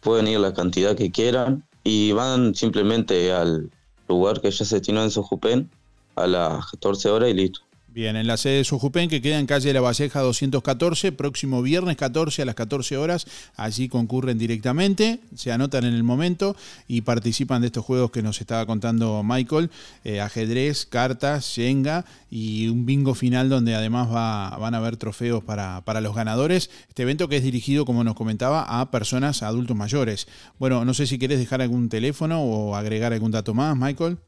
Pueden 0.00 0.28
ir 0.28 0.38
la 0.38 0.54
cantidad 0.54 0.96
que 0.96 1.10
quieran 1.10 1.64
y 1.82 2.12
van 2.12 2.54
simplemente 2.54 3.32
al 3.32 3.70
lugar 4.08 4.40
que 4.40 4.50
ya 4.50 4.64
se 4.64 4.76
destinó 4.76 5.02
en 5.02 5.10
Sojupen 5.10 5.70
a 6.14 6.26
las 6.26 6.70
14 6.70 7.10
horas 7.10 7.30
y 7.30 7.34
listo. 7.34 7.60
Bien, 7.94 8.16
en 8.16 8.26
la 8.26 8.36
sede 8.36 8.56
de 8.56 8.64
Sojupen, 8.64 9.08
que 9.08 9.22
queda 9.22 9.38
en 9.38 9.46
calle 9.46 9.72
la 9.72 9.80
Valleja 9.80 10.18
214, 10.18 11.12
próximo 11.12 11.62
viernes 11.62 11.96
14 11.96 12.42
a 12.42 12.44
las 12.44 12.56
14 12.56 12.96
horas, 12.96 13.24
allí 13.54 13.88
concurren 13.88 14.36
directamente, 14.36 15.20
se 15.36 15.52
anotan 15.52 15.84
en 15.84 15.94
el 15.94 16.02
momento 16.02 16.56
y 16.88 17.02
participan 17.02 17.60
de 17.60 17.68
estos 17.68 17.84
juegos 17.84 18.10
que 18.10 18.20
nos 18.20 18.40
estaba 18.40 18.66
contando 18.66 19.22
Michael, 19.22 19.70
eh, 20.02 20.20
ajedrez, 20.20 20.86
cartas, 20.86 21.44
Shenga 21.44 22.04
y 22.32 22.66
un 22.66 22.84
bingo 22.84 23.14
final 23.14 23.48
donde 23.48 23.76
además 23.76 24.12
va, 24.12 24.58
van 24.58 24.74
a 24.74 24.78
haber 24.78 24.96
trofeos 24.96 25.44
para, 25.44 25.84
para 25.84 26.00
los 26.00 26.16
ganadores. 26.16 26.70
Este 26.88 27.04
evento 27.04 27.28
que 27.28 27.36
es 27.36 27.44
dirigido, 27.44 27.84
como 27.84 28.02
nos 28.02 28.16
comentaba, 28.16 28.80
a 28.80 28.90
personas, 28.90 29.44
adultos 29.44 29.76
mayores. 29.76 30.26
Bueno, 30.58 30.84
no 30.84 30.94
sé 30.94 31.06
si 31.06 31.16
querés 31.16 31.38
dejar 31.38 31.62
algún 31.62 31.88
teléfono 31.88 32.42
o 32.42 32.74
agregar 32.74 33.12
algún 33.12 33.30
dato 33.30 33.54
más, 33.54 33.76
Michael. 33.76 34.18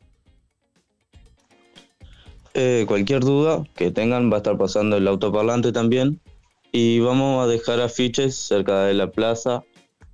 Eh, 2.58 2.86
cualquier 2.88 3.20
duda 3.20 3.68
que 3.74 3.90
tengan 3.90 4.32
va 4.32 4.36
a 4.36 4.38
estar 4.38 4.56
pasando 4.56 4.96
el 4.96 5.06
autoparlante 5.06 5.72
también 5.72 6.22
y 6.72 7.00
vamos 7.00 7.44
a 7.44 7.46
dejar 7.46 7.82
afiches 7.82 8.34
cerca 8.34 8.84
de 8.84 8.94
la 8.94 9.10
plaza 9.10 9.62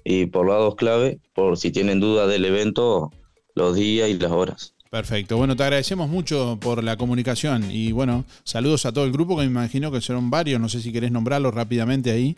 y 0.03 0.26
por 0.26 0.49
lados 0.49 0.74
clave 0.74 1.20
por 1.34 1.57
si 1.57 1.70
tienen 1.70 2.01
duda 2.01 2.26
del 2.26 2.45
evento, 2.45 3.12
los 3.55 3.76
días 3.76 4.09
y 4.09 4.14
las 4.14 4.32
horas. 4.32 4.74
Perfecto, 4.90 5.36
bueno, 5.36 5.55
te 5.55 5.62
agradecemos 5.62 6.09
mucho 6.09 6.59
por 6.61 6.82
la 6.82 6.97
comunicación 6.97 7.70
y 7.70 7.93
bueno, 7.93 8.24
saludos 8.43 8.86
a 8.86 8.93
todo 8.93 9.05
el 9.05 9.12
grupo 9.12 9.36
que 9.36 9.43
me 9.43 9.51
imagino 9.51 9.93
que 9.93 10.01
serán 10.01 10.28
varios, 10.28 10.61
no 10.61 10.68
sé 10.68 10.80
si 10.80 10.93
querés 10.93 11.12
nombrarlos 11.12 11.55
rápidamente 11.55 12.11
ahí. 12.11 12.36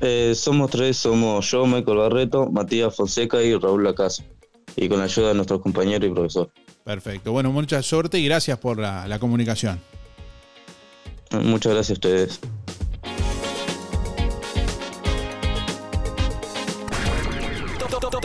Eh, 0.00 0.32
somos 0.34 0.70
tres, 0.70 0.96
somos 0.96 1.50
yo, 1.50 1.66
Michael 1.66 1.98
Barreto, 1.98 2.48
Matías 2.50 2.96
Fonseca 2.96 3.42
y 3.42 3.54
Raúl 3.56 3.84
Lacaso, 3.84 4.22
y 4.74 4.88
con 4.88 5.00
la 5.00 5.04
ayuda 5.04 5.28
de 5.28 5.34
nuestros 5.34 5.60
compañeros 5.60 6.08
y 6.08 6.14
profesores. 6.14 6.67
Perfecto. 6.88 7.32
Bueno, 7.32 7.52
mucha 7.52 7.82
suerte 7.82 8.18
y 8.18 8.24
gracias 8.24 8.56
por 8.56 8.78
la, 8.78 9.06
la 9.06 9.18
comunicación. 9.18 9.78
Muchas 11.32 11.74
gracias 11.74 11.90
a 11.90 11.92
ustedes. 11.92 12.40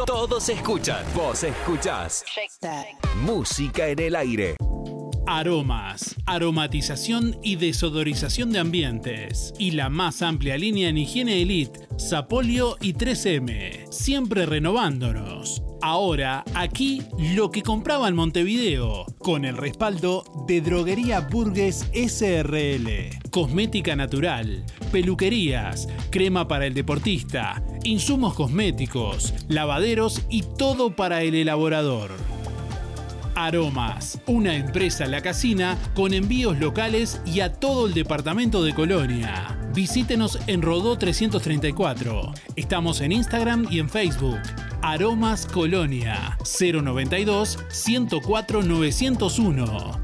Todos 0.06 0.48
escuchan, 0.48 1.04
vos 1.14 1.44
escuchás. 1.44 2.24
Música 3.26 3.90
en 3.90 4.00
el 4.00 4.16
aire. 4.16 4.56
Aromas, 5.28 6.16
aromatización 6.26 7.38
y 7.44 7.58
desodorización 7.58 8.54
de 8.54 8.60
ambientes. 8.60 9.54
Y 9.60 9.72
la 9.72 9.90
más 9.90 10.22
amplia 10.22 10.58
línea 10.58 10.88
en 10.88 11.00
higiene 11.00 11.42
elite, 11.42 11.82
Sapolio 11.98 12.78
y 12.80 12.94
3M. 12.94 13.92
Siempre 13.92 14.46
renovándonos. 14.46 15.62
Ahora, 15.86 16.46
aquí 16.56 17.02
lo 17.36 17.52
que 17.52 17.62
compraba 17.62 18.08
en 18.08 18.16
Montevideo, 18.16 19.06
con 19.18 19.44
el 19.44 19.58
respaldo 19.58 20.24
de 20.48 20.62
Droguería 20.62 21.20
Burgues 21.20 21.90
SRL. 21.94 23.20
Cosmética 23.32 23.94
natural, 23.94 24.64
peluquerías, 24.94 25.90
crema 26.10 26.48
para 26.48 26.68
el 26.68 26.74
deportista, 26.74 27.62
insumos 27.84 28.34
cosméticos, 28.34 29.34
lavaderos 29.50 30.22
y 30.30 30.44
todo 30.58 30.96
para 30.96 31.22
el 31.24 31.36
elaborador. 31.36 32.12
Aromas, 33.36 34.20
una 34.28 34.56
empresa 34.56 35.06
La 35.06 35.22
Casina 35.22 35.78
con 35.96 36.14
envíos 36.14 36.60
locales 36.60 37.22
y 37.26 37.40
a 37.40 37.54
todo 37.54 37.88
el 37.88 37.94
departamento 37.94 38.64
de 38.64 38.74
Colonia. 38.74 39.58
Visítenos 39.74 40.40
en 40.48 40.62
Rodó 40.62 40.98
334. 40.98 42.34
Estamos 42.56 43.02
en 43.02 43.12
Instagram 43.12 43.68
y 43.70 43.80
en 43.80 43.90
Facebook. 43.90 44.40
Aromas 44.82 45.46
Colonia 45.46 46.38
092 46.44 47.60
104 47.70 48.64
901. 48.64 50.02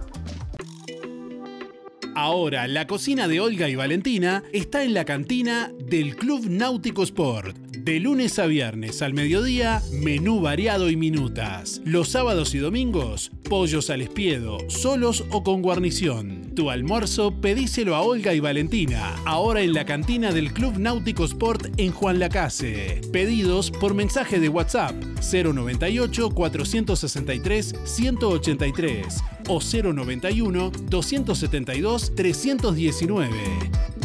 Ahora, 2.16 2.68
la 2.68 2.86
cocina 2.86 3.28
de 3.28 3.40
Olga 3.40 3.70
y 3.70 3.76
Valentina 3.76 4.44
está 4.52 4.84
en 4.84 4.94
la 4.94 5.06
cantina 5.06 5.72
del 5.80 6.16
Club 6.16 6.48
Náutico 6.50 7.04
Sport. 7.04 7.69
De 7.90 8.00
lunes 8.00 8.38
a 8.38 8.46
viernes 8.46 9.02
al 9.02 9.16
mediodía, 9.16 9.82
menú 9.92 10.42
variado 10.42 10.92
y 10.92 10.96
minutas. 10.96 11.82
Los 11.86 12.10
sábados 12.10 12.54
y 12.54 12.60
domingos, 12.60 13.32
pollos 13.50 13.90
al 13.90 14.04
espiedo, 14.04 14.60
solos 14.68 15.26
o 15.32 15.44
con 15.44 15.64
guarnición. 15.64 16.54
Tu 16.56 16.70
almuerzo 16.70 17.42
pedíselo 17.42 17.96
a 17.96 18.02
Olga 18.02 18.36
y 18.36 18.42
Valentina, 18.42 19.16
ahora 19.26 19.62
en 19.62 19.74
la 19.74 19.86
cantina 19.86 20.32
del 20.32 20.54
Club 20.54 20.78
Náutico 20.78 21.26
Sport 21.26 21.80
en 21.80 21.92
Juan 21.92 22.20
Lacase. 22.20 23.02
Pedidos 23.12 23.72
por 23.72 23.96
mensaje 23.96 24.40
de 24.40 24.50
WhatsApp 24.50 24.94
098 25.22 26.30
463 26.30 27.74
183 27.86 29.24
o 29.48 29.60
091 29.60 30.72
272 30.92 32.16
319. 32.16 33.99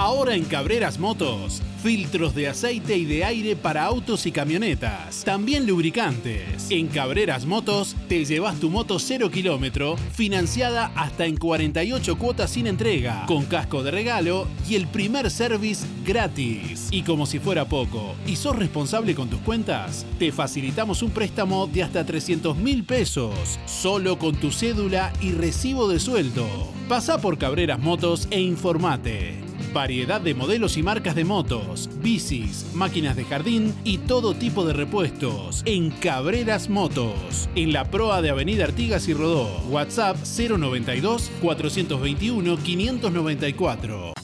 Ahora 0.00 0.34
en 0.34 0.46
Cabreras 0.46 0.98
Motos, 0.98 1.60
filtros 1.82 2.34
de 2.34 2.48
aceite 2.48 2.96
y 2.96 3.04
de 3.04 3.22
aire 3.22 3.54
para 3.54 3.84
autos 3.84 4.24
y 4.24 4.32
camionetas, 4.32 5.24
también 5.24 5.66
lubricantes. 5.66 6.70
En 6.70 6.86
Cabreras 6.86 7.44
Motos 7.44 7.94
te 8.08 8.24
llevas 8.24 8.58
tu 8.58 8.70
moto 8.70 8.98
0 8.98 9.30
kilómetro, 9.30 9.98
financiada 10.14 10.90
hasta 10.96 11.26
en 11.26 11.36
48 11.36 12.16
cuotas 12.16 12.52
sin 12.52 12.66
entrega, 12.66 13.26
con 13.26 13.44
casco 13.44 13.82
de 13.82 13.90
regalo 13.90 14.48
y 14.66 14.76
el 14.76 14.86
primer 14.86 15.30
service 15.30 15.86
gratis. 16.02 16.88
Y 16.90 17.02
como 17.02 17.26
si 17.26 17.38
fuera 17.38 17.66
poco, 17.66 18.14
y 18.26 18.36
sos 18.36 18.56
responsable 18.56 19.14
con 19.14 19.28
tus 19.28 19.40
cuentas, 19.40 20.06
te 20.18 20.32
facilitamos 20.32 21.02
un 21.02 21.10
préstamo 21.10 21.66
de 21.66 21.82
hasta 21.82 22.06
300 22.06 22.56
mil 22.56 22.84
pesos, 22.84 23.58
solo 23.66 24.18
con 24.18 24.34
tu 24.34 24.50
cédula 24.50 25.12
y 25.20 25.32
recibo 25.32 25.88
de 25.88 26.00
sueldo. 26.00 26.48
Pasa 26.88 27.20
por 27.20 27.36
Cabreras 27.36 27.80
Motos 27.80 28.28
e 28.30 28.40
informate. 28.40 29.49
Variedad 29.72 30.20
de 30.20 30.34
modelos 30.34 30.76
y 30.76 30.82
marcas 30.82 31.14
de 31.14 31.24
motos, 31.24 31.88
bicis, 32.02 32.66
máquinas 32.74 33.14
de 33.14 33.24
jardín 33.24 33.74
y 33.84 33.98
todo 33.98 34.34
tipo 34.34 34.64
de 34.64 34.72
repuestos 34.72 35.62
en 35.64 35.90
Cabreras 35.90 36.68
Motos, 36.68 37.48
en 37.54 37.72
la 37.72 37.84
proa 37.90 38.20
de 38.20 38.30
Avenida 38.30 38.64
Artigas 38.64 39.06
y 39.08 39.14
Rodó. 39.14 39.48
WhatsApp 39.68 40.16
092 40.16 41.30
421 41.40 42.56
594. 42.56 44.19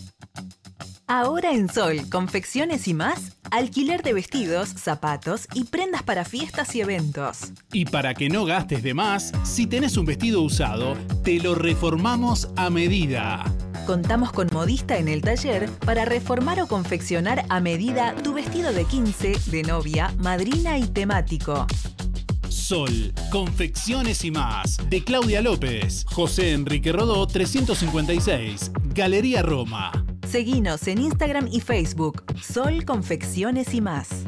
Ahora 1.08 1.52
en 1.52 1.72
Sol, 1.72 2.00
confecciones 2.10 2.88
y 2.88 2.94
más, 2.94 3.36
alquiler 3.52 4.02
de 4.02 4.12
vestidos, 4.12 4.70
zapatos 4.70 5.46
y 5.54 5.62
prendas 5.62 6.02
para 6.02 6.24
fiestas 6.24 6.74
y 6.74 6.80
eventos. 6.80 7.52
Y 7.72 7.84
para 7.84 8.12
que 8.12 8.28
no 8.28 8.44
gastes 8.44 8.82
de 8.82 8.92
más, 8.92 9.30
si 9.44 9.68
tenés 9.68 9.96
un 9.96 10.04
vestido 10.04 10.42
usado, 10.42 10.96
te 11.22 11.38
lo 11.38 11.54
reformamos 11.54 12.48
a 12.56 12.70
medida. 12.70 13.44
Contamos 13.86 14.32
con 14.32 14.48
modista 14.52 14.98
en 14.98 15.06
el 15.06 15.22
taller 15.22 15.70
para 15.84 16.04
reformar 16.04 16.60
o 16.60 16.66
confeccionar 16.66 17.44
a 17.50 17.60
medida 17.60 18.12
tu 18.24 18.32
vestido 18.32 18.72
de 18.72 18.84
15, 18.84 19.38
de 19.46 19.62
novia, 19.62 20.12
madrina 20.18 20.76
y 20.76 20.88
temático. 20.88 21.68
Sol, 22.48 23.14
confecciones 23.30 24.24
y 24.24 24.32
más, 24.32 24.78
de 24.90 25.04
Claudia 25.04 25.40
López, 25.40 26.04
José 26.08 26.50
Enrique 26.50 26.90
Rodó 26.90 27.28
356, 27.28 28.72
Galería 28.92 29.42
Roma. 29.42 29.92
Seguinos 30.28 30.88
en 30.88 30.98
Instagram 30.98 31.48
y 31.50 31.60
Facebook, 31.60 32.24
Sol 32.42 32.84
Confecciones 32.84 33.72
y 33.74 33.80
más. 33.80 34.24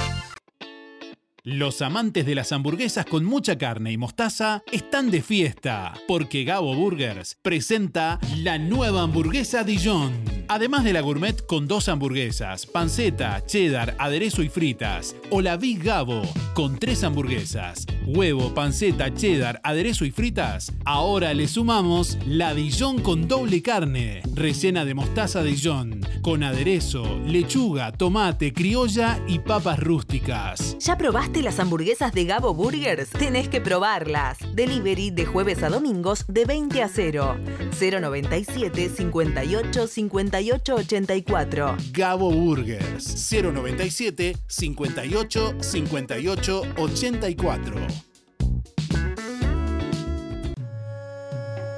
Los 1.42 1.80
amantes 1.80 2.26
de 2.26 2.34
las 2.34 2.52
hamburguesas 2.52 3.06
con 3.06 3.24
mucha 3.24 3.56
carne 3.56 3.92
y 3.92 3.96
mostaza 3.96 4.62
están 4.70 5.10
de 5.10 5.22
fiesta, 5.22 5.94
porque 6.06 6.44
Gabo 6.44 6.74
Burgers 6.74 7.38
presenta 7.40 8.18
la 8.36 8.58
nueva 8.58 9.02
hamburguesa 9.02 9.64
Dijon. 9.64 10.39
Además 10.52 10.82
de 10.82 10.92
la 10.92 11.00
gourmet 11.00 11.46
con 11.46 11.68
dos 11.68 11.88
hamburguesas, 11.88 12.66
panceta, 12.66 13.40
cheddar, 13.46 13.94
aderezo 14.00 14.42
y 14.42 14.48
fritas, 14.48 15.14
o 15.30 15.42
la 15.42 15.56
Big 15.56 15.80
Gabo 15.80 16.22
con 16.54 16.76
tres 16.76 17.04
hamburguesas, 17.04 17.86
huevo, 18.04 18.52
panceta, 18.52 19.14
cheddar, 19.14 19.60
aderezo 19.62 20.04
y 20.04 20.10
fritas, 20.10 20.72
ahora 20.84 21.34
le 21.34 21.46
sumamos 21.46 22.18
la 22.26 22.52
Dijon 22.52 23.00
con 23.00 23.28
doble 23.28 23.62
carne, 23.62 24.22
rellena 24.34 24.84
de 24.84 24.94
mostaza 24.94 25.44
Dijon, 25.44 26.00
con 26.20 26.42
aderezo, 26.42 27.20
lechuga, 27.24 27.92
tomate, 27.92 28.52
criolla 28.52 29.20
y 29.28 29.38
papas 29.38 29.78
rústicas. 29.78 30.76
¿Ya 30.80 30.98
probaste 30.98 31.42
las 31.42 31.60
hamburguesas 31.60 32.12
de 32.12 32.24
Gabo 32.24 32.54
Burgers? 32.54 33.10
Tenés 33.10 33.48
que 33.48 33.60
probarlas. 33.60 34.38
Delivery 34.56 35.12
de 35.12 35.26
jueves 35.26 35.62
a 35.62 35.68
domingos 35.68 36.24
de 36.26 36.44
20 36.44 36.82
a 36.82 36.88
0. 36.88 37.36
097 37.78 38.88
58 38.88 39.86
58 39.86 40.39
84. 40.48 41.76
Gabo 41.92 42.30
Burgers 42.30 43.30
097 43.30 44.36
58 44.46 45.54
58 45.60 46.62
84. 46.76 47.74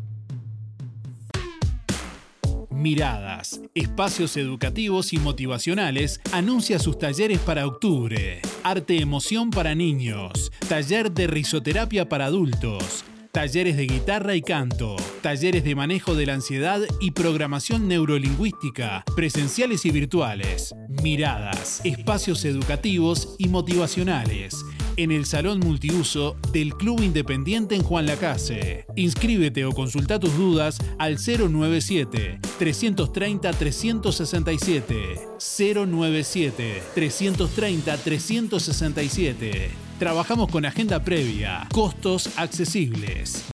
Miradas, 2.78 3.60
espacios 3.74 4.36
educativos 4.36 5.12
y 5.12 5.18
motivacionales, 5.18 6.20
anuncia 6.30 6.78
sus 6.78 6.96
talleres 6.96 7.40
para 7.40 7.66
octubre. 7.66 8.40
Arte 8.62 9.00
emoción 9.00 9.50
para 9.50 9.74
niños, 9.74 10.52
taller 10.68 11.10
de 11.10 11.26
risoterapia 11.26 12.08
para 12.08 12.26
adultos, 12.26 13.04
talleres 13.32 13.76
de 13.76 13.88
guitarra 13.88 14.36
y 14.36 14.42
canto, 14.42 14.94
talleres 15.22 15.64
de 15.64 15.74
manejo 15.74 16.14
de 16.14 16.26
la 16.26 16.34
ansiedad 16.34 16.80
y 17.00 17.10
programación 17.10 17.88
neurolingüística, 17.88 19.02
presenciales 19.16 19.84
y 19.84 19.90
virtuales. 19.90 20.72
Miradas, 21.02 21.80
espacios 21.82 22.44
educativos 22.44 23.34
y 23.38 23.48
motivacionales 23.48 24.64
en 24.98 25.12
el 25.12 25.26
Salón 25.26 25.60
Multiuso 25.60 26.36
del 26.52 26.74
Club 26.74 27.00
Independiente 27.02 27.76
en 27.76 27.84
Juan 27.84 28.04
Lacase. 28.04 28.84
Inscríbete 28.96 29.64
o 29.64 29.72
consulta 29.72 30.18
tus 30.18 30.36
dudas 30.36 30.78
al 30.98 31.18
097 31.18 32.40
330 32.58 33.50
367 33.52 34.96
097 35.38 36.82
330 36.94 37.96
367. 37.96 39.70
Trabajamos 40.00 40.50
con 40.50 40.64
agenda 40.64 41.04
previa, 41.04 41.68
costos 41.72 42.30
accesibles. 42.36 43.44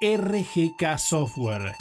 RGK 0.00 0.96
Software 0.96 1.74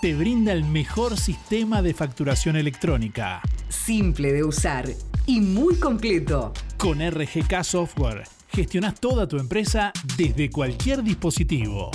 te 0.00 0.14
brinda 0.14 0.52
el 0.52 0.64
mejor 0.64 1.18
sistema 1.18 1.82
de 1.82 1.92
facturación 1.92 2.54
electrónica. 2.54 3.42
Simple 3.68 4.32
de 4.32 4.44
usar 4.44 4.88
y 5.26 5.40
muy 5.40 5.74
completo. 5.74 6.52
Con 6.78 7.00
RGK 7.00 7.64
Software 7.64 8.22
gestionas 8.52 9.00
toda 9.00 9.26
tu 9.26 9.38
empresa 9.38 9.92
desde 10.16 10.50
cualquier 10.50 11.02
dispositivo. 11.02 11.90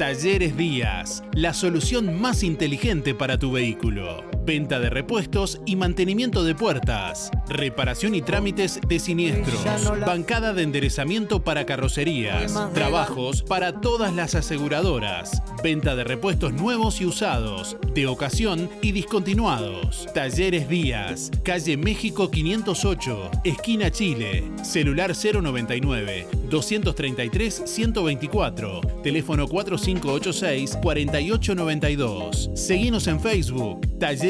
Talleres 0.01 0.57
Díaz, 0.57 1.23
la 1.31 1.53
solución 1.53 2.19
más 2.19 2.41
inteligente 2.41 3.13
para 3.13 3.37
tu 3.37 3.51
vehículo. 3.51 4.30
Venta 4.43 4.79
de 4.79 4.89
repuestos 4.89 5.61
y 5.67 5.75
mantenimiento 5.75 6.43
de 6.43 6.55
puertas. 6.55 7.29
Reparación 7.47 8.15
y 8.15 8.23
trámites 8.23 8.79
de 8.87 8.99
siniestros. 8.99 9.63
Bancada 9.99 10.53
de 10.53 10.63
enderezamiento 10.63 11.43
para 11.43 11.67
carrocerías. 11.67 12.53
Trabajos 12.73 13.43
para 13.43 13.81
todas 13.81 14.15
las 14.15 14.33
aseguradoras. 14.33 15.43
Venta 15.63 15.95
de 15.95 16.03
repuestos 16.03 16.53
nuevos 16.53 17.01
y 17.01 17.05
usados. 17.05 17.77
De 17.93 18.07
ocasión 18.07 18.67
y 18.81 18.93
discontinuados. 18.93 20.07
Talleres 20.13 20.67
Díaz. 20.67 21.29
Calle 21.43 21.77
México 21.77 22.31
508. 22.31 23.31
Esquina 23.43 23.91
Chile. 23.91 24.51
Celular 24.63 25.13
099 25.15 26.27
233 26.49 27.63
124. 27.65 28.81
Teléfono 29.03 29.47
4586 29.47 30.77
4892. 30.81 32.49
Seguinos 32.55 33.05
en 33.05 33.19
Facebook. 33.19 33.81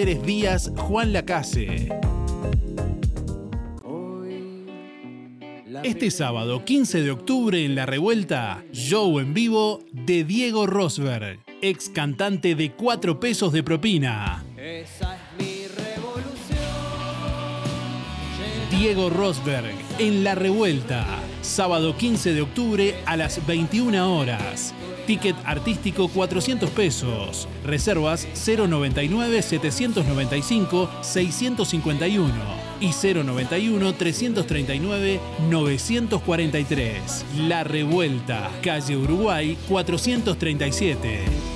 Talleres 0.01 0.25
Díaz 0.25 0.71
Juan 0.77 1.13
Lacase. 1.13 1.89
Este 5.83 6.09
sábado 6.09 6.65
15 6.65 7.03
de 7.03 7.11
octubre 7.11 7.63
en 7.63 7.75
La 7.75 7.85
Revuelta, 7.85 8.63
show 8.71 9.19
en 9.19 9.35
vivo 9.35 9.83
de 9.91 10.23
Diego 10.23 10.65
Rosberg, 10.65 11.41
ex 11.61 11.89
cantante 11.89 12.55
de 12.55 12.71
4 12.71 13.19
pesos 13.19 13.53
de 13.53 13.61
propina. 13.61 14.43
Esa 14.57 15.17
es 15.17 15.21
mi 15.37 15.67
revolución. 15.67 16.57
Diego 18.71 19.11
Rosberg 19.11 19.75
en 19.99 20.23
La 20.23 20.33
Revuelta, 20.33 21.05
sábado 21.43 21.95
15 21.95 22.33
de 22.33 22.41
octubre 22.41 22.95
a 23.05 23.17
las 23.17 23.45
21 23.45 24.17
horas. 24.17 24.73
Ticket 25.05 25.35
artístico 25.45 26.07
400 26.07 26.69
pesos. 26.71 27.47
Reservas 27.65 28.27
099 28.45 29.41
795 29.41 30.89
651 31.01 32.33
y 32.79 32.91
091 32.91 33.93
339 33.93 35.19
943. 35.49 37.25
La 37.47 37.63
Revuelta, 37.63 38.49
calle 38.61 38.97
Uruguay 38.97 39.57
437. 39.67 41.50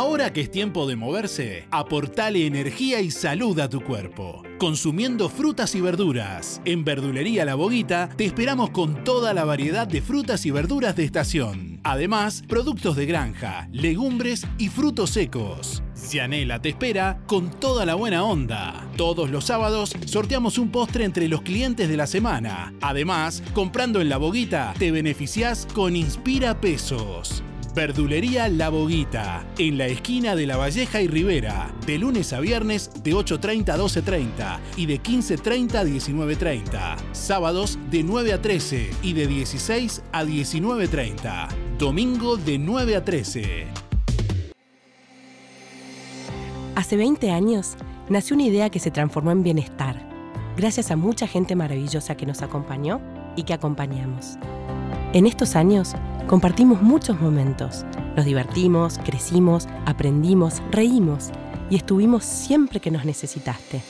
Ahora 0.00 0.32
que 0.32 0.40
es 0.40 0.50
tiempo 0.50 0.86
de 0.86 0.96
moverse, 0.96 1.66
aportale 1.70 2.46
energía 2.46 3.02
y 3.02 3.10
salud 3.10 3.60
a 3.60 3.68
tu 3.68 3.82
cuerpo. 3.82 4.42
Consumiendo 4.56 5.28
frutas 5.28 5.74
y 5.74 5.82
verduras. 5.82 6.62
En 6.64 6.86
Verdulería 6.86 7.44
La 7.44 7.54
Boguita 7.54 8.08
te 8.16 8.24
esperamos 8.24 8.70
con 8.70 9.04
toda 9.04 9.34
la 9.34 9.44
variedad 9.44 9.86
de 9.86 10.00
frutas 10.00 10.46
y 10.46 10.52
verduras 10.52 10.96
de 10.96 11.04
estación. 11.04 11.80
Además, 11.84 12.42
productos 12.48 12.96
de 12.96 13.04
granja, 13.04 13.68
legumbres 13.72 14.46
y 14.56 14.70
frutos 14.70 15.10
secos. 15.10 15.82
Cianela 15.94 16.62
te 16.62 16.70
espera 16.70 17.20
con 17.26 17.50
toda 17.50 17.84
la 17.84 17.94
buena 17.94 18.24
onda. 18.24 18.88
Todos 18.96 19.28
los 19.28 19.44
sábados 19.44 19.94
sorteamos 20.06 20.56
un 20.56 20.70
postre 20.70 21.04
entre 21.04 21.28
los 21.28 21.42
clientes 21.42 21.90
de 21.90 21.98
la 21.98 22.06
semana. 22.06 22.72
Además, 22.80 23.42
comprando 23.52 24.00
en 24.00 24.08
La 24.08 24.16
Boguita 24.16 24.72
te 24.78 24.92
beneficiás 24.92 25.68
con 25.74 25.94
Inspira 25.94 26.58
Pesos. 26.58 27.42
Verdulería 27.74 28.48
La 28.48 28.68
Boguita, 28.68 29.44
en 29.58 29.78
la 29.78 29.86
esquina 29.86 30.34
de 30.34 30.46
La 30.46 30.56
Valleja 30.56 31.00
y 31.00 31.06
Rivera, 31.06 31.72
de 31.86 31.98
lunes 31.98 32.32
a 32.32 32.40
viernes 32.40 32.90
de 33.02 33.12
8.30 33.12 33.70
a 33.70 33.78
12.30 33.78 34.58
y 34.76 34.86
de 34.86 35.00
15.30 35.00 35.74
a 35.76 35.84
19.30. 35.84 36.96
Sábados 37.12 37.78
de 37.90 38.02
9 38.02 38.32
a 38.32 38.42
13 38.42 38.90
y 39.02 39.12
de 39.12 39.26
16 39.26 40.02
a 40.12 40.24
19.30. 40.24 41.48
Domingo 41.78 42.36
de 42.36 42.58
9 42.58 42.96
a 42.96 43.04
13. 43.04 43.66
Hace 46.74 46.96
20 46.96 47.30
años 47.30 47.76
nació 48.08 48.34
una 48.34 48.44
idea 48.44 48.70
que 48.70 48.80
se 48.80 48.90
transformó 48.90 49.30
en 49.30 49.42
bienestar, 49.42 50.00
gracias 50.56 50.90
a 50.90 50.96
mucha 50.96 51.26
gente 51.26 51.54
maravillosa 51.54 52.16
que 52.16 52.26
nos 52.26 52.42
acompañó 52.42 53.00
y 53.36 53.44
que 53.44 53.54
acompañamos. 53.54 54.38
En 55.12 55.26
estos 55.26 55.56
años 55.56 55.94
compartimos 56.28 56.82
muchos 56.82 57.20
momentos, 57.20 57.84
nos 58.14 58.24
divertimos, 58.24 58.96
crecimos, 58.98 59.66
aprendimos, 59.84 60.62
reímos 60.70 61.30
y 61.68 61.74
estuvimos 61.74 62.24
siempre 62.24 62.78
que 62.78 62.92
nos 62.92 63.04
necesitaste. 63.04 63.80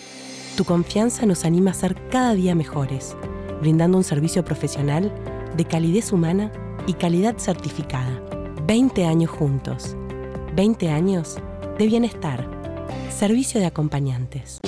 Tu 0.56 0.64
confianza 0.64 1.26
nos 1.26 1.44
anima 1.44 1.72
a 1.72 1.74
ser 1.74 1.94
cada 2.08 2.32
día 2.32 2.54
mejores, 2.54 3.14
brindando 3.60 3.98
un 3.98 4.04
servicio 4.04 4.46
profesional 4.46 5.12
de 5.58 5.64
calidez 5.66 6.10
humana 6.10 6.50
y 6.86 6.94
calidad 6.94 7.36
certificada. 7.36 8.22
20 8.66 9.04
años 9.04 9.30
juntos. 9.30 9.94
20 10.56 10.88
años 10.88 11.36
de 11.78 11.86
bienestar. 11.86 12.48
Servicio 13.10 13.60
de 13.60 13.66
acompañantes. 13.66 14.58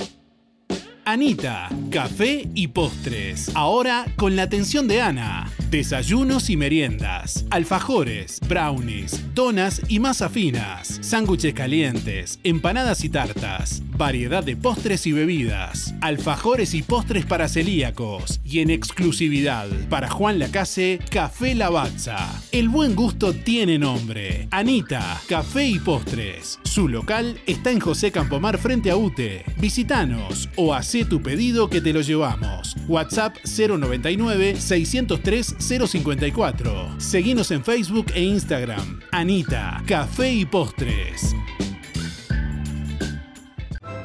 Anita, 1.05 1.69
café 1.91 2.49
y 2.55 2.69
postres. 2.69 3.51
Ahora 3.55 4.07
con 4.17 4.37
la 4.37 4.45
atención 4.45 4.87
de 4.87 5.01
Ana. 5.01 5.51
Desayunos 5.69 6.51
y 6.51 6.57
meriendas, 6.57 7.47
alfajores, 7.51 8.39
brownies, 8.47 9.35
donas 9.35 9.81
y 9.89 10.01
masa 10.01 10.29
finas, 10.29 10.99
sándwiches 11.01 11.55
calientes, 11.55 12.39
empanadas 12.45 13.05
y 13.05 13.09
tartas, 13.09 13.83
variedad 13.97 14.45
de 14.45 14.55
postres 14.55 15.07
y 15.07 15.13
bebidas, 15.13 15.95
alfajores 16.03 16.75
y 16.75 16.83
postres 16.83 17.25
para 17.25 17.49
celíacos 17.49 18.41
y 18.45 18.61
en 18.61 18.69
exclusividad 18.69 19.69
para 19.89 20.11
Juan 20.11 20.39
Lacase, 20.39 21.01
Café 21.11 21.55
Lavazza. 21.55 22.43
El 22.53 22.69
buen 22.69 22.95
gusto 22.95 23.33
tiene 23.33 23.79
nombre. 23.79 24.49
Anita, 24.51 25.23
café 25.27 25.67
y 25.67 25.79
postres. 25.79 26.59
Su 26.65 26.87
local 26.87 27.41
está 27.47 27.71
en 27.71 27.81
José 27.81 28.13
Campomar 28.13 28.59
frente 28.59 28.91
a 28.91 28.97
UTE. 28.97 29.43
Visítanos 29.59 30.51
o 30.57 30.75
haz 30.75 30.92
tu 31.01 31.23
pedido 31.23 31.71
que 31.71 31.81
te 31.81 31.93
lo 31.93 32.03
llevamos. 32.03 32.77
WhatsApp 32.87 33.37
099 33.45 34.57
603 34.61 35.57
054. 35.59 36.95
Seguinos 36.99 37.51
en 37.51 37.65
Facebook 37.65 38.07
e 38.15 38.23
Instagram. 38.23 39.01
Anita, 39.11 39.83
Café 39.87 40.33
y 40.33 40.45
Postres. 40.45 41.35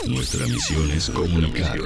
Nuestra 0.07 0.47
misión 0.47 0.91
es 0.91 1.11
comunicar. 1.11 1.79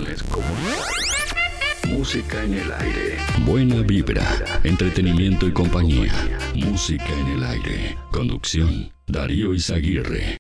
Música 1.92 2.42
en 2.42 2.54
el 2.54 2.72
aire. 2.72 3.18
Buena 3.44 3.82
vibra, 3.82 4.24
entretenimiento 4.64 5.46
y 5.46 5.52
compañía. 5.52 6.12
Música 6.54 7.12
en 7.12 7.26
el 7.28 7.44
aire. 7.44 7.98
Conducción, 8.10 8.92
Darío 9.06 9.52
Izaguirre. 9.52 10.38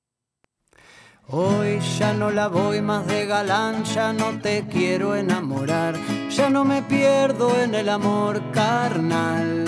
Hoy 1.28 1.78
ya 1.98 2.14
no 2.14 2.30
la 2.30 2.48
voy 2.48 2.80
más 2.80 3.06
de 3.06 3.26
galán, 3.26 3.84
ya 3.84 4.14
no 4.14 4.40
te 4.40 4.66
quiero 4.66 5.14
enamorar, 5.14 5.94
ya 6.30 6.48
no 6.48 6.64
me 6.64 6.82
pierdo 6.82 7.60
en 7.60 7.74
el 7.74 7.90
amor 7.90 8.42
carnal. 8.52 9.64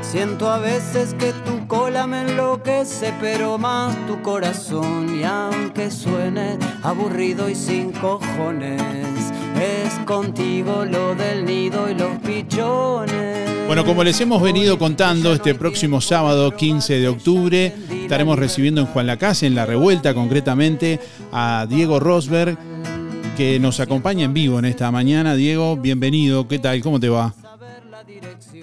Siento 0.00 0.50
a 0.50 0.58
veces 0.58 1.14
que 1.14 1.32
tu 1.44 1.66
cola 1.66 2.06
me 2.06 2.22
enloquece, 2.22 3.12
pero 3.20 3.58
más 3.58 3.94
tu 4.06 4.22
corazón. 4.22 5.14
Y 5.14 5.24
aunque 5.24 5.90
suene 5.90 6.58
aburrido 6.82 7.50
y 7.50 7.54
sin 7.54 7.92
cojones, 7.92 9.25
es 9.60 9.94
contigo 10.04 10.84
lo 10.84 11.14
del 11.14 11.44
nido 11.44 11.90
y 11.90 11.94
los 11.94 12.16
pichones. 12.18 13.66
Bueno, 13.66 13.84
como 13.84 14.04
les 14.04 14.20
hemos 14.20 14.40
venido 14.40 14.78
contando, 14.78 15.32
este 15.32 15.54
próximo 15.54 16.00
sábado 16.00 16.54
15 16.54 17.00
de 17.00 17.08
octubre 17.08 17.74
estaremos 18.02 18.38
recibiendo 18.38 18.80
en 18.80 18.86
Juan 18.86 19.08
Lacase, 19.08 19.46
en 19.46 19.56
La 19.56 19.66
Revuelta 19.66 20.14
concretamente, 20.14 21.00
a 21.32 21.66
Diego 21.68 21.98
Rosberg, 21.98 22.56
que 23.36 23.58
nos 23.58 23.80
acompaña 23.80 24.24
en 24.24 24.34
vivo 24.34 24.58
en 24.60 24.66
esta 24.66 24.90
mañana. 24.92 25.34
Diego, 25.34 25.76
bienvenido, 25.76 26.46
¿qué 26.46 26.60
tal? 26.60 26.80
¿Cómo 26.80 27.00
te 27.00 27.08
va? 27.08 27.34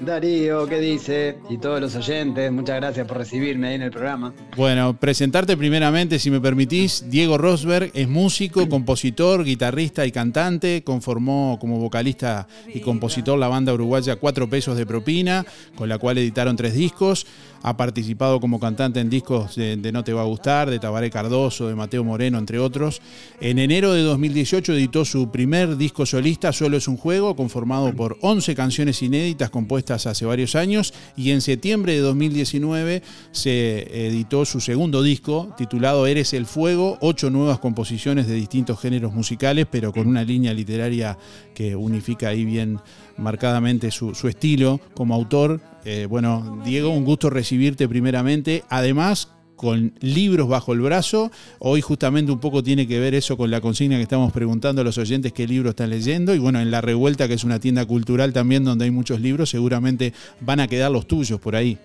Darío, 0.06 0.68
¿qué 0.68 0.80
dice? 0.80 1.38
Y 1.50 1.58
todos 1.58 1.80
los 1.80 1.96
oyentes, 1.96 2.52
muchas 2.52 2.78
gracias 2.78 3.08
por 3.08 3.18
recibirme 3.18 3.70
ahí 3.70 3.76
en 3.76 3.84
el 3.84 3.92
programa. 3.92 4.34
Bueno, 4.56 4.98
presentarte 5.00 5.56
primeramente, 5.58 6.20
si 6.20 6.30
me 6.32 6.40
permitís. 6.40 7.10
Diego 7.10 7.38
Rosberg 7.38 7.92
es 7.94 8.08
músico, 8.08 8.68
compositor, 8.70 9.44
guitarrista 9.44 10.06
y 10.06 10.12
cantante. 10.12 10.84
Conformó 10.84 11.58
como 11.60 11.80
vocalista 11.80 12.48
y 12.74 12.80
compositor 12.82 13.38
la 13.38 13.48
banda 13.48 13.74
uruguaya 13.74 14.16
Cuatro 14.16 14.50
Pesos 14.50 14.78
de 14.78 14.86
Propina, 14.86 15.46
con 15.76 15.90
la 15.90 15.98
cual 15.98 16.18
editaron 16.18 16.56
tres 16.56 16.74
discos. 16.74 17.26
Ha 17.64 17.77
participado 17.77 18.40
como 18.40 18.60
cantante 18.60 18.99
en 18.99 19.10
discos 19.10 19.56
de, 19.56 19.91
No 19.91 20.03
Te 20.03 20.14
Va 20.14 20.22
a 20.22 20.26
Gustar, 20.26 20.69
de 20.69 20.80
Tabaré 20.80 21.10
Cardoso, 21.10 21.68
de 21.68 21.76
Mateo 21.76 22.03
Moreno, 22.03 22.38
entre 22.38 22.60
otros. 22.60 23.02
En 23.40 23.57
enero 23.57 23.94
de 23.94 24.03
2018 24.03 24.73
editó 24.73 25.06
su 25.06 25.31
primer 25.31 25.77
disco 25.77 26.06
solista, 26.06 26.52
Solo 26.52 26.77
es 26.77 26.88
un 26.88 26.98
juego, 26.98 27.35
conformado 27.35 27.94
por 27.94 28.18
11 28.22 28.53
canciones 28.53 29.02
inéditas 29.02 29.49
compuestas 29.49 30.06
hace 30.06 30.26
varios 30.26 30.56
años 30.56 30.94
y 31.15 31.31
en 31.31 31.41
septiembre 31.41 31.94
de 31.94 31.99
2019 31.99 33.02
se 33.31 34.07
editó 34.07 34.45
su 34.45 34.60
segundo 34.60 35.02
disco 35.02 35.53
titulado 35.57 36.06
Eres 36.06 36.34
el 36.34 36.45
Fuego, 36.45 36.98
ocho 36.99 37.30
nuevas 37.30 37.60
composiciones 37.60 38.27
de 38.27 38.35
distintos 38.35 38.80
géneros 38.80 39.14
musicales, 39.14 39.68
pero 39.72 39.94
con 39.94 40.07
una 40.07 40.23
línea 40.23 40.53
literaria 40.53 41.18
que 41.53 41.76
unifica 41.76 42.30
ahí 42.30 42.45
bien 42.45 42.80
marcadamente 43.18 43.91
su, 43.91 44.11
estilo 44.27 44.80
como 44.94 45.15
autor. 45.15 45.61
Eh, 45.85 46.07
bueno, 46.10 46.61
Diego, 46.64 46.90
un 46.90 47.06
gusto 47.06 47.30
recibirte 47.30 47.88
primeramente. 47.88 48.64
Además, 48.69 49.30
con 49.56 49.94
libros 50.02 50.49
bajo 50.49 50.73
el 50.73 50.81
brazo. 50.81 51.31
Hoy 51.60 51.81
justamente 51.81 52.31
un 52.31 52.40
poco 52.40 52.64
tiene 52.64 52.88
que 52.88 52.99
ver 52.99 53.15
eso 53.15 53.38
con 53.38 53.49
la 53.49 53.61
consigna 53.61 53.95
que 53.95 54.03
estamos 54.03 54.34
preguntando 54.34 54.81
a 54.81 54.84
los 54.84 54.98
oyentes 54.98 55.31
qué 55.31 55.48
libro 55.48 55.69
están 55.69 55.90
leyendo. 55.90 56.35
Y 56.35 56.40
bueno, 56.40 56.60
en 56.60 56.69
La 56.69 56.81
Revuelta, 56.81 57.27
que 57.27 57.35
es 57.35 57.44
una 57.44 57.60
tienda 57.60 57.85
cultural 57.85 58.34
también 58.34 58.65
donde 58.65 58.85
hay 58.85 58.91
muchos 58.91 59.22
libros, 59.22 59.49
seguramente 59.49 60.14
van 60.41 60.60
a 60.60 60.68
quedar 60.68 60.91
los 60.91 61.07
tuyos 61.07 61.40
por 61.40 61.56
ahí. 61.56 61.77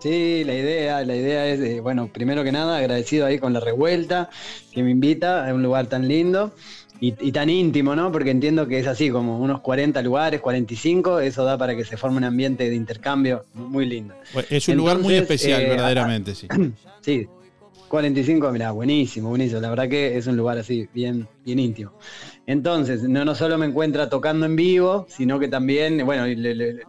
Sí, 0.00 0.44
la 0.44 0.54
idea, 0.54 1.04
la 1.04 1.16
idea 1.16 1.48
es, 1.48 1.82
bueno, 1.82 2.06
primero 2.12 2.44
que 2.44 2.52
nada, 2.52 2.78
agradecido 2.78 3.26
ahí 3.26 3.40
con 3.40 3.52
La 3.52 3.58
Revuelta, 3.58 4.30
que 4.72 4.84
me 4.84 4.92
invita 4.92 5.48
a 5.48 5.52
un 5.52 5.64
lugar 5.64 5.88
tan 5.88 6.06
lindo. 6.06 6.54
Y, 7.00 7.14
y, 7.20 7.32
tan 7.32 7.48
íntimo, 7.48 7.94
¿no? 7.94 8.10
Porque 8.10 8.30
entiendo 8.30 8.66
que 8.66 8.80
es 8.80 8.86
así, 8.86 9.10
como 9.10 9.38
unos 9.38 9.60
40 9.60 10.02
lugares, 10.02 10.40
45, 10.40 11.20
eso 11.20 11.44
da 11.44 11.56
para 11.56 11.76
que 11.76 11.84
se 11.84 11.96
forme 11.96 12.16
un 12.16 12.24
ambiente 12.24 12.68
de 12.68 12.74
intercambio 12.74 13.44
muy 13.54 13.86
lindo. 13.86 14.14
Es 14.50 14.68
un 14.68 14.76
lugar 14.76 14.98
muy 14.98 15.14
especial, 15.14 15.62
eh, 15.62 15.68
verdaderamente, 15.68 16.34
sí. 16.34 16.48
Sí, 17.00 17.28
45, 17.88 18.52
mira, 18.52 18.70
buenísimo, 18.70 19.30
buenísimo. 19.30 19.60
La 19.60 19.70
verdad 19.70 19.88
que 19.88 20.16
es 20.16 20.26
un 20.26 20.36
lugar 20.36 20.58
así, 20.58 20.88
bien, 20.92 21.26
bien 21.44 21.58
íntimo. 21.58 21.92
Entonces, 22.46 23.02
no, 23.02 23.24
no 23.24 23.34
solo 23.34 23.58
me 23.58 23.66
encuentra 23.66 24.08
tocando 24.08 24.46
en 24.46 24.56
vivo, 24.56 25.06
sino 25.08 25.38
que 25.38 25.48
también, 25.48 26.04
bueno, 26.04 26.24
el, 26.24 26.82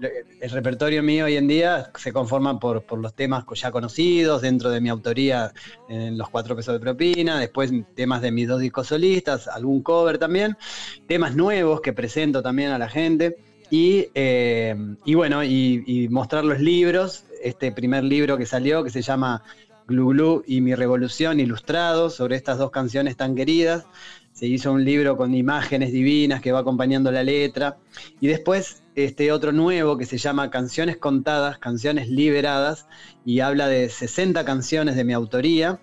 repertorio 0.51 1.01
mío 1.01 1.25
hoy 1.25 1.37
en 1.37 1.47
día 1.47 1.91
se 1.95 2.13
conforma 2.13 2.59
por, 2.59 2.83
por, 2.83 2.99
los 2.99 3.13
temas 3.13 3.45
ya 3.55 3.71
conocidos, 3.71 4.41
dentro 4.41 4.69
de 4.69 4.81
mi 4.81 4.89
autoría 4.89 5.51
en 5.89 6.17
los 6.17 6.29
cuatro 6.29 6.55
pesos 6.55 6.73
de 6.73 6.79
propina, 6.79 7.39
después 7.39 7.71
temas 7.95 8.21
de 8.21 8.31
mis 8.31 8.47
dos 8.47 8.61
discos 8.61 8.87
solistas, 8.87 9.47
algún 9.47 9.81
cover 9.81 10.17
también, 10.17 10.57
temas 11.07 11.35
nuevos 11.35 11.81
que 11.81 11.93
presento 11.93 12.41
también 12.41 12.71
a 12.71 12.77
la 12.77 12.89
gente. 12.89 13.37
Y, 13.71 14.07
eh, 14.15 14.75
y 15.05 15.13
bueno, 15.13 15.43
y 15.43 16.07
mostrar 16.09 16.43
los 16.43 16.59
libros, 16.59 17.25
este 17.41 17.71
primer 17.71 18.03
libro 18.03 18.37
que 18.37 18.45
salió 18.45 18.83
que 18.83 18.89
se 18.89 19.01
llama 19.01 19.43
Glu 19.89 20.09
Glu 20.09 20.43
y 20.45 20.61
mi 20.61 20.75
revolución 20.75 21.39
ilustrado 21.39 22.11
sobre 22.11 22.35
estas 22.35 22.59
dos 22.59 22.69
canciones 22.69 23.17
tan 23.17 23.35
queridas. 23.35 23.87
Se 24.33 24.45
hizo 24.45 24.71
un 24.71 24.85
libro 24.85 25.17
con 25.17 25.33
imágenes 25.33 25.91
divinas 25.91 26.41
que 26.41 26.51
va 26.51 26.59
acompañando 26.59 27.11
la 27.11 27.23
letra. 27.23 27.77
Y 28.21 28.27
después 28.27 28.83
este 28.93 29.31
otro 29.31 29.51
nuevo 29.51 29.97
que 29.97 30.05
se 30.05 30.19
llama 30.19 30.51
Canciones 30.51 30.97
Contadas, 30.97 31.57
Canciones 31.57 32.07
Liberadas, 32.07 32.87
y 33.25 33.39
habla 33.39 33.67
de 33.67 33.89
60 33.89 34.45
canciones 34.45 34.95
de 34.95 35.03
mi 35.03 35.13
autoría 35.13 35.79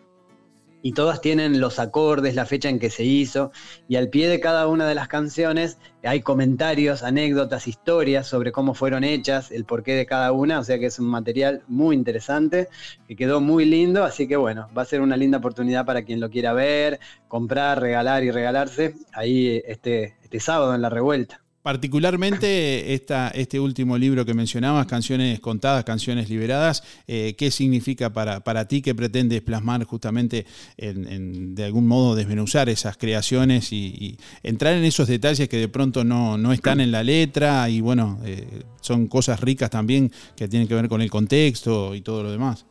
y 0.86 0.92
todas 0.92 1.20
tienen 1.20 1.58
los 1.58 1.80
acordes, 1.80 2.36
la 2.36 2.46
fecha 2.46 2.68
en 2.68 2.78
que 2.78 2.90
se 2.90 3.02
hizo, 3.02 3.50
y 3.88 3.96
al 3.96 4.08
pie 4.08 4.28
de 4.28 4.38
cada 4.38 4.68
una 4.68 4.86
de 4.86 4.94
las 4.94 5.08
canciones 5.08 5.78
hay 6.04 6.20
comentarios, 6.20 7.02
anécdotas, 7.02 7.66
historias 7.66 8.28
sobre 8.28 8.52
cómo 8.52 8.72
fueron 8.72 9.02
hechas, 9.02 9.50
el 9.50 9.64
porqué 9.64 9.94
de 9.96 10.06
cada 10.06 10.30
una, 10.30 10.60
o 10.60 10.62
sea 10.62 10.78
que 10.78 10.86
es 10.86 11.00
un 11.00 11.06
material 11.06 11.64
muy 11.66 11.96
interesante, 11.96 12.68
que 13.08 13.16
quedó 13.16 13.40
muy 13.40 13.64
lindo, 13.64 14.04
así 14.04 14.28
que 14.28 14.36
bueno, 14.36 14.68
va 14.78 14.82
a 14.82 14.84
ser 14.84 15.00
una 15.00 15.16
linda 15.16 15.38
oportunidad 15.38 15.84
para 15.84 16.04
quien 16.04 16.20
lo 16.20 16.30
quiera 16.30 16.52
ver, 16.52 17.00
comprar, 17.26 17.80
regalar 17.80 18.22
y 18.22 18.30
regalarse 18.30 18.94
ahí 19.12 19.60
este, 19.66 20.14
este 20.22 20.38
sábado 20.38 20.72
en 20.72 20.82
la 20.82 20.88
revuelta. 20.88 21.42
Particularmente 21.66 22.94
esta, 22.94 23.26
este 23.30 23.58
último 23.58 23.98
libro 23.98 24.24
que 24.24 24.34
mencionabas, 24.34 24.86
Canciones 24.86 25.40
Contadas, 25.40 25.82
Canciones 25.82 26.30
Liberadas, 26.30 26.84
eh, 27.08 27.34
¿qué 27.36 27.50
significa 27.50 28.12
para, 28.12 28.38
para 28.38 28.68
ti? 28.68 28.82
¿Qué 28.82 28.94
pretendes 28.94 29.42
plasmar 29.42 29.82
justamente 29.82 30.46
en, 30.76 31.56
de 31.56 31.64
algún 31.64 31.88
modo 31.88 32.14
desmenuzar 32.14 32.68
esas 32.68 32.96
creaciones 32.96 33.72
y, 33.72 33.86
y, 33.86 34.16
entrar 34.44 34.74
en 34.74 34.84
esos 34.84 35.08
detalles 35.08 35.48
que 35.48 35.56
de 35.56 35.66
pronto 35.66 36.04
no, 36.04 36.38
no 36.38 36.52
están 36.52 36.78
en 36.78 36.92
la 36.92 37.02
letra 37.02 37.68
y 37.68 37.80
bueno, 37.80 38.20
eh, 38.24 38.62
son 38.80 39.08
cosas 39.08 39.40
ricas 39.40 39.68
también 39.68 40.12
que 40.36 40.46
tienen 40.46 40.68
que 40.68 40.74
ver 40.76 40.88
con 40.88 41.02
el 41.02 41.10
contexto 41.10 41.96
y 41.96 42.00
todo 42.00 42.22
lo 42.22 42.30
demás? 42.30 42.64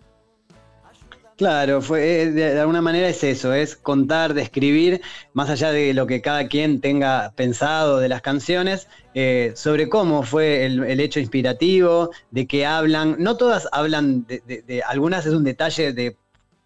Claro, 1.37 1.81
fue, 1.81 2.31
de 2.31 2.59
alguna 2.61 2.81
manera 2.81 3.09
es 3.09 3.21
eso, 3.21 3.53
es 3.53 3.75
contar, 3.75 4.33
describir, 4.33 5.01
más 5.33 5.49
allá 5.49 5.71
de 5.71 5.93
lo 5.93 6.07
que 6.07 6.21
cada 6.21 6.47
quien 6.47 6.79
tenga 6.79 7.33
pensado 7.35 7.99
de 7.99 8.07
las 8.07 8.21
canciones, 8.21 8.87
eh, 9.13 9.51
sobre 9.53 9.89
cómo 9.89 10.23
fue 10.23 10.65
el, 10.65 10.81
el, 10.85 11.01
hecho 11.01 11.19
inspirativo, 11.19 12.11
de 12.31 12.47
qué 12.47 12.65
hablan. 12.65 13.17
No 13.19 13.35
todas 13.35 13.67
hablan, 13.73 14.25
de, 14.27 14.43
de, 14.47 14.61
de, 14.61 14.81
algunas 14.83 15.25
es 15.25 15.33
un 15.33 15.43
detalle 15.43 15.91
de 15.91 16.15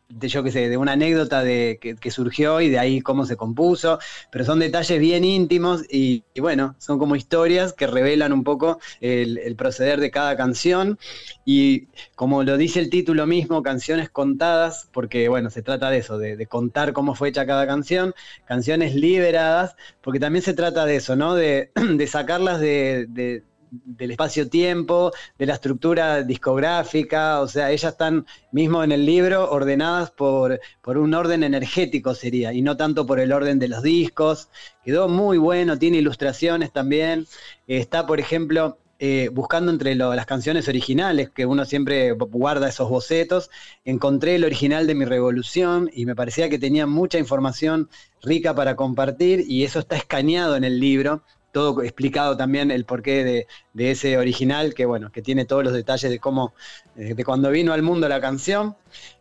de 0.09 0.27
yo 0.27 0.43
qué 0.43 0.51
sé, 0.51 0.69
de 0.69 0.77
una 0.77 0.93
anécdota 0.93 1.43
de, 1.43 1.77
que, 1.79 1.95
que, 1.95 2.11
surgió 2.11 2.61
y 2.61 2.69
de 2.69 2.79
ahí 2.79 2.99
cómo 3.01 3.25
se 3.25 3.37
compuso, 3.37 3.99
pero 4.31 4.43
son 4.43 4.59
detalles 4.59 4.99
bien 4.99 5.23
íntimos 5.23 5.83
y, 5.89 6.23
bueno, 6.39 6.75
son 6.79 6.97
como 6.97 7.15
historias 7.15 7.73
que 7.73 7.85
revelan 7.85 8.33
un 8.33 8.43
poco 8.43 8.79
el, 9.01 9.55
proceder 9.55 9.99
de 9.99 10.09
cada 10.09 10.35
canción 10.35 10.97
y 11.45 11.87
como 12.15 12.43
lo 12.43 12.57
dice 12.57 12.79
el 12.79 12.89
título 12.89 13.27
mismo, 13.27 13.61
canciones 13.61 14.09
contadas, 14.09 14.89
porque 14.91 15.29
bueno, 15.29 15.49
se 15.49 15.61
trata 15.61 15.89
de 15.89 15.99
eso, 15.99 16.17
de, 16.17 16.35
de 16.37 16.47
contar 16.47 16.93
cómo 16.93 17.13
fue 17.13 17.29
hecha 17.29 17.45
cada 17.45 17.67
canción, 17.67 18.13
canciones 18.45 18.95
liberadas, 18.95 19.75
porque 20.01 20.19
también 20.19 20.43
se 20.43 20.53
trata 20.53 20.85
de 20.85 20.95
eso, 20.95 21.15
¿no? 21.15 21.35
De, 21.35 21.71
de 21.75 22.07
sacarlas 22.07 22.59
de 22.59 23.43
del 23.71 24.11
espacio-tiempo, 24.11 25.11
de 25.37 25.45
la 25.45 25.53
estructura 25.55 26.23
discográfica, 26.23 27.41
o 27.41 27.47
sea, 27.47 27.71
ellas 27.71 27.93
están 27.93 28.25
mismo 28.51 28.83
en 28.83 28.91
el 28.91 29.05
libro 29.05 29.49
ordenadas 29.51 30.11
por, 30.11 30.59
por 30.81 30.97
un 30.97 31.13
orden 31.13 31.43
energético 31.43 32.15
sería, 32.15 32.53
y 32.53 32.61
no 32.61 32.77
tanto 32.77 33.05
por 33.05 33.19
el 33.19 33.31
orden 33.31 33.59
de 33.59 33.67
los 33.67 33.83
discos. 33.83 34.49
Quedó 34.83 35.07
muy 35.07 35.37
bueno, 35.37 35.77
tiene 35.77 35.97
ilustraciones 35.97 36.71
también. 36.71 37.27
Está, 37.67 38.05
por 38.05 38.19
ejemplo, 38.19 38.77
eh, 39.01 39.29
buscando 39.31 39.71
entre 39.71 39.95
las 39.95 40.25
canciones 40.25 40.67
originales, 40.67 41.29
que 41.29 41.45
uno 41.45 41.63
siempre 41.63 42.11
guarda 42.11 42.67
esos 42.67 42.89
bocetos, 42.89 43.49
encontré 43.85 44.35
el 44.35 44.43
original 44.43 44.87
de 44.87 44.95
Mi 44.95 45.05
Revolución 45.05 45.89
y 45.93 46.05
me 46.05 46.17
parecía 46.17 46.49
que 46.49 46.59
tenía 46.59 46.85
mucha 46.85 47.17
información 47.17 47.89
rica 48.21 48.53
para 48.53 48.75
compartir 48.75 49.45
y 49.47 49.63
eso 49.63 49.79
está 49.79 49.95
escaneado 49.95 50.57
en 50.57 50.65
el 50.65 50.81
libro 50.81 51.23
todo 51.51 51.81
explicado 51.83 52.37
también 52.37 52.71
el 52.71 52.85
porqué 52.85 53.23
de, 53.23 53.47
de, 53.73 53.91
ese 53.91 54.17
original, 54.17 54.73
que 54.73 54.85
bueno, 54.85 55.11
que 55.11 55.21
tiene 55.21 55.45
todos 55.45 55.63
los 55.63 55.73
detalles 55.73 56.09
de 56.11 56.19
cómo, 56.19 56.53
de 56.95 57.23
cuando 57.23 57.49
vino 57.51 57.73
al 57.73 57.81
mundo 57.81 58.07
la 58.07 58.21
canción. 58.21 58.75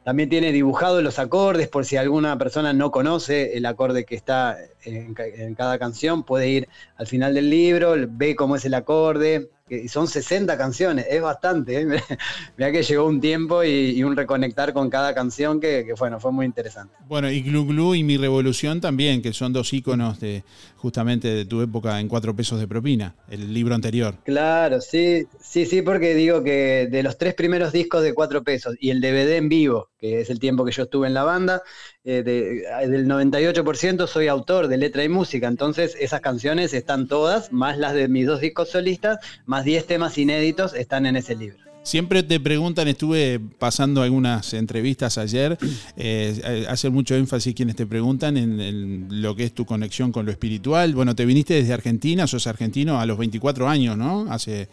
También 0.05 0.29
tiene 0.29 0.53
dibujado 0.53 1.03
los 1.03 1.19
acordes, 1.19 1.69
por 1.69 1.85
si 1.85 1.97
alguna 1.97 2.39
persona 2.39 2.73
no 2.73 2.91
conoce 2.91 3.57
el 3.57 3.67
acorde 3.67 4.05
que 4.05 4.15
está 4.15 4.57
en, 4.85 5.15
en 5.19 5.55
cada 5.55 5.79
canción, 5.79 6.23
puede 6.23 6.49
ir 6.49 6.69
al 6.97 7.07
final 7.07 7.35
del 7.35 7.51
libro, 7.51 7.95
ve 8.09 8.35
cómo 8.37 8.57
es 8.57 8.65
el 8.65 8.75
acorde, 8.75 9.51
y 9.71 9.89
son 9.89 10.07
60 10.07 10.57
canciones, 10.57 11.07
es 11.09 11.21
bastante. 11.21 11.81
¿eh? 11.81 11.87
Mira 12.57 12.73
que 12.73 12.83
llegó 12.83 13.07
un 13.07 13.21
tiempo 13.21 13.65
y, 13.65 13.91
y, 13.91 14.05
un 14.05 14.17
reconectar 14.17 14.73
con 14.73 14.91
cada 14.91 15.15
canción 15.15 15.61
que, 15.61 15.85
que, 15.87 15.95
bueno, 15.95 16.21
fue 16.21 16.33
muy 16.33 16.47
interesante. 16.47 16.95
Bueno, 17.07 17.31
y 17.31 17.43
Glu 17.43 17.67
Glu 17.67 17.95
y 17.95 18.03
Mi 18.03 18.17
Revolución 18.17 18.81
también, 18.81 19.23
que 19.23 19.33
son 19.33 19.53
dos 19.53 19.73
íconos 19.73 20.21
de 20.21 20.45
justamente 20.77 21.29
de 21.29 21.45
tu 21.45 21.61
época 21.61 21.99
en 22.01 22.09
cuatro 22.09 22.35
pesos 22.35 22.61
de 22.61 22.69
propina, 22.69 23.15
el 23.29 23.53
libro 23.53 23.75
anterior. 23.75 24.15
Claro, 24.25 24.81
sí, 24.81 25.27
sí, 25.41 25.67
sí, 25.67 25.83
porque 25.83 26.15
digo 26.15 26.43
que 26.43 26.89
de 26.91 27.03
los 27.03 27.19
tres 27.19 27.35
primeros 27.35 27.73
discos 27.73 28.03
de 28.03 28.15
cuatro 28.15 28.43
pesos 28.45 28.77
y 28.81 28.91
el 28.91 29.01
DVD 29.01 29.37
en 29.37 29.49
vivo, 29.49 29.89
que 29.99 30.21
es 30.21 30.31
el 30.31 30.39
tiempo 30.39 30.65
que 30.65 30.73
yo 30.73 30.85
estuve 30.85 31.07
en 31.07 31.15
la 31.15 31.25
banda, 31.25 31.63
eh, 32.05 32.23
de, 32.23 32.89
del 32.89 33.07
98% 33.07 34.07
soy 34.07 34.29
autor 34.29 34.69
de 34.69 34.77
letra 34.77 35.05
y 35.05 35.09
música, 35.09 35.49
entonces 35.49 35.97
esas 35.99 36.21
canciones 36.21 36.73
están 36.73 37.09
todas, 37.09 37.53
más 37.53 37.79
las 37.79 37.95
de 37.95 38.09
mis 38.09 38.27
dos 38.27 38.41
discos 38.41 38.71
solistas, 38.71 39.19
más 39.47 39.65
10 39.65 39.87
temas 39.87 40.19
inéditos 40.19 40.75
están 40.75 41.07
en 41.07 41.17
ese 41.17 41.35
libro. 41.35 41.69
Siempre 41.89 42.23
te 42.23 42.39
preguntan, 42.39 42.87
estuve 42.87 43.41
pasando 43.41 44.03
algunas 44.03 44.53
entrevistas 44.53 45.17
ayer, 45.17 45.57
eh, 45.97 46.67
hace 46.69 46.91
mucho 46.91 47.15
énfasis 47.15 47.55
quienes 47.55 47.77
te 47.77 47.87
preguntan 47.87 48.37
en, 48.37 49.07
lo 49.23 49.35
que 49.35 49.45
es 49.45 49.55
tu 49.55 49.65
conexión 49.65 50.13
con 50.13 50.27
lo 50.27 50.31
espiritual. 50.31 50.95
Bueno, 50.95 51.17
te 51.17 51.25
viniste 51.25 51.55
desde 51.55 51.73
Argentina, 51.73 52.27
sos 52.27 52.47
argentino 52.47 53.01
a 53.01 53.07
los 53.07 53.17
24 53.17 53.69
años, 53.69 53.97
¿no? 53.97 54.31
Hace 54.31 54.69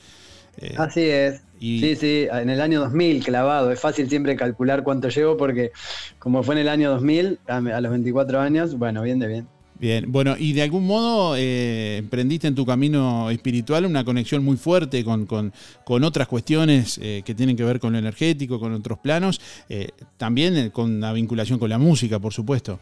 eh, 0.57 0.75
Así 0.77 1.01
es. 1.01 1.41
Y... 1.59 1.79
Sí, 1.79 1.95
sí, 1.95 2.27
en 2.31 2.49
el 2.49 2.61
año 2.61 2.79
2000 2.81 3.23
clavado. 3.23 3.71
Es 3.71 3.79
fácil 3.79 4.09
siempre 4.09 4.35
calcular 4.35 4.83
cuánto 4.83 5.09
llevo 5.09 5.37
porque 5.37 5.71
como 6.19 6.43
fue 6.43 6.55
en 6.55 6.61
el 6.61 6.69
año 6.69 6.91
2000, 6.91 7.39
a, 7.47 7.57
a 7.57 7.81
los 7.81 7.91
24 7.91 8.39
años, 8.39 8.77
bueno, 8.77 9.01
bien 9.01 9.19
de 9.19 9.27
bien. 9.27 9.47
Bien, 9.77 10.09
bueno, 10.09 10.35
y 10.39 10.53
de 10.53 10.61
algún 10.61 10.87
modo 10.87 11.35
eh, 11.35 11.97
emprendiste 11.97 12.47
en 12.47 12.55
tu 12.55 12.65
camino 12.65 13.29
espiritual 13.29 13.85
una 13.85 14.05
conexión 14.05 14.43
muy 14.43 14.55
fuerte 14.55 15.03
con, 15.03 15.25
con, 15.25 15.51
con 15.83 16.03
otras 16.05 16.29
cuestiones 16.29 16.97
eh, 17.01 17.23
que 17.25 17.35
tienen 17.35 17.57
que 17.57 17.65
ver 17.65 17.81
con 17.81 17.91
lo 17.91 17.99
energético, 17.99 18.57
con 18.57 18.71
otros 18.73 18.99
planos, 18.99 19.41
eh, 19.67 19.89
también 20.15 20.69
con 20.69 21.01
la 21.01 21.11
vinculación 21.11 21.59
con 21.59 21.69
la 21.69 21.77
música, 21.77 22.19
por 22.19 22.31
supuesto. 22.31 22.79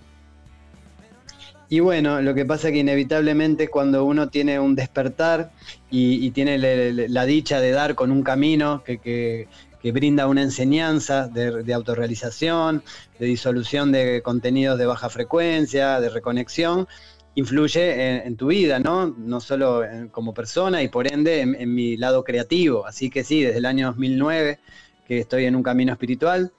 Y 1.69 1.80
bueno, 1.80 2.22
lo 2.22 2.34
que 2.34 2.45
pasa 2.45 2.68
es 2.68 2.73
que 2.73 2.80
inevitablemente 2.80 3.68
cuando 3.68 4.06
uno 4.06 4.30
tiene 4.30 4.60
un 4.60 4.76
despertar 4.76 5.52
y, 5.90 6.30
tiene 6.31 6.57
la 6.57 7.26
dicha 7.26 7.60
de 7.60 7.72
dar 7.72 7.95
con 7.95 8.11
un 8.11 8.23
camino 8.23 8.84
que, 8.84 9.48
brinda 9.84 10.27
una 10.27 10.44
enseñanza 10.44 11.27
de, 11.27 11.73
autorrealización, 11.73 12.84
de 13.19 13.26
disolución 13.26 13.91
de 13.91 14.22
contenidos 14.22 14.77
de 14.77 14.85
baja 14.85 15.10
frecuencia, 15.10 15.99
de 15.99 16.10
reconexión, 16.10 16.88
influye 17.35 18.26
en, 18.26 18.35
tu 18.38 18.48
vida, 18.48 18.80
¿no? 18.80 19.07
No 19.07 19.40
solo 19.40 19.81
como 20.11 20.34
persona 20.34 20.84
y 20.84 20.88
por 20.88 21.11
ende 21.11 21.41
en, 21.41 21.56
en 21.56 21.73
mi 21.73 21.98
lado 21.98 22.23
creativo. 22.23 22.85
Así 22.85 23.10
que 23.10 23.23
sí, 23.23 23.41
desde 23.41 23.57
el 23.57 23.65
año 23.65 23.88
2009 23.88 24.60
que 25.07 25.19
estoy 25.19 25.45
en 25.45 25.56
un 25.56 25.64
camino 25.64 25.91
espiritual 25.91 26.52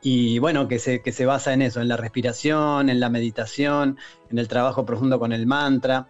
y 0.00 0.38
bueno, 0.38 0.68
que 0.68 0.78
se, 0.78 1.00
que 1.02 1.12
se 1.12 1.26
basa 1.26 1.52
en 1.52 1.62
eso, 1.62 1.80
en 1.80 1.88
la 1.88 1.96
respiración, 1.96 2.88
en 2.88 3.00
la 3.00 3.08
meditación, 3.08 3.98
en 4.30 4.38
el 4.38 4.46
trabajo 4.46 4.86
profundo 4.86 5.18
con 5.18 5.32
el 5.32 5.46
mantra. 5.46 6.06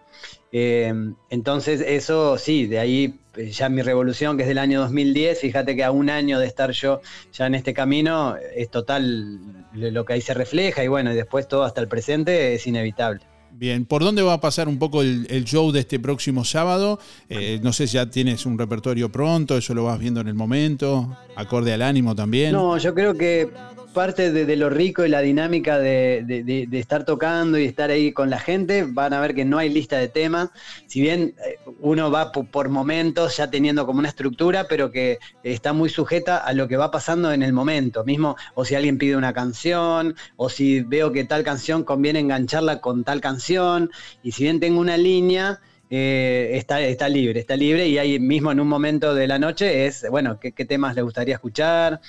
Eh, 0.51 0.93
entonces 1.29 1.81
eso 1.81 2.37
sí, 2.37 2.67
de 2.67 2.79
ahí 2.79 3.19
eh, 3.35 3.49
ya 3.51 3.69
mi 3.69 3.81
revolución, 3.81 4.37
que 4.37 4.43
es 4.43 4.49
del 4.49 4.57
año 4.57 4.81
2010, 4.81 5.39
fíjate 5.39 5.75
que 5.75 5.83
a 5.83 5.91
un 5.91 6.09
año 6.09 6.39
de 6.39 6.45
estar 6.45 6.71
yo 6.71 7.01
ya 7.33 7.47
en 7.47 7.55
este 7.55 7.73
camino, 7.73 8.35
es 8.55 8.69
total 8.69 9.39
lo 9.73 10.05
que 10.05 10.13
ahí 10.13 10.21
se 10.21 10.33
refleja 10.33 10.83
y 10.83 10.87
bueno, 10.87 11.11
y 11.11 11.15
después 11.15 11.47
todo 11.47 11.63
hasta 11.63 11.81
el 11.81 11.87
presente 11.87 12.53
es 12.53 12.67
inevitable. 12.67 13.21
Bien, 13.51 13.85
¿por 13.85 14.03
dónde 14.03 14.21
va 14.21 14.33
a 14.33 14.41
pasar 14.41 14.67
un 14.67 14.77
poco 14.77 15.01
el, 15.01 15.43
show 15.43 15.71
de 15.71 15.81
este 15.81 15.99
próximo 15.99 16.45
sábado? 16.45 16.99
Eh, 17.29 17.59
no 17.61 17.73
sé 17.73 17.87
si 17.87 17.95
ya 17.95 18.09
tienes 18.09 18.45
un 18.45 18.57
repertorio 18.57 19.11
pronto, 19.11 19.57
eso 19.57 19.73
lo 19.73 19.83
vas 19.83 19.99
viendo 19.99 20.21
en 20.21 20.27
el 20.27 20.35
momento, 20.35 21.17
acorde 21.35 21.73
al 21.73 21.81
ánimo 21.81 22.15
también. 22.15 22.53
No, 22.53 22.77
yo 22.77 22.93
creo 22.93 23.15
que 23.15 23.49
parte 23.93 24.31
de, 24.31 24.55
lo 24.55 24.69
rico 24.69 25.05
y 25.05 25.09
la 25.09 25.21
dinámica 25.21 25.77
de, 25.77 26.67
estar 26.71 27.05
tocando 27.05 27.57
y 27.57 27.65
estar 27.65 27.89
ahí 27.89 28.11
con 28.11 28.29
la 28.29 28.39
gente, 28.39 28.85
van 28.87 29.13
a 29.13 29.19
ver 29.19 29.35
que 29.35 29.45
no 29.45 29.57
hay 29.57 29.69
lista 29.69 29.97
de 29.97 30.07
temas, 30.07 30.49
si 30.87 31.01
bien 31.01 31.35
eh, 31.45 31.57
uno 31.79 32.11
va 32.11 32.31
por, 32.31 32.69
momentos 32.69 33.37
ya 33.37 33.49
teniendo 33.49 33.85
como 33.85 33.99
una 33.99 34.09
estructura, 34.09 34.67
pero 34.67 34.91
que 34.91 35.19
está 35.43 35.73
muy 35.73 35.89
sujeta 35.89 36.37
a 36.37 36.53
lo 36.53 36.67
que 36.67 36.77
va 36.77 36.91
pasando 36.91 37.31
en 37.31 37.43
el 37.43 37.53
momento. 37.53 38.03
Mismo, 38.03 38.35
o 38.55 38.65
si 38.65 38.75
alguien 38.75 38.97
pide 38.97 39.15
una 39.15 39.33
canción, 39.33 40.15
o 40.35 40.49
si 40.49 40.81
veo 40.81 41.11
que 41.11 41.23
tal 41.23 41.43
canción 41.43 41.83
conviene 41.83 42.19
engancharla 42.19 42.81
con 42.81 43.03
tal 43.03 43.21
canción, 43.21 43.89
y 44.23 44.31
si 44.31 44.43
bien 44.43 44.59
tengo 44.59 44.79
una 44.79 44.97
línea, 44.97 45.59
eh, 45.89 46.51
está, 46.53 46.81
está 46.81 47.09
libre, 47.09 47.39
está 47.39 47.55
libre. 47.55 47.87
Y 47.87 47.97
ahí 47.97 48.19
mismo 48.19 48.51
en 48.51 48.59
un 48.59 48.67
momento 48.67 49.13
de 49.15 49.27
la 49.27 49.39
noche 49.39 49.85
es, 49.85 50.05
bueno, 50.09 50.39
qué, 50.39 50.51
qué 50.51 50.65
temas 50.65 50.95
le 50.95 51.01
gustaría 51.01 51.35
escuchar, 51.35 52.01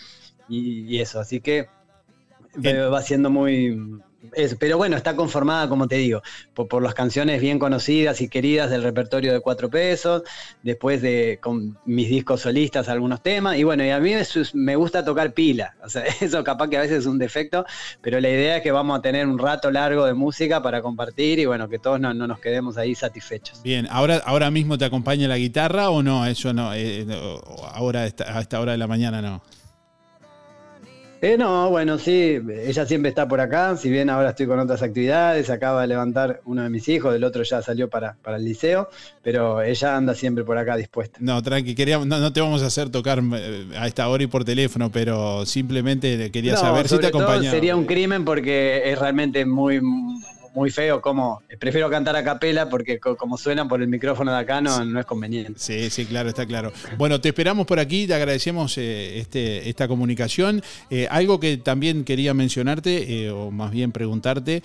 y, 0.50 1.00
eso, 1.00 1.20
así 1.20 1.40
que 1.40 1.68
va 2.66 3.00
siendo 3.02 3.30
muy... 3.30 4.00
pero 4.58 4.76
bueno, 4.76 4.96
está 4.96 5.14
conformada, 5.14 5.68
como 5.68 5.86
te 5.86 5.96
digo, 5.96 6.22
por, 6.54 6.82
las 6.82 6.94
canciones 6.94 7.40
bien 7.40 7.58
conocidas 7.58 8.20
y 8.20 8.28
queridas 8.28 8.70
del 8.70 8.82
repertorio 8.82 9.32
de 9.32 9.40
cuatro 9.40 9.70
pesos, 9.70 10.22
después 10.62 11.00
de 11.00 11.38
con 11.40 11.78
mis 11.84 12.08
discos 12.08 12.40
solistas 12.40 12.88
algunos 12.88 13.22
temas, 13.22 13.56
y 13.56 13.64
bueno, 13.64 13.84
y 13.84 13.90
a 13.90 14.00
mí 14.00 14.12
me 14.54 14.76
gusta 14.76 15.04
tocar 15.04 15.32
pila, 15.32 15.76
o 15.84 15.88
sea, 15.88 16.04
eso 16.20 16.42
capaz 16.42 16.68
que 16.68 16.76
a 16.76 16.80
veces 16.80 17.00
es 17.00 17.06
un 17.06 17.18
defecto, 17.18 17.64
pero 18.00 18.20
la 18.20 18.28
idea 18.28 18.56
es 18.56 18.62
que 18.62 18.72
vamos 18.72 18.98
a 18.98 19.02
tener 19.02 19.26
un 19.26 19.38
rato 19.38 19.70
largo 19.70 20.04
de 20.04 20.14
música 20.14 20.62
para 20.62 20.82
compartir 20.82 21.38
y 21.38 21.46
bueno, 21.46 21.68
que 21.68 21.78
todos 21.78 22.00
no, 22.00 22.12
nos 22.12 22.40
quedemos 22.40 22.76
ahí 22.76 22.96
satisfechos. 22.96 23.62
Bien, 23.62 23.86
¿ahora, 23.90 24.16
ahora 24.24 24.50
mismo 24.50 24.76
te 24.76 24.84
acompaña 24.84 25.28
la 25.28 25.38
guitarra 25.38 25.90
o 25.90 26.02
no? 26.02 26.26
Eso 26.26 26.52
no, 26.52 26.74
eh, 26.74 27.06
ahora 27.72 28.02
a 28.02 28.40
esta 28.40 28.60
hora 28.60 28.72
de 28.72 28.78
la 28.78 28.88
mañana 28.88 29.22
no. 29.22 29.40
Eh, 31.22 31.36
no, 31.36 31.68
bueno, 31.68 31.98
sí, 31.98 32.40
ella 32.64 32.86
siempre 32.86 33.10
está 33.10 33.28
por 33.28 33.42
acá, 33.42 33.76
si 33.76 33.90
bien 33.90 34.08
ahora 34.08 34.30
estoy 34.30 34.46
con 34.46 34.58
otras 34.58 34.82
actividades, 34.82 35.50
acaba 35.50 35.82
de 35.82 35.88
levantar 35.88 36.40
uno 36.46 36.62
de 36.62 36.70
mis 36.70 36.88
hijos, 36.88 37.14
el 37.14 37.24
otro 37.24 37.42
ya 37.42 37.60
salió 37.60 37.90
para, 37.90 38.16
para 38.22 38.38
el 38.38 38.44
liceo, 38.44 38.88
pero 39.22 39.60
ella 39.60 39.96
anda 39.96 40.14
siempre 40.14 40.44
por 40.44 40.56
acá 40.56 40.76
dispuesta. 40.76 41.18
No, 41.20 41.42
tranqui, 41.42 41.74
queríamos, 41.74 42.06
no, 42.06 42.32
te 42.32 42.40
vamos 42.40 42.62
a 42.62 42.66
hacer 42.66 42.88
tocar 42.88 43.22
eh, 43.34 43.66
a 43.76 43.86
esta 43.86 44.08
hora 44.08 44.22
y 44.22 44.28
por 44.28 44.44
teléfono, 44.44 44.90
pero 44.90 45.44
simplemente 45.44 46.30
quería 46.30 46.56
saber 46.56 46.88
si 46.88 46.98
te 46.98 47.08
acompañaba. 47.08 47.50
Sería 47.50 47.76
un 47.76 47.84
crimen 47.84 48.24
porque 48.24 48.90
es 48.90 48.98
realmente 48.98 49.44
muy 49.44 49.82
muy 50.54 50.70
feo 50.70 51.00
como 51.00 51.42
prefiero 51.58 51.90
cantar 51.90 52.16
a 52.16 52.24
capela 52.24 52.68
porque 52.68 52.98
como 52.98 53.36
suenan 53.36 53.68
por 53.68 53.82
el 53.82 53.88
micrófono 53.88 54.32
de 54.32 54.38
acá 54.38 54.60
no, 54.60 54.84
no 54.84 55.00
es 55.00 55.06
conveniente. 55.06 55.54
Sí, 55.56 55.90
sí, 55.90 56.06
claro, 56.06 56.28
está 56.28 56.46
claro. 56.46 56.72
Bueno, 56.98 57.20
te 57.20 57.28
esperamos 57.28 57.66
por 57.66 57.78
aquí, 57.78 58.06
te 58.06 58.14
agradecemos 58.14 58.76
eh, 58.78 59.18
este, 59.18 59.68
esta 59.68 59.88
comunicación. 59.88 60.62
Eh, 60.90 61.06
algo 61.10 61.40
que 61.40 61.56
también 61.56 62.04
quería 62.04 62.34
mencionarte, 62.34 63.24
eh, 63.24 63.30
o 63.30 63.50
más 63.50 63.70
bien 63.70 63.92
preguntarte, 63.92 64.62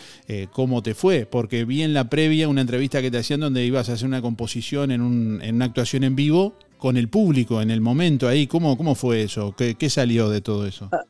cómo 0.51 0.81
te 0.81 0.93
fue, 0.93 1.25
porque 1.25 1.65
vi 1.65 1.83
en 1.83 1.93
la 1.93 2.09
previa 2.09 2.47
una 2.47 2.61
entrevista 2.61 3.01
que 3.01 3.11
te 3.11 3.17
hacían 3.17 3.39
donde 3.39 3.63
ibas 3.65 3.89
a 3.89 3.93
hacer 3.93 4.07
una 4.07 4.21
composición 4.21 4.91
en, 4.91 5.01
un, 5.01 5.41
en 5.41 5.55
una 5.55 5.65
actuación 5.65 6.03
en 6.03 6.15
vivo 6.15 6.57
con 6.77 6.97
el 6.97 7.07
público 7.09 7.61
en 7.61 7.71
el 7.71 7.81
momento 7.81 8.27
ahí. 8.27 8.47
¿Cómo, 8.47 8.77
cómo 8.77 8.95
fue 8.95 9.23
eso? 9.23 9.55
¿Qué, 9.57 9.75
qué 9.75 9.89
salió 9.89 10.29
de 10.29 10.41
todo 10.41 10.65
eso? 10.65 10.89
Ah, 10.91 11.01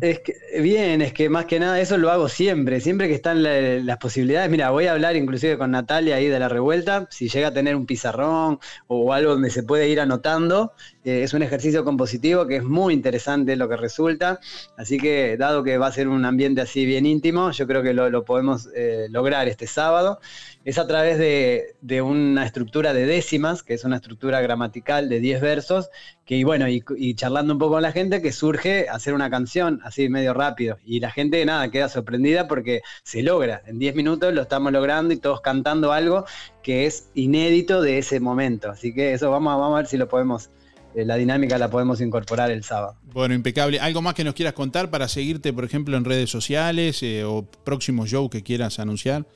es 0.00 0.20
que, 0.20 0.34
bien, 0.60 1.02
es 1.02 1.12
que 1.12 1.28
más 1.28 1.44
que 1.44 1.60
nada 1.60 1.80
eso 1.80 1.96
lo 1.96 2.10
hago 2.10 2.28
siempre, 2.28 2.80
siempre 2.80 3.06
que 3.06 3.14
están 3.14 3.42
las 3.42 3.96
posibilidades. 3.98 4.50
Mira, 4.50 4.70
voy 4.70 4.86
a 4.86 4.92
hablar 4.92 5.14
inclusive 5.16 5.56
con 5.56 5.70
Natalia 5.70 6.16
ahí 6.16 6.28
de 6.28 6.38
la 6.38 6.48
revuelta, 6.48 7.06
si 7.10 7.28
llega 7.28 7.48
a 7.48 7.52
tener 7.52 7.76
un 7.76 7.86
pizarrón 7.86 8.58
o 8.88 9.12
algo 9.12 9.32
donde 9.32 9.50
se 9.50 9.62
puede 9.62 9.88
ir 9.88 10.00
anotando, 10.00 10.72
eh, 11.04 11.22
es 11.22 11.32
un 11.32 11.42
ejercicio 11.42 11.84
compositivo 11.84 12.46
que 12.46 12.56
es 12.56 12.64
muy 12.64 12.92
interesante 12.92 13.56
lo 13.56 13.68
que 13.68 13.76
resulta, 13.76 14.40
así 14.76 14.98
que 14.98 15.36
dado 15.36 15.62
que 15.62 15.78
va 15.78 15.86
a 15.86 15.92
ser 15.92 16.08
un 16.08 16.24
ambiente 16.24 16.60
así 16.60 16.84
bien 16.84 17.06
íntimo, 17.06 17.52
yo 17.52 17.66
creo 17.66 17.82
que 17.82 17.94
lo, 17.94 18.24
podemos 18.24 18.68
eh, 18.74 19.06
lograr 19.10 19.46
este 19.48 19.66
sábado 19.66 20.18
es 20.64 20.78
a 20.78 20.86
través 20.86 21.18
de, 21.18 22.02
una 22.02 22.44
estructura 22.46 22.94
de 22.94 23.04
décimas, 23.06 23.62
que 23.62 23.74
es 23.74 23.84
una 23.84 23.96
estructura 23.96 24.40
gramatical 24.40 25.08
de 25.08 25.20
10 25.20 25.40
versos, 25.42 25.90
que 26.24 26.36
y 26.36 26.44
bueno, 26.44 26.66
y, 26.68 27.14
charlando 27.14 27.52
un 27.52 27.58
poco 27.58 27.74
con 27.74 27.82
la 27.82 27.92
gente, 27.92 28.22
que 28.22 28.32
surge 28.32 28.88
hacer 28.88 29.12
una 29.12 29.28
canción 29.28 29.80
así 29.84 30.08
medio 30.08 30.32
rápido. 30.32 30.78
Y 30.84 31.00
la 31.00 31.10
gente, 31.10 31.44
nada, 31.44 31.70
queda 31.70 31.90
sorprendida 31.90 32.48
porque 32.48 32.80
se 33.02 33.22
logra. 33.22 33.62
En 33.66 33.78
10 33.78 33.94
minutos 33.94 34.32
lo 34.32 34.42
estamos 34.42 34.72
logrando 34.72 35.12
y 35.12 35.18
todos 35.18 35.42
cantando 35.42 35.92
algo 35.92 36.24
que 36.62 36.86
es 36.86 37.10
inédito 37.14 37.82
de 37.82 37.98
ese 37.98 38.18
momento. 38.18 38.70
Así 38.70 38.94
que 38.94 39.12
eso 39.12 39.30
vamos, 39.30 39.60
a 39.60 39.76
ver 39.76 39.86
si 39.86 39.98
lo 39.98 40.08
podemos 40.08 40.50
eh, 40.94 41.04
la 41.04 41.16
dinámica 41.16 41.58
la 41.58 41.68
podemos 41.68 42.00
incorporar 42.00 42.50
el 42.50 42.64
sábado. 42.64 42.96
Bueno, 43.02 43.34
impecable. 43.34 43.80
¿Algo 43.80 44.00
más 44.00 44.14
que 44.14 44.24
nos 44.24 44.34
quieras 44.34 44.54
contar 44.54 44.90
para 44.90 45.08
seguirte, 45.08 45.52
por 45.52 45.64
ejemplo, 45.64 45.96
en 45.96 46.04
redes 46.04 46.30
sociales 46.30 47.02
eh, 47.02 47.24
o 47.24 47.44
próximo 47.64 48.06
show 48.06 48.30
que 48.30 48.42
quieras 48.42 48.78
anunciar? 48.78 49.26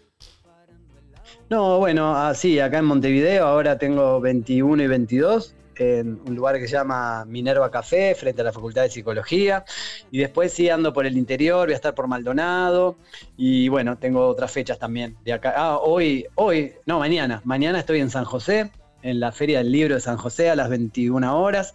No, 1.50 1.78
bueno, 1.78 2.14
así, 2.14 2.60
acá 2.60 2.78
en 2.78 2.84
Montevideo 2.84 3.46
ahora 3.46 3.78
tengo 3.78 4.20
21 4.20 4.82
y 4.82 4.86
22 4.86 5.54
en 5.78 6.20
un 6.26 6.34
lugar 6.34 6.58
que 6.58 6.66
se 6.66 6.72
llama 6.72 7.24
Minerva 7.24 7.70
Café, 7.70 8.14
frente 8.14 8.42
a 8.42 8.44
la 8.44 8.52
Facultad 8.52 8.82
de 8.82 8.90
Psicología. 8.90 9.64
Y 10.10 10.18
después 10.18 10.52
sí 10.52 10.68
ando 10.68 10.92
por 10.92 11.06
el 11.06 11.16
interior, 11.16 11.66
voy 11.66 11.72
a 11.72 11.76
estar 11.76 11.94
por 11.94 12.06
Maldonado. 12.06 12.96
Y 13.36 13.68
bueno, 13.68 13.96
tengo 13.96 14.26
otras 14.26 14.50
fechas 14.50 14.78
también 14.78 15.16
de 15.24 15.32
acá. 15.32 15.54
Ah, 15.56 15.78
hoy, 15.78 16.26
hoy, 16.34 16.72
no, 16.86 16.98
mañana. 16.98 17.40
Mañana 17.44 17.78
estoy 17.78 18.00
en 18.00 18.10
San 18.10 18.24
José, 18.24 18.70
en 19.02 19.20
la 19.20 19.32
Feria 19.32 19.58
del 19.58 19.72
Libro 19.72 19.94
de 19.94 20.00
San 20.00 20.16
José 20.16 20.50
a 20.50 20.56
las 20.56 20.68
21 20.68 21.40
horas. 21.40 21.74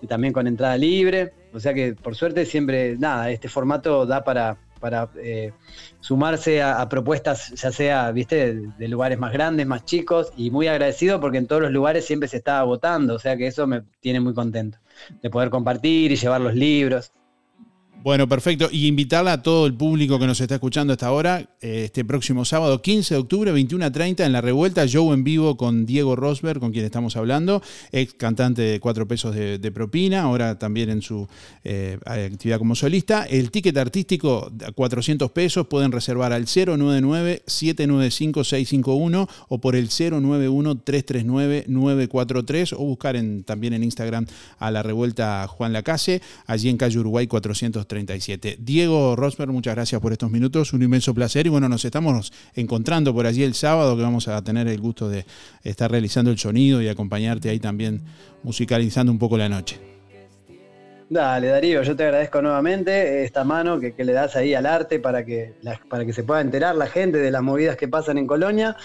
Y 0.00 0.06
también 0.06 0.32
con 0.32 0.46
entrada 0.46 0.76
libre. 0.76 1.32
O 1.52 1.60
sea 1.60 1.74
que 1.74 1.94
por 1.94 2.16
suerte 2.16 2.46
siempre, 2.46 2.96
nada, 2.96 3.30
este 3.30 3.48
formato 3.48 4.06
da 4.06 4.24
para, 4.24 4.56
para 4.82 5.08
eh, 5.22 5.52
sumarse 6.00 6.60
a, 6.60 6.88
propuestas, 6.88 7.52
ya 7.52 7.70
sea, 7.70 8.10
viste, 8.10 8.56
de, 8.76 8.88
lugares 8.88 9.16
más 9.16 9.32
grandes, 9.32 9.64
más 9.64 9.84
chicos, 9.84 10.32
y 10.36 10.50
muy 10.50 10.66
agradecido 10.66 11.20
porque 11.20 11.38
en 11.38 11.46
todos 11.46 11.62
los 11.62 11.70
lugares 11.70 12.04
siempre 12.04 12.28
se 12.28 12.38
estaba 12.38 12.64
votando, 12.64 13.14
o 13.14 13.18
sea 13.20 13.36
que 13.36 13.46
eso 13.46 13.68
me 13.68 13.84
tiene 14.00 14.18
muy 14.18 14.34
contento, 14.34 14.78
de 15.22 15.30
poder 15.30 15.50
compartir 15.50 16.10
y 16.10 16.16
llevar 16.16 16.40
los 16.40 16.54
libros. 16.54 17.12
Bueno, 18.02 18.28
perfecto. 18.28 18.68
Y 18.72 18.88
invitarla 18.88 19.34
a 19.34 19.42
todo 19.42 19.64
el 19.64 19.74
público 19.74 20.18
que 20.18 20.26
nos 20.26 20.40
está 20.40 20.56
escuchando 20.56 20.92
hasta 20.92 21.06
ahora, 21.06 21.48
eh, 21.60 21.84
este 21.84 22.04
próximo 22.04 22.44
sábado 22.44 22.82
15 22.82 23.14
de 23.14 23.20
octubre, 23.20 23.52
21 23.52 23.84
a 23.84 23.92
30, 23.92 24.26
en 24.26 24.32
la 24.32 24.40
revuelta, 24.40 24.84
show 24.88 25.12
en 25.12 25.22
vivo 25.22 25.56
con 25.56 25.86
Diego 25.86 26.16
Rosberg, 26.16 26.58
con 26.58 26.72
quien 26.72 26.84
estamos 26.84 27.16
hablando, 27.16 27.62
ex 27.92 28.12
cantante 28.14 28.62
de 28.62 28.80
Cuatro 28.80 29.06
Pesos 29.06 29.36
de, 29.36 29.72
propina, 29.72 30.22
ahora 30.22 30.58
también 30.58 30.90
en 30.90 31.00
su 31.00 31.28
eh, 31.62 31.96
actividad 32.04 32.58
como 32.58 32.74
solista. 32.74 33.22
El 33.22 33.52
ticket 33.52 33.76
artístico, 33.76 34.50
400 34.74 35.30
pesos, 35.30 35.68
pueden 35.68 35.92
reservar 35.92 36.32
al 36.32 36.46
099-795-651 36.46 39.28
o 39.48 39.60
por 39.60 39.76
el 39.76 39.90
091-339-943 39.90 42.72
o 42.72 42.78
buscar 42.78 43.14
en, 43.14 43.44
también 43.44 43.74
en 43.74 43.84
Instagram 43.84 44.26
a 44.58 44.72
la 44.72 44.82
revuelta 44.82 45.46
Juan 45.46 45.72
Lacase, 45.72 46.20
allí 46.46 46.68
en 46.68 46.76
calle 46.76 46.98
Uruguay 46.98 47.28
430. 47.28 47.91
Diego 48.58 49.16
Rosberg, 49.16 49.52
muchas 49.52 49.74
gracias 49.74 50.00
por 50.00 50.12
estos 50.12 50.30
minutos, 50.30 50.72
un 50.72 50.82
inmenso 50.82 51.14
placer 51.14 51.46
y 51.46 51.50
bueno, 51.50 51.68
nos 51.68 51.84
estamos 51.84 52.32
encontrando 52.54 53.12
por 53.12 53.26
allí 53.26 53.42
el 53.42 53.54
sábado 53.54 53.96
que 53.96 54.02
vamos 54.02 54.28
a 54.28 54.42
tener 54.42 54.68
el 54.68 54.80
gusto 54.80 55.08
de 55.08 55.26
estar 55.62 55.90
realizando 55.90 56.30
el 56.30 56.38
sonido 56.38 56.80
y 56.82 56.88
acompañarte 56.88 57.50
ahí 57.50 57.60
también 57.60 58.02
musicalizando 58.42 59.12
un 59.12 59.18
poco 59.18 59.36
la 59.36 59.48
noche. 59.48 59.91
Dale, 61.12 61.48
Darío, 61.48 61.82
yo 61.82 61.94
te 61.94 62.04
agradezco 62.04 62.40
nuevamente 62.40 63.22
esta 63.22 63.44
mano 63.44 63.78
que, 63.78 63.92
que 63.94 64.02
le 64.02 64.14
das 64.14 64.34
ahí 64.34 64.54
al 64.54 64.64
arte 64.64 64.98
para 64.98 65.26
que, 65.26 65.52
para 65.90 66.06
que 66.06 66.14
se 66.14 66.24
pueda 66.24 66.40
enterar 66.40 66.74
la 66.74 66.86
gente 66.86 67.18
de 67.18 67.30
las 67.30 67.42
movidas 67.42 67.76
que 67.76 67.86
pasan 67.86 68.16
en 68.16 68.26
Colonia. 68.26 68.76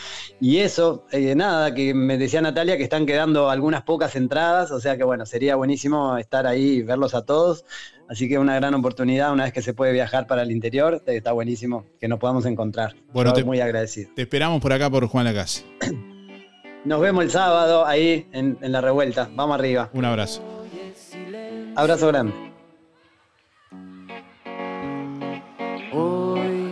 Y 0.42 0.58
eso, 0.58 1.06
eh, 1.14 1.36
nada, 1.36 1.74
que 1.74 1.94
me 1.94 2.18
decía 2.18 2.42
Natalia 2.42 2.76
que 2.76 2.84
están 2.84 3.06
quedando 3.06 3.50
algunas 3.50 3.84
pocas 3.84 4.18
entradas, 4.18 4.72
o 4.72 4.82
sea 4.82 4.98
que 4.98 5.06
bueno, 5.06 5.26
sería 5.26 5.56
buenísimo 5.56 6.18
estar 6.18 6.46
ahí 6.48 6.80
y 6.80 6.82
verlos 6.82 7.16
a 7.16 7.24
todos. 7.24 7.64
Así 8.10 8.28
que 8.28 8.38
una 8.38 8.56
gran 8.56 8.74
oportunidad, 8.74 9.32
una 9.32 9.46
vez 9.46 9.54
que 9.54 9.62
se 9.62 9.74
puede 9.74 9.94
viajar 9.94 10.28
para 10.28 10.42
el 10.42 10.52
interior, 10.52 11.02
está 11.06 11.32
buenísimo 11.32 11.86
que 11.98 12.10
nos 12.10 12.20
podamos 12.20 12.46
encontrar. 12.46 12.94
Bueno, 13.14 13.30
Estoy 13.30 13.44
te- 13.44 13.48
muy 13.48 13.62
agradecido. 13.62 14.10
Te 14.18 14.24
esperamos 14.24 14.60
por 14.62 14.74
acá 14.74 14.90
por 14.90 15.08
Juan 15.08 15.24
Lacase. 15.24 15.64
Nos 16.84 17.00
vemos 17.00 17.24
el 17.24 17.32
sábado 17.32 17.86
ahí 17.86 18.28
en, 18.34 18.58
en 18.62 18.72
la 18.74 18.82
revuelta. 18.82 19.30
Vamos 19.34 19.58
arriba. 19.58 19.90
Un 19.94 20.04
abrazo. 20.04 20.42
Abrazo 21.78 22.08
grande. 22.08 22.34
Hoy 25.94 26.72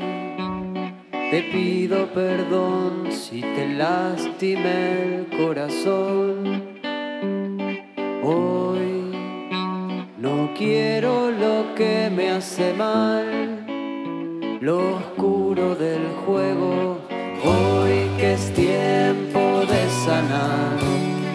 te 1.29 1.43
pido 1.51 2.07
perdón 2.07 3.11
si 3.11 3.41
te 3.41 3.67
lastimé 3.67 5.17
el 5.17 5.27
corazón. 5.37 6.79
Hoy 8.23 9.11
no 10.17 10.49
quiero 10.57 11.29
lo 11.29 11.75
que 11.75 12.09
me 12.09 12.31
hace 12.31 12.73
mal, 12.73 13.63
lo 14.59 14.95
oscuro 14.95 15.75
del 15.75 16.07
juego. 16.25 16.97
Hoy 17.43 18.09
que 18.17 18.33
es 18.33 18.51
tiempo 18.55 19.39
de 19.71 19.87
sanar 20.03 20.79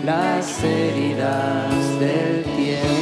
las 0.05 0.65
heridas 0.65 2.01
del 2.01 2.43
tiempo. 2.57 3.00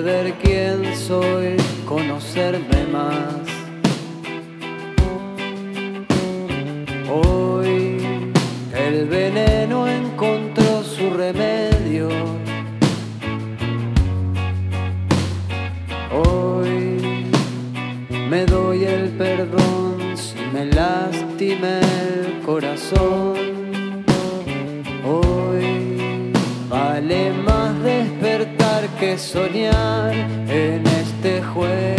Ver 0.00 0.34
quién 0.42 0.96
soy, 0.96 1.56
conocerme 1.86 2.86
más. 2.92 3.34
Hoy 7.10 7.96
el 8.74 9.06
veneno 9.06 9.88
encontró 9.88 10.82
su 10.82 11.10
remedio. 11.10 12.08
Hoy 16.12 17.26
me 18.28 18.44
doy 18.46 18.84
el 18.84 19.08
perdón 19.10 20.16
si 20.16 20.38
me 20.52 20.66
lastimé 20.66 21.80
el 21.80 22.40
corazón. 22.44 23.27
Soñar 29.32 30.14
en 30.48 30.86
este 30.86 31.42
juego. 31.42 31.97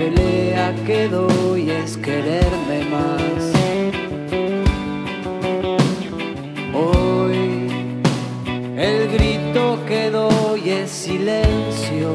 Pelea 0.00 0.74
que 0.86 1.08
doy 1.08 1.70
es 1.70 1.98
quererme 1.98 2.78
más. 2.96 3.40
Hoy 6.72 7.40
el 8.78 8.98
grito 9.14 9.62
que 9.86 10.10
doy 10.10 10.70
es 10.70 10.90
silencio. 10.90 12.08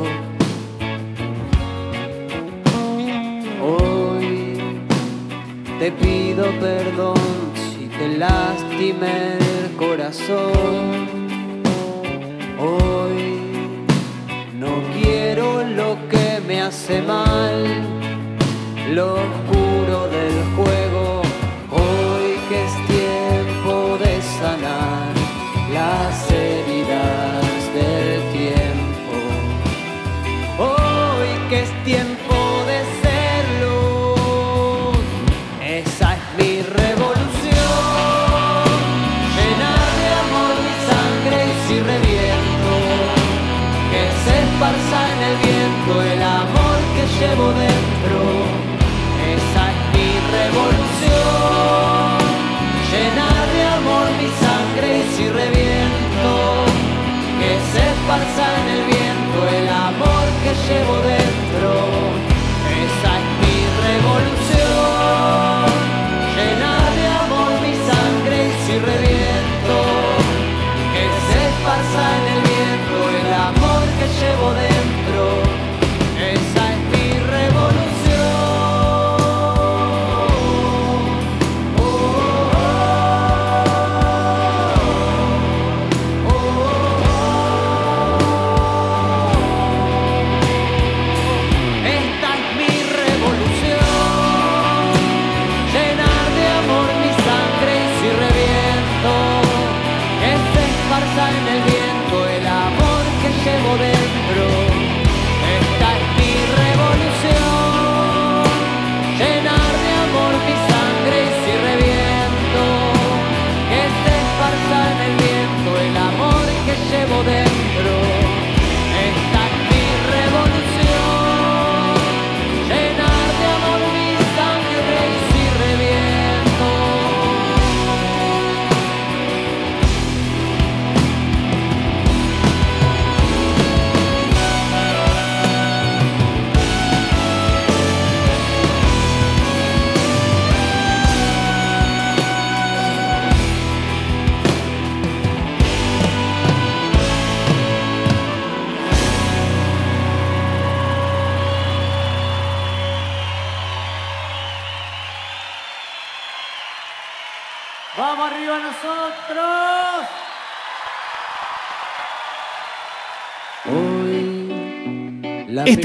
Hoy 3.72 4.58
te 5.80 5.92
pido 5.92 6.46
perdón 6.60 7.22
si 7.64 7.86
te 7.98 8.08
lastimé 8.18 9.38
el 9.38 9.76
corazón. 9.78 10.76
Hoy 12.68 13.22
no 14.64 14.74
quiero 14.96 15.64
lo 15.80 15.90
que 16.10 16.25
me 16.48 16.62
hace 16.62 17.02
mal, 17.02 17.64
lo 18.94 19.16
oscuro 19.16 20.08
del 20.10 20.44
juego. 20.56 20.85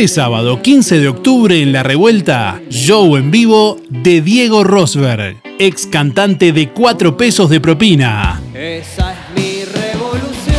Este 0.01 0.15
sábado 0.15 0.63
15 0.63 0.99
de 0.99 1.09
octubre 1.09 1.61
en 1.61 1.75
La 1.75 1.83
Revuelta, 1.83 2.63
show 2.71 3.19
en 3.19 3.31
vivo 3.31 3.77
de 3.91 4.23
Diego 4.23 4.65
Rosberg, 4.65 5.43
ex 5.59 5.87
cantante 5.87 6.53
de 6.53 6.71
4 6.71 7.19
pesos 7.19 7.51
de 7.51 7.61
propina. 7.61 8.41
Esa 8.55 9.13
es 9.13 9.19
mi 9.37 9.63
revolución. 9.67 10.57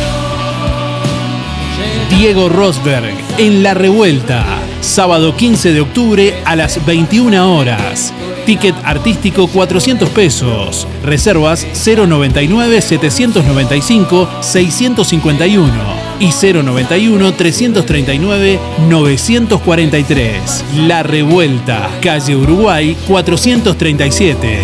Diego 2.16 2.48
Rosberg 2.50 3.16
en 3.36 3.64
La 3.64 3.74
Revuelta, 3.74 4.46
sábado 4.80 5.34
15 5.34 5.72
de 5.72 5.80
octubre 5.80 6.34
a 6.44 6.54
las 6.54 6.86
21 6.86 7.58
horas. 7.58 8.14
Ticket 8.46 8.76
artístico 8.84 9.48
400 9.48 10.08
pesos. 10.10 10.86
Reservas 11.02 11.66
099 11.84 12.80
795 12.80 14.28
651 14.40 16.11
y 16.22 16.30
091 16.30 17.34
339 17.34 18.58
943. 18.88 20.64
La 20.86 21.02
Revuelta, 21.02 21.90
calle 22.00 22.36
Uruguay 22.36 22.96
437. 23.08 24.60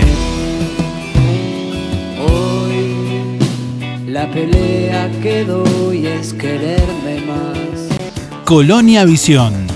La 4.06 4.30
pelea 4.30 5.10
que 5.20 5.44
doy 5.44 6.06
es 6.06 6.32
quererme 6.32 7.22
más. 7.26 8.44
Colonia 8.44 9.05
Visión. 9.05 9.68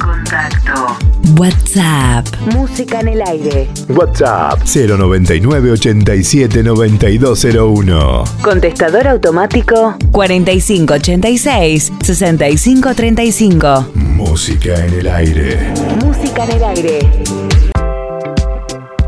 Contacto. 0.00 0.96
WhatsApp. 1.38 2.26
Música 2.54 3.00
en 3.00 3.08
el 3.08 3.20
aire. 3.20 3.68
WhatsApp 3.90 4.58
099 4.64 5.72
87 5.72 6.62
9201. 6.62 8.24
Contestador 8.40 9.08
automático 9.08 9.98
4586 10.12 11.92
6535. 12.00 13.86
Música 13.92 14.82
en 14.82 14.94
el 14.94 15.08
aire. 15.08 15.74
Música 16.02 16.44
en 16.44 16.50
el 16.52 16.64
aire. 16.64 17.65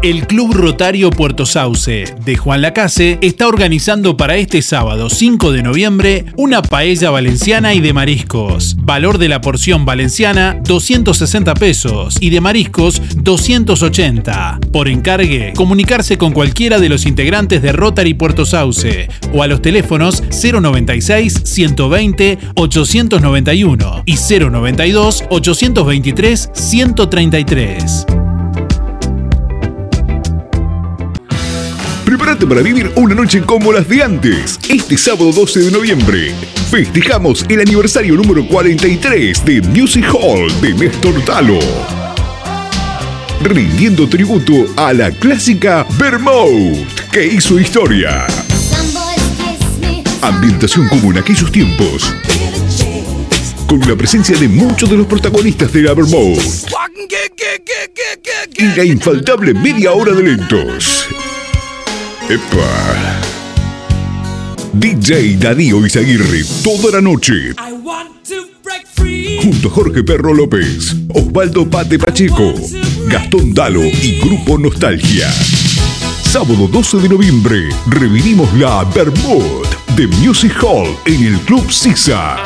El 0.01 0.29
Club 0.29 0.55
Rotario 0.55 1.11
Puerto 1.11 1.45
Sauce 1.45 2.05
de 2.25 2.37
Juan 2.37 2.63
Lacase 2.63 3.19
está 3.21 3.49
organizando 3.49 4.17
para 4.17 4.37
este 4.37 4.63
sábado 4.63 5.11
5 5.11 5.51
de 5.51 5.65
noviembre 5.65 6.27
una 6.37 6.63
paella 6.63 7.11
valenciana 7.11 7.75
y 7.75 7.81
de 7.81 7.93
mariscos. 7.93 8.77
Valor 8.79 9.19
de 9.19 9.29
la 9.29 9.41
porción 9.41 9.85
valenciana 9.85 10.61
260 10.63 11.55
pesos 11.55 12.17
y 12.21 12.31
de 12.31 12.41
mariscos 12.41 13.03
280. 13.17 14.61
Por 14.73 14.87
encargue, 14.87 15.53
comunicarse 15.57 16.17
con 16.17 16.33
cualquiera 16.33 16.79
de 16.79 16.89
los 16.89 17.05
integrantes 17.05 17.61
de 17.61 17.73
Rotary 17.73 18.15
Puerto 18.15 18.47
Sauce 18.47 19.09
o 19.33 19.43
a 19.43 19.49
los 19.49 19.61
teléfonos 19.61 20.23
096 20.31 21.41
120 21.43 22.39
891 22.55 24.03
y 24.07 24.15
092 24.15 25.25
823 25.29 26.51
133. 26.53 28.18
Prepárate 32.09 32.47
para 32.47 32.63
vivir 32.63 32.91
una 32.97 33.15
noche 33.15 33.43
como 33.43 33.71
las 33.71 33.87
de 33.87 34.03
antes. 34.03 34.59
Este 34.67 34.97
sábado 34.97 35.31
12 35.31 35.61
de 35.61 35.71
noviembre 35.71 36.35
festejamos 36.71 37.45
el 37.51 37.61
aniversario 37.61 38.15
número 38.15 38.49
43 38.49 39.45
de 39.45 39.61
Music 39.61 40.07
Hall 40.15 40.51
de 40.63 40.73
Néstor 40.73 41.23
Talo. 41.27 41.59
Rindiendo 43.43 44.09
tributo 44.09 44.55
a 44.77 44.95
la 44.95 45.11
clásica 45.11 45.87
Vermouth 45.99 47.11
que 47.13 47.27
hizo 47.27 47.61
historia. 47.61 48.27
Ambientación 50.23 50.89
como 50.89 51.11
en 51.11 51.19
aquellos 51.19 51.53
tiempos. 51.53 52.15
Con 53.67 53.81
la 53.81 53.95
presencia 53.97 54.35
de 54.39 54.49
muchos 54.49 54.89
de 54.89 54.97
los 54.97 55.07
protagonistas 55.07 55.71
de 55.75 55.83
la 55.83 55.93
Vermouth. 55.93 56.41
Y 58.57 58.65
la 58.65 58.85
infaltable 58.85 59.53
media 59.53 59.93
hora 59.93 60.13
de 60.15 60.23
lentos. 60.23 61.07
Epa. 62.29 62.61
DJ 64.75 65.39
Darío 65.39 65.87
Izaguirre 65.87 66.45
toda 66.63 66.93
la 66.93 67.01
noche. 67.01 67.55
Junto 69.43 69.69
a 69.69 69.71
Jorge 69.71 70.05
Perro 70.05 70.35
López, 70.35 70.95
Osvaldo 71.15 71.71
Pate 71.71 71.99
Pacheco, 71.99 72.53
Gastón 73.07 73.55
Dalo 73.55 73.83
y 73.83 74.21
Grupo 74.21 74.59
Nostalgia. 74.59 75.31
Sábado 76.23 76.69
12 76.71 76.99
de 76.99 77.09
noviembre, 77.09 77.71
revivimos 77.87 78.53
la 78.59 78.85
Bermud 78.85 79.67
de 79.97 80.07
Music 80.07 80.55
Hall 80.63 80.95
en 81.07 81.25
el 81.25 81.39
Club 81.41 81.73
Sisa. 81.73 82.37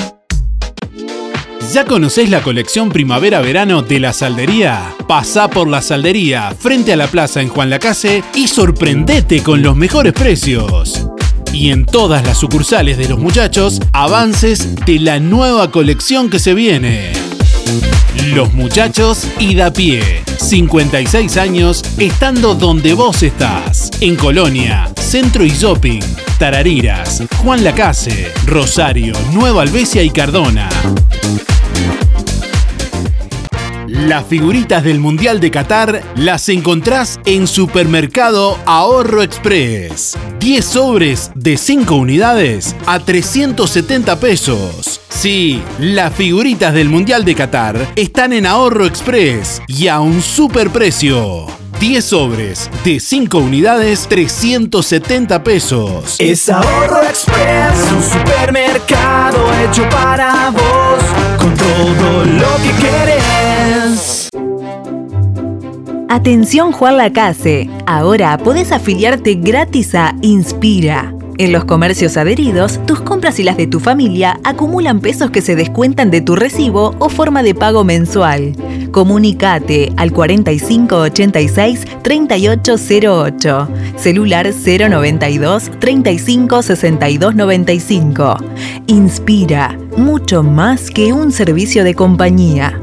¿Ya 1.73 1.85
conocés 1.85 2.29
la 2.31 2.41
colección 2.41 2.89
primavera-verano 2.89 3.83
de 3.83 3.99
la 3.99 4.11
Saldería? 4.11 4.95
Pasá 5.07 5.49
por 5.49 5.67
la 5.67 5.83
Saldería, 5.83 6.55
frente 6.57 6.93
a 6.93 6.95
la 6.95 7.07
plaza 7.07 7.41
en 7.41 7.49
Juan 7.49 7.69
Lacase 7.69 8.23
y 8.33 8.47
sorprendete 8.47 9.43
con 9.43 9.61
los 9.61 9.75
mejores 9.75 10.13
precios. 10.13 11.05
Y 11.53 11.71
en 11.71 11.85
todas 11.85 12.25
las 12.25 12.37
sucursales 12.37 12.97
de 12.97 13.09
los 13.09 13.19
muchachos, 13.19 13.79
avances 13.91 14.75
de 14.85 14.99
la 14.99 15.19
nueva 15.19 15.71
colección 15.71 16.29
que 16.29 16.39
se 16.39 16.53
viene. 16.53 17.11
Los 18.33 18.53
muchachos 18.53 19.27
y 19.39 19.55
da 19.55 19.71
pie. 19.71 20.23
56 20.37 21.37
años 21.37 21.83
estando 21.97 22.55
donde 22.55 22.93
vos 22.93 23.23
estás. 23.23 23.91
En 24.01 24.15
Colonia, 24.15 24.89
Centro 24.95 25.43
y 25.43 25.49
Shopping, 25.49 26.01
Tarariras, 26.37 27.23
Juan 27.43 27.63
Lacase, 27.63 28.31
Rosario, 28.45 29.13
Nueva 29.33 29.63
Albesia 29.63 30.03
y 30.03 30.09
Cardona. 30.09 30.69
Las 34.07 34.25
figuritas 34.27 34.85
del 34.85 34.97
Mundial 34.97 35.41
de 35.41 35.51
Qatar 35.51 36.01
las 36.15 36.47
encontrás 36.47 37.19
en 37.25 37.47
Supermercado 37.47 38.57
Ahorro 38.65 39.21
Express. 39.21 40.17
10 40.39 40.65
sobres 40.65 41.31
de 41.35 41.57
5 41.57 41.95
unidades 41.95 42.77
a 42.85 42.99
370 42.99 44.17
pesos. 44.21 45.01
Sí, 45.09 45.61
las 45.79 46.13
figuritas 46.13 46.73
del 46.73 46.87
Mundial 46.87 47.25
de 47.25 47.35
Qatar 47.35 47.87
están 47.97 48.31
en 48.31 48.45
Ahorro 48.45 48.85
Express 48.85 49.61
y 49.67 49.89
a 49.89 49.99
un 49.99 50.21
superprecio. 50.21 51.47
10 51.81 52.05
sobres 52.05 52.69
de 52.85 53.01
5 53.01 53.37
unidades, 53.37 54.07
370 54.07 55.43
pesos. 55.43 56.15
Es 56.19 56.47
Ahorro 56.49 57.03
Express, 57.03 57.91
un 57.91 58.03
supermercado 58.03 59.45
hecho 59.61 59.87
para 59.89 60.51
vos, 60.51 61.03
con 61.37 61.53
todo 61.53 62.25
lo 62.25 62.55
que 62.63 62.71
querés. 62.81 63.18
Atención 66.11 66.71
Juan 66.71 66.97
Lacase, 66.97 67.69
ahora 67.85 68.35
podés 68.39 68.71
afiliarte 68.71 69.35
gratis 69.35 69.93
a 69.93 70.15
Inspira. 70.23 71.13
En 71.37 71.51
los 71.51 71.65
comercios 71.65 72.17
adheridos, 72.17 72.83
tus 72.87 72.99
compras 72.99 73.39
y 73.39 73.43
las 73.43 73.57
de 73.57 73.67
tu 73.67 73.79
familia 73.79 74.39
acumulan 74.43 75.01
pesos 75.01 75.29
que 75.29 75.43
se 75.43 75.55
descuentan 75.55 76.09
de 76.09 76.21
tu 76.21 76.35
recibo 76.35 76.95
o 76.97 77.09
forma 77.09 77.43
de 77.43 77.53
pago 77.53 77.83
mensual. 77.83 78.55
Comunicate 78.91 79.93
al 79.97 80.11
4586 80.11 81.85
3808, 82.01 83.67
celular 83.95 84.49
092 84.51 85.71
35 85.77 86.61
62 86.63 87.35
95. 87.35 88.37
Inspira, 88.87 89.77
mucho 89.95 90.41
más 90.41 90.89
que 90.89 91.13
un 91.13 91.31
servicio 91.31 91.83
de 91.83 91.93
compañía. 91.93 92.81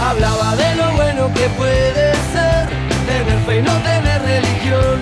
Hablaba 0.00 0.56
de 0.56 0.74
lo 0.76 0.92
bueno 0.92 1.32
que 1.34 1.48
puede 1.50 2.12
ser, 2.32 2.68
tener 3.06 3.38
fe 3.44 3.58
y 3.58 3.62
no 3.62 3.72
tener 3.82 4.22
religión. 4.22 5.00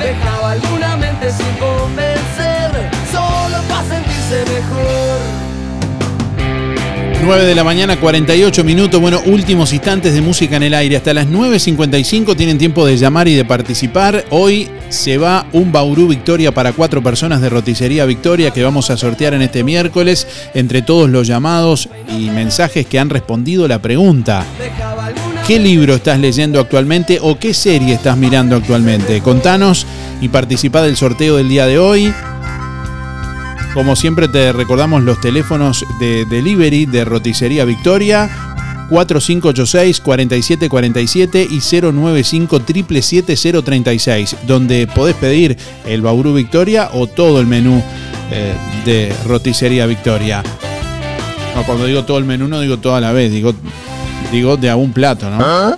Dejaba 0.00 0.52
alguna 0.52 0.96
mente 0.96 1.30
sin 1.30 1.52
convencer, 1.56 2.90
solo 3.12 3.62
para 3.68 3.84
sentirse 3.84 4.44
mejor. 4.52 5.05
9 7.22 7.44
de 7.44 7.54
la 7.54 7.64
mañana, 7.64 7.98
48 7.98 8.64
minutos. 8.64 9.00
Bueno, 9.00 9.20
últimos 9.26 9.72
instantes 9.72 10.14
de 10.14 10.20
música 10.20 10.56
en 10.56 10.62
el 10.64 10.74
aire. 10.74 10.96
Hasta 10.96 11.14
las 11.14 11.26
9.55 11.26 12.36
tienen 12.36 12.58
tiempo 12.58 12.86
de 12.86 12.96
llamar 12.96 13.28
y 13.28 13.34
de 13.34 13.44
participar. 13.44 14.24
Hoy 14.30 14.68
se 14.88 15.18
va 15.18 15.46
un 15.52 15.72
Bauru 15.72 16.08
Victoria 16.08 16.52
para 16.52 16.72
cuatro 16.72 17.02
personas 17.02 17.40
de 17.40 17.48
Roticería 17.48 18.04
Victoria 18.04 18.50
que 18.50 18.62
vamos 18.62 18.90
a 18.90 18.96
sortear 18.96 19.34
en 19.34 19.42
este 19.42 19.64
miércoles 19.64 20.26
entre 20.54 20.82
todos 20.82 21.08
los 21.10 21.26
llamados 21.26 21.88
y 22.16 22.30
mensajes 22.30 22.86
que 22.86 22.98
han 22.98 23.10
respondido 23.10 23.66
la 23.66 23.80
pregunta. 23.80 24.44
¿Qué 25.46 25.58
libro 25.58 25.94
estás 25.94 26.18
leyendo 26.18 26.60
actualmente 26.60 27.18
o 27.22 27.38
qué 27.38 27.54
serie 27.54 27.94
estás 27.94 28.16
mirando 28.16 28.56
actualmente? 28.56 29.20
Contanos 29.20 29.86
y 30.20 30.28
participa 30.28 30.82
del 30.82 30.96
sorteo 30.96 31.36
del 31.36 31.48
día 31.48 31.66
de 31.66 31.78
hoy. 31.78 32.12
Como 33.76 33.94
siempre 33.94 34.26
te 34.26 34.52
recordamos 34.54 35.02
los 35.02 35.20
teléfonos 35.20 35.84
de 36.00 36.24
delivery 36.24 36.86
de 36.86 37.04
Roticería 37.04 37.66
Victoria 37.66 38.30
4586-4747 38.88 41.48
y 41.50 41.58
095-777-036, 41.58 44.34
donde 44.46 44.86
podés 44.86 45.14
pedir 45.16 45.58
el 45.84 46.00
Bauru 46.00 46.32
Victoria 46.32 46.88
o 46.94 47.06
todo 47.06 47.38
el 47.38 47.46
menú 47.46 47.82
eh, 48.30 48.54
de 48.86 49.14
Roticería 49.26 49.84
Victoria. 49.84 50.42
No, 51.54 51.66
cuando 51.66 51.84
digo 51.84 52.06
todo 52.06 52.16
el 52.16 52.24
menú 52.24 52.48
no 52.48 52.60
digo 52.60 52.78
toda 52.78 52.98
la 52.98 53.12
vez, 53.12 53.30
digo, 53.30 53.52
digo 54.32 54.56
de 54.56 54.70
a 54.70 54.76
un 54.76 54.94
plato, 54.94 55.28
¿no? 55.28 55.76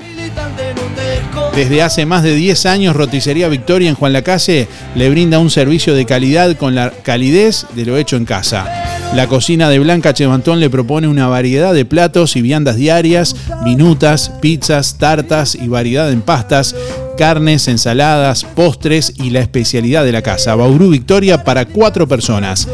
Desde 1.55 1.83
hace 1.83 2.07
más 2.07 2.23
de 2.23 2.35
10 2.35 2.67
años, 2.67 2.97
Roticería 2.97 3.49
Victoria 3.49 3.89
en 3.89 3.97
Juan 3.97 4.13
Lacase 4.13 4.69
le 4.95 5.11
brinda 5.11 5.39
un 5.39 5.51
servicio 5.51 5.95
de 5.95 6.07
calidad 6.07 6.57
con 6.57 6.75
la 6.75 6.91
calidez 6.91 7.67
de 7.75 7.85
lo 7.85 7.97
hecho 7.97 8.17
en 8.17 8.25
casa. 8.25 8.67
La 9.15 9.27
cocina 9.27 9.71
de 9.71 9.79
Blanca 9.79 10.13
Chevantón 10.13 10.61
le 10.61 10.69
propone 10.71 11.09
una 11.09 11.29
variedad 11.29 11.73
de 11.73 11.85
platos 11.85 12.37
y 12.37 12.43
viandas 12.43 12.77
diarias, 12.77 13.35
minutas, 13.65 14.31
pizzas, 14.41 14.99
tartas 14.99 15.55
y 15.55 15.67
variedad 15.67 16.13
en 16.13 16.21
pastas, 16.21 16.77
carnes, 17.17 17.69
ensaladas, 17.69 18.45
postres 18.45 19.15
y 19.17 19.31
la 19.31 19.41
especialidad 19.41 20.05
de 20.05 20.13
la 20.13 20.23
casa. 20.23 20.55
Bauru 20.55 20.91
Victoria 20.91 21.43
para 21.43 21.65
cuatro 21.65 22.07
personas. 22.07 22.69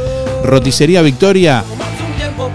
Roticería 0.45 1.03
Victoria, 1.03 1.65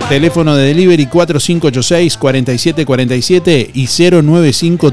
teléfono 0.08 0.56
de 0.56 0.68
delivery 0.68 1.08
4586-4747 1.08 3.72
y 3.74 3.88
095 3.88 4.92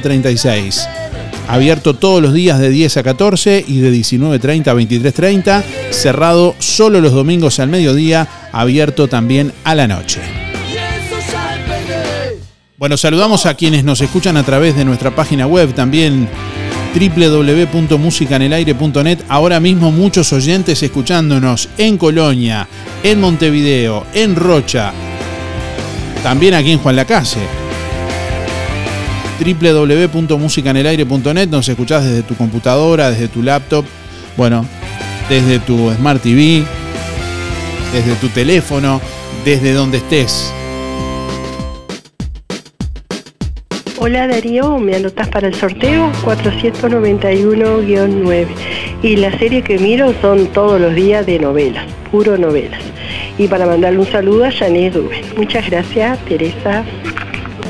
036 0.00 0.88
Abierto 1.48 1.94
todos 1.94 2.22
los 2.22 2.32
días 2.32 2.58
de 2.58 2.70
10 2.70 2.96
a 2.96 3.02
14 3.02 3.64
y 3.66 3.80
de 3.80 3.92
19.30 3.92 4.68
a 4.68 4.74
23.30. 4.74 5.62
Cerrado 5.90 6.54
solo 6.58 7.00
los 7.00 7.12
domingos 7.12 7.58
al 7.58 7.68
mediodía. 7.68 8.28
Abierto 8.52 9.08
también 9.08 9.52
a 9.64 9.74
la 9.74 9.88
noche. 9.88 10.20
Bueno, 12.78 12.96
saludamos 12.96 13.46
a 13.46 13.54
quienes 13.54 13.84
nos 13.84 14.00
escuchan 14.00 14.36
a 14.36 14.44
través 14.44 14.76
de 14.76 14.84
nuestra 14.84 15.14
página 15.14 15.46
web 15.46 15.74
también 15.74 16.28
www.musicanelaire.net. 16.94 19.18
Ahora 19.28 19.60
mismo 19.60 19.92
muchos 19.92 20.32
oyentes 20.32 20.82
escuchándonos 20.82 21.68
en 21.78 21.98
Colonia, 21.98 22.66
en 23.02 23.20
Montevideo, 23.20 24.06
en 24.14 24.36
Rocha, 24.36 24.92
también 26.22 26.54
aquí 26.54 26.72
en 26.72 26.78
Juan 26.78 26.96
Lacase 26.96 27.62
www.musicanelaire.net, 29.42 31.48
nos 31.48 31.68
escuchás 31.68 32.04
desde 32.04 32.22
tu 32.22 32.36
computadora, 32.36 33.10
desde 33.10 33.28
tu 33.28 33.42
laptop, 33.42 33.84
bueno, 34.36 34.64
desde 35.28 35.58
tu 35.58 35.90
Smart 35.92 36.22
TV, 36.22 36.64
desde 37.92 38.14
tu 38.16 38.28
teléfono, 38.28 39.00
desde 39.44 39.72
donde 39.72 39.98
estés. 39.98 40.52
Hola 44.04 44.26
Darío, 44.26 44.80
me 44.80 44.96
anotas 44.96 45.28
para 45.28 45.46
el 45.46 45.54
sorteo 45.54 46.10
491-9 46.24 48.46
y 49.00 49.14
la 49.14 49.30
serie 49.38 49.62
que 49.62 49.78
miro 49.78 50.12
son 50.20 50.48
todos 50.48 50.80
los 50.80 50.92
días 50.92 51.24
de 51.24 51.38
novelas, 51.38 51.86
puro 52.10 52.36
novelas. 52.36 52.80
Y 53.38 53.46
para 53.46 53.64
mandarle 53.64 54.00
un 54.00 54.06
saludo 54.06 54.46
a 54.46 54.50
Janet 54.50 54.96
Rubén. 54.96 55.24
Muchas 55.36 55.70
gracias, 55.70 56.18
Teresa. 56.24 56.82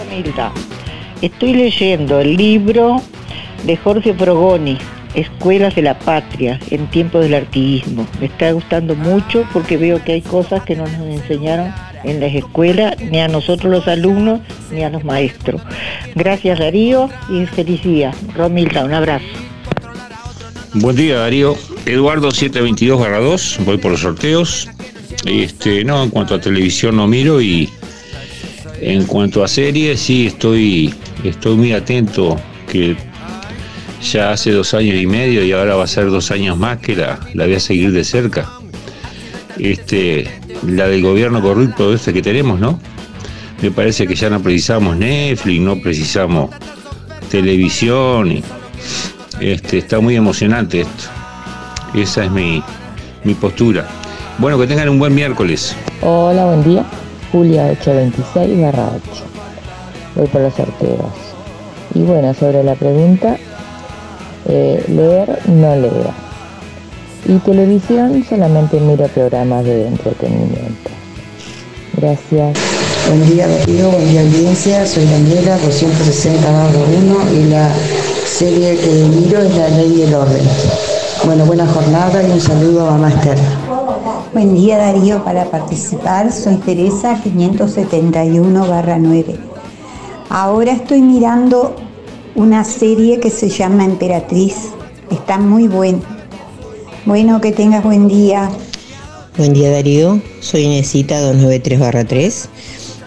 Milda. 0.09 0.51
Estoy 1.21 1.53
leyendo 1.53 2.21
el 2.21 2.35
libro 2.35 3.03
de 3.65 3.77
Jorge 3.77 4.15
Frogoni, 4.15 4.79
Escuelas 5.15 5.75
de 5.75 5.83
la 5.83 5.99
Patria 5.99 6.59
en 6.71 6.87
tiempos 6.87 7.25
del 7.25 7.35
artiguismo. 7.35 8.07
Me 8.21 8.27
está 8.29 8.53
gustando 8.53 8.95
mucho 8.95 9.47
porque 9.53 9.77
veo 9.77 10.03
que 10.03 10.13
hay 10.13 10.23
cosas 10.23 10.63
que 10.63 10.77
no 10.77 10.85
nos 10.85 11.09
enseñaron 11.09 11.75
en 12.05 12.21
las 12.21 12.35
escuelas, 12.35 12.97
ni 13.01 13.21
a 13.21 13.29
nosotros 13.29 13.73
los 13.73 13.89
alumnos, 13.89 14.41
ni 14.71 14.83
a 14.83 14.91
los 14.91 15.05
maestros. 15.05 15.61
Gracias 16.15 16.59
Darío 16.59 17.09
y 17.31 17.47
feliz 17.47 17.83
día. 17.83 18.13
Romilda, 18.35 18.85
un 18.85 18.95
abrazo. 18.95 19.25
Buen 20.75 20.97
día 20.97 21.19
Darío. 21.19 21.57
Eduardo 21.87 22.29
722-2, 22.29 23.65
voy 23.65 23.79
por 23.79 23.93
los 23.93 24.01
sorteos. 24.01 24.69
Este, 25.25 25.85
no, 25.85 26.03
en 26.03 26.11
cuanto 26.11 26.35
a 26.35 26.41
televisión 26.41 26.97
no 26.97 27.07
miro 27.07 27.41
y 27.41 27.69
en 28.81 29.05
cuanto 29.05 29.45
a 29.45 29.49
series 29.49 30.01
sí 30.01 30.27
estoy, 30.27 30.95
estoy 31.23 31.57
muy 31.57 31.73
atento 31.73 32.41
que 32.71 32.97
ya 34.03 34.33
hace 34.33 34.51
dos 34.51 34.75
años 34.75 34.97
y 35.01 35.07
medio 35.07 35.45
y 35.45 35.53
ahora 35.53 35.77
va 35.77 35.85
a 35.85 35.87
ser 35.87 36.11
dos 36.11 36.31
años 36.31 36.57
más 36.59 36.79
que 36.79 36.97
la, 36.97 37.21
la 37.35 37.45
voy 37.45 37.55
a 37.55 37.61
seguir 37.61 37.93
de 37.93 38.03
cerca. 38.03 38.51
este, 39.59 40.29
la 40.67 40.89
del 40.89 41.03
gobierno 41.03 41.41
corrupto 41.41 41.93
este 41.93 42.13
que 42.13 42.23
tenemos, 42.23 42.61
¿no? 42.61 42.79
Me 43.61 43.71
parece 43.71 44.07
que 44.07 44.15
ya 44.15 44.29
no 44.29 44.41
precisamos 44.41 44.97
Netflix, 44.97 45.61
no 45.61 45.77
precisamos 45.81 46.51
televisión. 47.31 48.33
Y, 48.33 48.45
este, 49.41 49.79
está 49.79 50.01
muy 50.01 50.17
emocionante 50.17 50.81
esto. 50.81 51.05
Esa 51.95 52.25
es 52.25 52.31
mi, 52.31 52.63
mi 53.25 53.35
postura. 53.35 53.87
Bueno, 54.39 54.59
que 54.59 54.67
tengan 54.67 54.89
un 54.89 54.99
buen 54.99 55.15
miércoles. 55.15 55.77
Hola, 56.01 56.47
buen 56.47 56.65
día. 56.65 56.85
Julia 57.31 57.67
826 57.67 58.61
barra 58.61 58.91
8. 59.13 59.25
Voy 60.17 60.27
por 60.27 60.41
los 60.41 60.55
sorteos. 60.55 61.13
Y 61.95 62.01
bueno, 62.01 62.35
sobre 62.35 62.65
la 62.65 62.75
pregunta, 62.75 63.37
eh, 64.49 64.85
leer 64.89 65.39
no 65.47 65.77
leo. 65.77 66.22
Y 67.25 67.39
televisión 67.39 68.25
solamente 68.29 68.81
miro 68.81 69.07
programas 69.09 69.65
de 69.65 69.87
entretenimiento. 69.87 70.91
Gracias. 71.97 72.59
Buen 73.09 73.31
día 73.31 73.47
Darío, 73.47 73.91
buen 73.91 74.09
día 74.09 74.23
audiencia, 74.23 74.87
soy 74.87 75.05
Daniela, 75.05 75.57
260 75.59 76.49
1 76.49 77.41
y 77.41 77.45
la 77.51 77.69
serie 78.27 78.77
que 78.77 78.87
miro 78.87 79.41
es 79.41 79.57
La 79.57 79.69
Ley 79.69 79.99
y 79.99 80.03
el 80.03 80.15
Orden. 80.15 80.45
Bueno, 81.25 81.47
buena 81.47 81.67
jornada 81.67 82.23
y 82.23 82.31
un 82.31 82.41
saludo 82.41 82.89
a 82.89 82.97
Master. 82.97 83.37
Buen 84.33 84.55
día 84.55 84.79
Darío, 84.79 85.23
para 85.25 85.45
participar 85.45 86.33
soy 86.33 86.57
Teresa 86.57 87.21
571 87.23 88.67
9. 89.01 89.37
Ahora 90.29 90.73
estoy 90.73 91.03
mirando 91.03 91.77
una 92.35 92.65
serie 92.65 93.21
que 93.21 93.31
se 93.31 93.49
llama 93.49 93.85
Emperatriz. 93.85 94.71
Está 95.11 95.39
muy 95.39 95.69
buena. 95.69 96.12
Bueno, 97.05 97.41
que 97.41 97.51
tengas 97.51 97.83
buen 97.83 98.07
día. 98.07 98.49
Buen 99.37 99.53
día 99.53 99.71
Darío, 99.71 100.21
soy 100.41 100.63
Inesita 100.63 101.21
293 101.21 102.49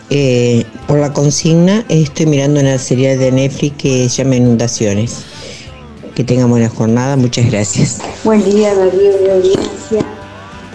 eh, 0.10 0.66
por 0.88 1.00
la 1.00 1.14
consigna 1.14 1.84
estoy 1.90 2.28
mirando 2.28 2.60
una 2.60 2.78
serie 2.78 3.18
de 3.18 3.32
Netflix 3.32 3.78
que 3.78 4.10
se 4.10 4.24
llama 4.24 4.36
Inundaciones. 4.36 5.24
Que 6.14 6.24
tengan 6.24 6.50
buena 6.50 6.70
jornada, 6.70 7.16
muchas 7.16 7.50
gracias. 7.50 8.00
Buen 8.24 8.44
día 8.44 8.76
Darío 8.76 9.18
de 9.18 9.32
audiencia. 9.32 10.06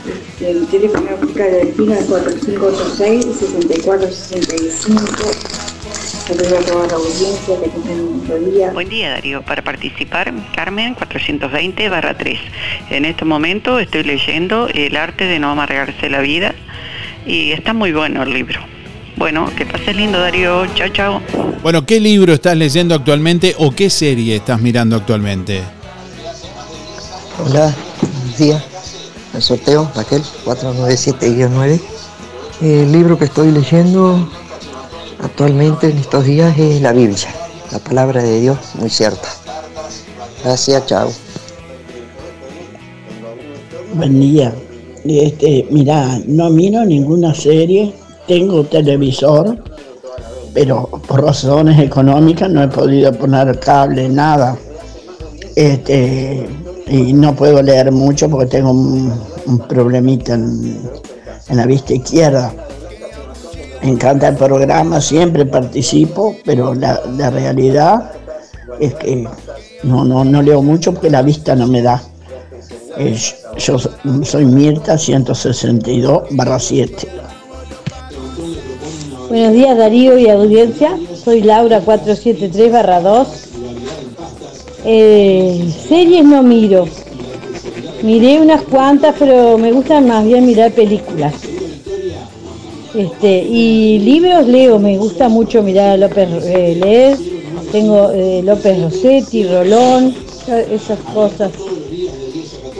Este, 0.06 0.50
el 0.50 0.66
teléfono 0.66 1.06
de 1.34 1.50
Delfina 1.50 1.96
4586 1.96 3.26
6465 3.38 5.69
Buen 8.72 8.88
día 8.88 9.10
Darío, 9.10 9.42
para 9.42 9.62
participar 9.64 10.32
Carmen 10.54 10.94
420 10.94 11.88
barra 11.88 12.16
3. 12.16 12.38
En 12.90 13.04
este 13.04 13.24
momento 13.24 13.80
estoy 13.80 14.04
leyendo 14.04 14.68
El 14.68 14.96
arte 14.96 15.24
de 15.24 15.40
no 15.40 15.50
amargarse 15.50 16.08
la 16.08 16.20
vida 16.20 16.54
y 17.26 17.50
está 17.50 17.72
muy 17.72 17.90
bueno 17.90 18.22
el 18.22 18.32
libro. 18.32 18.60
Bueno, 19.16 19.50
que 19.56 19.66
pases 19.66 19.96
lindo 19.96 20.20
Darío, 20.20 20.66
chao 20.74 20.88
chao. 20.90 21.20
Bueno, 21.64 21.84
¿qué 21.84 21.98
libro 21.98 22.32
estás 22.32 22.56
leyendo 22.56 22.94
actualmente 22.94 23.56
o 23.58 23.72
qué 23.72 23.90
serie 23.90 24.36
estás 24.36 24.60
mirando 24.60 24.94
actualmente? 24.94 25.62
Hola, 27.44 27.74
buenos 28.00 28.38
días. 28.38 28.64
El 29.34 29.42
sorteo, 29.42 29.90
Raquel, 29.96 30.22
497-9. 30.44 31.80
El 32.62 32.92
libro 32.92 33.18
que 33.18 33.24
estoy 33.24 33.50
leyendo 33.50 34.30
actualmente 35.22 35.90
en 35.90 35.98
estos 35.98 36.24
días 36.24 36.56
es 36.58 36.80
la 36.80 36.92
Biblia, 36.92 37.28
la 37.72 37.78
palabra 37.78 38.22
de 38.22 38.40
Dios, 38.40 38.58
muy 38.78 38.90
cierta. 38.90 39.28
Gracias, 40.44 40.86
chao. 40.86 41.10
Buen 43.94 44.20
día. 44.20 44.54
Este, 45.04 45.66
mira, 45.70 46.20
no 46.26 46.50
miro 46.50 46.84
ninguna 46.84 47.34
serie, 47.34 47.94
tengo 48.26 48.64
televisor, 48.64 49.62
pero 50.52 50.88
por 51.06 51.24
razones 51.24 51.78
económicas 51.80 52.50
no 52.50 52.62
he 52.62 52.68
podido 52.68 53.12
poner 53.12 53.58
cable, 53.60 54.08
nada. 54.08 54.56
Este, 55.56 56.46
y 56.86 57.12
no 57.12 57.34
puedo 57.34 57.62
leer 57.62 57.92
mucho 57.92 58.28
porque 58.28 58.46
tengo 58.46 58.70
un, 58.70 59.12
problemita 59.68 60.34
en, 60.34 60.80
en 61.48 61.56
la 61.56 61.66
vista 61.66 61.94
izquierda 61.94 62.52
me 63.82 63.90
encanta 63.90 64.28
el 64.28 64.36
programa, 64.36 65.00
siempre 65.00 65.46
participo, 65.46 66.36
pero 66.44 66.74
la, 66.74 67.00
realidad 67.30 68.12
es 68.78 68.94
que 68.94 69.26
no, 69.84 70.04
no, 70.04 70.24
no, 70.24 70.42
leo 70.42 70.62
mucho 70.62 70.92
porque 70.92 71.10
la 71.10 71.22
vista 71.22 71.54
no 71.54 71.66
me 71.66 71.82
da. 71.82 72.02
yo 73.58 73.78
soy 74.22 74.44
Mirta 74.44 74.98
162 74.98 76.22
barra 76.32 76.58
7. 76.58 77.08
Buenos 79.28 79.52
días 79.52 79.78
Darío 79.78 80.18
y 80.18 80.28
audiencia, 80.28 80.98
soy 81.14 81.42
Laura 81.42 81.80
473 81.80 82.72
barra 82.72 83.00
2. 83.00 83.28
Eh, 84.84 85.72
series 85.88 86.24
no 86.24 86.42
miro, 86.42 86.86
miré 88.02 88.40
unas 88.40 88.62
cuantas, 88.62 89.14
pero 89.18 89.56
me 89.56 89.72
gusta 89.72 90.00
más 90.00 90.24
bien 90.24 90.46
mirar 90.46 90.72
películas. 90.72 91.49
Este, 92.94 93.42
y 93.44 93.98
libros 94.00 94.46
leo, 94.46 94.78
me 94.78 94.98
gusta 94.98 95.28
mucho 95.28 95.62
mirar 95.62 95.90
a 95.90 95.96
López 95.96 96.28
eh, 96.44 96.76
leer, 96.82 97.16
tengo 97.70 98.10
eh, 98.10 98.42
López 98.42 98.82
Rossetti, 98.82 99.44
Rolón, 99.44 100.12
esas 100.70 100.98
cosas. 101.14 101.52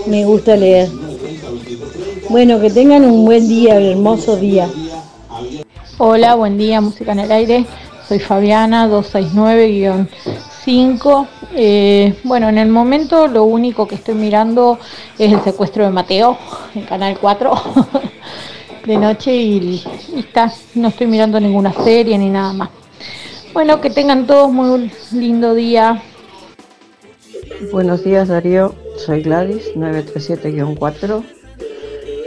Me 0.07 0.25
gusta 0.25 0.57
leer. 0.57 0.89
Bueno, 2.29 2.61
que 2.61 2.71
tengan 2.71 3.05
un 3.05 3.25
buen 3.25 3.49
día, 3.49 3.75
un 3.75 3.83
hermoso 3.83 4.35
día. 4.37 4.69
Hola, 5.99 6.35
buen 6.35 6.59
día, 6.59 6.81
Música 6.81 7.13
en 7.13 7.21
el 7.21 7.31
Aire. 7.31 7.65
Soy 8.09 8.19
Fabiana, 8.19 8.89
269-5. 8.89 11.29
Eh, 11.55 12.19
bueno, 12.25 12.49
en 12.49 12.59
el 12.59 12.69
momento 12.69 13.29
lo 13.29 13.45
único 13.45 13.87
que 13.87 13.95
estoy 13.95 14.15
mirando 14.15 14.79
es 15.19 15.33
el 15.33 15.41
secuestro 15.43 15.85
de 15.85 15.91
Mateo 15.91 16.37
en 16.75 16.83
Canal 16.83 17.17
4. 17.21 17.53
de 18.87 18.97
noche 18.97 19.35
y, 19.35 19.83
está, 20.17 20.53
no 20.75 20.89
estoy 20.89 21.07
mirando 21.07 21.39
ninguna 21.39 21.73
serie 21.73 22.17
ni 22.19 22.31
nada 22.31 22.53
más. 22.53 22.71
Bueno, 23.53 23.81
que 23.81 23.91
tengan 23.91 24.27
todos 24.27 24.51
muy 24.53 24.91
lindo 25.13 25.55
día. 25.55 26.03
Buenos 27.73 28.05
días 28.05 28.29
Darío, 28.29 28.75
soy 28.97 29.23
Gladys 29.23 29.75
937-4. 29.75 31.23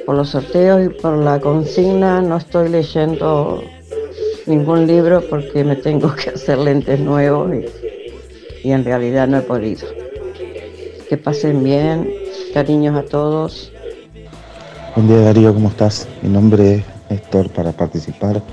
Por 0.05 0.15
los 0.15 0.29
sorteos 0.29 0.85
y 0.85 0.89
por 0.89 1.17
la 1.17 1.39
consigna 1.39 2.21
no 2.21 2.37
estoy 2.37 2.69
leyendo 2.69 3.63
ningún 4.45 4.85
libro 4.85 5.21
porque 5.29 5.63
me 5.63 5.77
tengo 5.77 6.13
que 6.13 6.31
hacer 6.31 6.57
lentes 6.57 6.99
nuevos 6.99 7.51
y, 7.53 8.67
y 8.67 8.71
en 8.71 8.83
realidad 8.83 9.27
no 9.27 9.37
he 9.37 9.41
podido. 9.41 9.87
Que 11.07 11.17
pasen 11.17 11.63
bien, 11.63 12.13
cariños 12.53 12.97
a 12.97 13.03
todos 13.03 13.72
Buen 14.95 15.07
día 15.07 15.21
Darío, 15.21 15.51
¿cómo 15.55 15.69
estás? 15.69 16.07
Mi 16.21 16.29
nombre 16.29 16.75
es 16.75 16.83
Néstor 17.09 17.49
para 17.49 17.71
participar. 17.71 18.43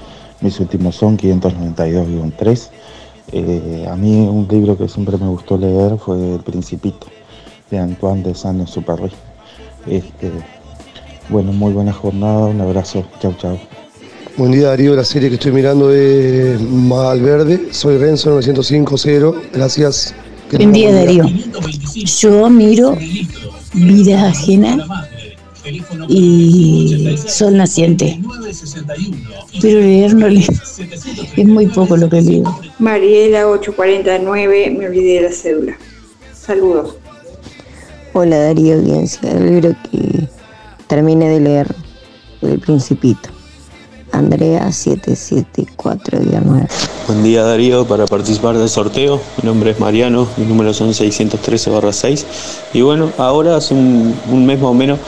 Mis 0.41 0.59
últimos 0.59 0.97
son 0.97 1.19
592-3. 1.19 2.69
Eh, 3.33 3.87
a 3.87 3.95
mí 3.95 4.21
un 4.21 4.49
libro 4.51 4.79
que 4.79 4.89
siempre 4.89 5.19
me 5.19 5.29
gustó 5.29 5.59
leer 5.59 5.99
fue 5.99 6.37
El 6.37 6.41
Principito 6.41 7.09
de 7.71 7.79
Antoine 7.79 8.23
de 8.23 8.35
Saint-Exupéry. 8.35 9.13
Este, 9.87 10.31
bueno, 11.29 11.53
muy 11.53 11.75
buena 11.75 11.93
jornada, 11.93 12.47
un 12.47 12.63
abrazo, 12.63 13.05
chau 13.21 13.35
chau. 13.37 13.59
Buen 14.39 14.53
día 14.53 14.69
Darío, 14.69 14.97
la 14.97 15.05
serie 15.05 15.29
que 15.29 15.35
estoy 15.35 15.53
mirando 15.53 15.93
es 15.93 16.59
Malverde, 16.59 17.69
soy 17.71 17.99
Renzo 17.99 18.31
905 18.31 18.97
gracias. 19.53 20.15
Buen 20.51 20.73
día 20.73 20.91
Darío, 20.91 21.27
yo 21.93 22.49
miro 22.49 22.97
Vida 23.75 24.29
Ajena 24.29 24.79
y 26.09 27.17
Sol 27.27 27.57
Naciente. 27.57 28.21
Pero 29.61 29.81
leer 29.81 30.15
no 30.15 30.29
leo. 30.29 30.47
Es 31.37 31.47
muy 31.47 31.67
poco 31.67 31.97
lo 31.97 32.09
que 32.09 32.23
leo. 32.23 32.61
Mariela 32.79 33.49
849, 33.49 34.77
me 34.79 34.87
olvidé 34.87 35.15
de 35.15 35.23
la 35.23 35.33
cédula. 35.33 35.77
Saludos. 36.35 36.97
Hola 38.13 38.39
Darío 38.39 38.75
Audiencia, 38.75 39.33
libro 39.35 39.75
que 39.91 40.29
terminé 40.89 41.29
de 41.29 41.41
leer, 41.41 41.75
El 42.43 42.59
Principito. 42.59 43.29
Andrea 44.13 44.67
774-9. 44.67 46.69
Buen 47.07 47.23
día 47.23 47.45
Darío, 47.45 47.87
para 47.87 48.07
participar 48.07 48.59
del 48.59 48.69
sorteo. 48.69 49.21
Mi 49.41 49.47
nombre 49.47 49.71
es 49.71 49.79
Mariano, 49.79 50.27
mi 50.37 50.47
número 50.47 50.75
son 50.75 50.91
613-6. 50.91 52.25
Y 52.75 52.83
bueno, 52.83 53.13
ahora 53.19 53.55
hace 53.55 53.75
un, 53.75 54.13
un 54.29 54.45
mes 54.45 54.59
más 54.59 54.71
o 54.71 54.75
menos 54.75 54.99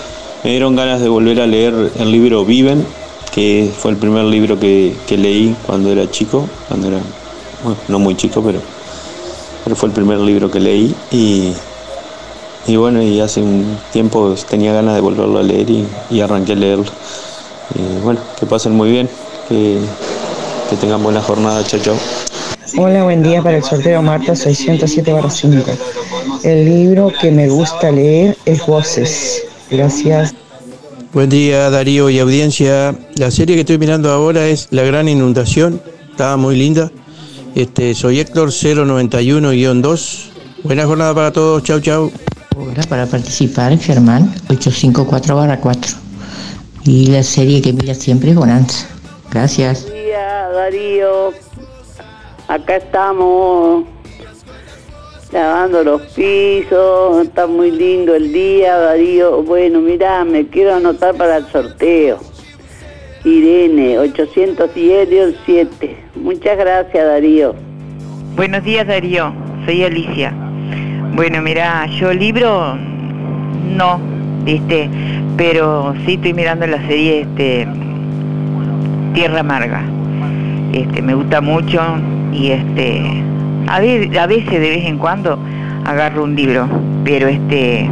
me 0.45 0.51
dieron 0.51 0.75
ganas 0.75 1.01
de 1.01 1.09
volver 1.09 1.41
a 1.41 1.47
leer 1.47 1.93
el 1.99 2.11
libro 2.11 2.45
Viven, 2.45 2.85
que 3.33 3.71
fue 3.77 3.93
el 3.93 3.97
primer 3.97 4.25
libro 4.25 4.59
que, 4.59 4.95
leí 5.11 5.55
cuando 5.67 5.91
era 5.91 6.11
chico, 6.11 6.49
cuando 6.69 6.89
era, 6.89 6.99
bueno, 7.63 7.79
no 7.89 7.99
muy 7.99 8.17
chico, 8.17 8.43
pero, 8.43 8.61
pero 9.63 9.77
fue 9.77 9.89
el 9.89 9.95
primer 9.95 10.19
libro 10.19 10.51
que 10.51 10.59
leí 10.59 10.95
y, 11.13 11.53
y 12.67 12.77
bueno, 12.77 13.01
y 13.03 13.21
hace 13.21 13.41
un 13.41 13.79
tiempo 13.93 14.35
tenía 14.51 14.73
ganas 14.73 14.97
de 14.97 15.01
volverlo 15.01 15.39
a 15.39 15.43
leer 15.43 15.69
y, 16.11 16.21
arranqué 16.21 16.53
a 16.53 16.57
leerlo. 16.57 16.87
Y 17.75 18.01
bueno, 18.03 18.21
que 18.39 18.45
pasen 18.45 18.73
muy 18.73 18.91
bien, 18.91 19.09
que, 19.49 19.79
que 20.69 20.77
tengan 20.77 21.03
buena 21.03 21.23
jornada, 21.23 21.65
chao 21.65 21.81
chao. 21.81 21.97
Hola, 22.79 23.05
buen 23.05 23.23
día 23.23 23.43
para 23.43 23.59
el 23.59 23.63
sorteo 23.63 24.03
Marta 24.03 24.35
607 24.35 25.15
5. 25.31 25.71
El 26.43 26.65
libro 26.65 27.13
que 27.21 27.31
me 27.31 27.49
gusta 27.49 27.91
leer 27.93 28.37
es 28.45 28.67
Voces. 28.67 29.52
Gracias. 29.73 30.35
Buen 31.15 31.31
día 31.31 31.71
Darío 31.71 32.11
y 32.11 32.19
audiencia. 32.19 32.95
La 33.17 33.31
serie 33.31 33.55
que 33.55 33.63
estoy 33.63 33.79
mirando 33.79 34.11
ahora 34.11 34.47
es 34.47 34.69
La 34.71 34.83
Gran 34.83 35.09
Inundación. 35.09 35.81
Está 36.11 36.37
muy 36.37 36.57
linda. 36.57 36.91
Este, 37.55 37.95
soy 37.95 38.21
Héctor 38.21 38.51
091-2. 38.51 40.31
Buena 40.63 40.85
jornada 40.85 41.15
para 41.15 41.33
todos. 41.33 41.63
Chau, 41.63 41.81
chau. 41.81 42.13
Hola, 42.55 42.83
para 42.87 43.07
participar, 43.07 43.79
Germán 43.79 44.35
854-4. 44.49 45.97
Y 46.85 47.07
la 47.07 47.23
serie 47.23 47.63
que 47.63 47.73
mira 47.73 47.95
siempre 47.95 48.31
es 48.31 48.37
Bonanza. 48.37 48.87
Gracias. 49.31 49.85
Buen 49.85 50.05
día, 50.05 50.49
Darío. 50.53 51.33
Acá 52.47 52.77
estamos 52.77 53.85
lavando 55.33 55.83
los 55.83 56.03
pisos, 56.13 57.25
está 57.25 57.47
muy 57.47 57.71
lindo 57.71 58.15
el 58.15 58.33
día, 58.33 58.77
Darío. 58.77 59.43
Bueno, 59.43 59.81
mira, 59.81 60.25
me 60.25 60.47
quiero 60.47 60.75
anotar 60.75 61.15
para 61.15 61.39
el 61.39 61.47
sorteo. 61.47 62.19
Irene, 63.25 63.99
810-7. 63.99 65.97
Muchas 66.17 66.59
gracias, 66.59 67.07
Darío. 67.07 67.55
Buenos 68.37 68.63
días, 68.65 68.87
Darío. 68.87 69.33
Soy 69.65 69.85
Alicia. 69.85 70.35
Bueno, 71.15 71.41
mira, 71.41 71.87
yo 71.87 72.13
libro 72.13 72.77
no, 73.77 74.01
viste, 74.45 74.91
pero 75.37 75.95
sí 76.05 76.15
estoy 76.15 76.35
mirando 76.35 76.67
la 76.67 76.79
serie 76.87 77.23
este 77.23 77.67
Tierra 79.15 79.41
Amarga. 79.41 79.83
Este, 80.73 81.03
me 81.03 81.15
gusta 81.15 81.41
mucho 81.41 81.81
y 82.33 82.51
este 82.51 83.23
a, 83.73 83.81
veces 84.27 84.51
de 84.51 84.59
vez 84.59 84.85
en 84.85 84.99
cuando 84.99 85.39
agarro 85.85 86.25
un 86.25 86.37
libro, 86.37 86.69
pero 87.05 87.29
este 87.29 87.89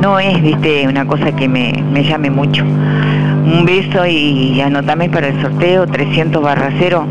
no 0.00 0.18
es, 0.18 0.42
viste, 0.42 0.88
una 0.88 1.06
cosa 1.06 1.34
que 1.36 1.48
me, 1.48 1.72
llame 2.02 2.30
mucho. 2.30 2.64
Un 2.64 3.64
beso 3.64 4.04
y 4.06 4.60
anotame 4.60 5.08
para 5.08 5.28
el 5.28 5.40
sorteo 5.40 5.86
300 5.86 6.42
barra 6.42 6.72
0. 6.78 7.06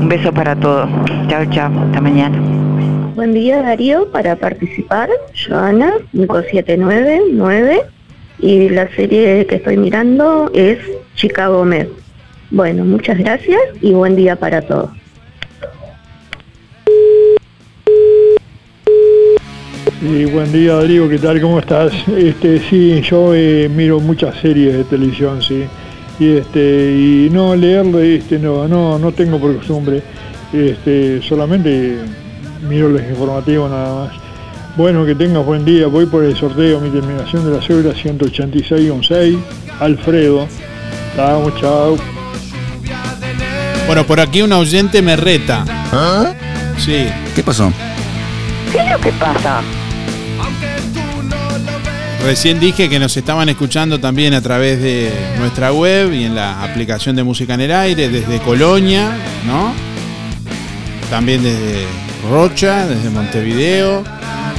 Un 0.00 0.08
beso 0.08 0.32
para 0.32 0.56
todos. 0.56 0.88
Chao, 1.28 1.44
chao. 1.50 1.72
Hasta 1.86 2.00
mañana. 2.00 2.38
Buen 3.14 3.34
día 3.34 3.62
Darío, 3.62 4.10
para 4.10 4.36
participar, 4.36 5.08
Joana 5.46 5.92
5799 6.12 7.82
y 8.40 8.68
la 8.70 8.88
serie 8.96 9.46
que 9.46 9.56
estoy 9.56 9.76
mirando 9.76 10.50
es 10.54 10.78
Chicago 11.14 11.64
Med. 11.64 11.88
Bueno, 12.50 12.84
muchas 12.84 13.18
gracias 13.18 13.60
y 13.80 13.92
buen 13.92 14.16
día 14.16 14.34
para 14.36 14.62
todos. 14.62 15.01
Y 20.00 20.24
buen 20.26 20.52
día 20.52 20.74
Darío, 20.74 21.08
¿qué 21.08 21.18
tal? 21.18 21.40
¿Cómo 21.40 21.58
estás? 21.58 21.92
Este, 22.16 22.60
sí, 22.68 23.00
yo 23.02 23.34
eh, 23.34 23.68
miro 23.68 24.00
muchas 24.00 24.36
series 24.40 24.74
de 24.74 24.84
televisión, 24.84 25.40
sí. 25.42 25.64
Y 26.18 26.36
este, 26.36 26.92
y 26.92 27.30
no 27.30 27.54
leer, 27.56 27.86
este, 27.96 28.38
no, 28.38 28.68
no, 28.68 28.98
no 28.98 29.12
tengo 29.12 29.38
por 29.38 29.56
costumbre. 29.56 30.02
Este, 30.52 31.22
solamente 31.22 31.98
miro 32.68 32.88
los 32.88 33.02
informativos 33.02 33.70
nada 33.70 34.04
más. 34.04 34.12
Bueno, 34.76 35.04
que 35.04 35.14
tengas 35.14 35.44
buen 35.44 35.64
día. 35.64 35.86
Voy 35.86 36.06
por 36.06 36.24
el 36.24 36.36
sorteo, 36.36 36.80
mi 36.80 36.90
terminación 36.90 37.44
de 37.44 37.56
la 37.56 37.62
cédula 37.62 37.94
186-6, 37.94 39.38
Alfredo. 39.80 40.46
Chao, 41.16 41.50
chao. 41.60 41.96
Bueno, 43.86 44.06
por 44.06 44.20
aquí 44.20 44.42
un 44.42 44.52
oyente 44.52 45.02
me 45.02 45.16
reta. 45.16 45.64
¿Ah? 45.92 46.34
Sí. 46.78 47.06
¿Qué 47.34 47.42
pasó? 47.42 47.72
¿Qué 48.72 48.78
es 48.78 48.90
lo 48.90 48.98
que 48.98 49.12
pasa? 49.12 49.60
Recién 52.24 52.58
dije 52.58 52.88
que 52.88 52.98
nos 52.98 53.14
estaban 53.16 53.48
escuchando 53.50 54.00
también 54.00 54.32
a 54.32 54.40
través 54.40 54.80
de 54.80 55.12
nuestra 55.38 55.72
web 55.72 56.12
y 56.12 56.24
en 56.24 56.34
la 56.34 56.62
aplicación 56.62 57.14
de 57.14 57.22
Música 57.22 57.52
en 57.54 57.60
el 57.60 57.72
Aire, 57.72 58.08
desde 58.08 58.38
Colonia, 58.38 59.10
¿no? 59.44 59.74
También 61.10 61.42
desde 61.42 61.84
Rocha, 62.30 62.86
desde 62.86 63.10
Montevideo, 63.10 64.04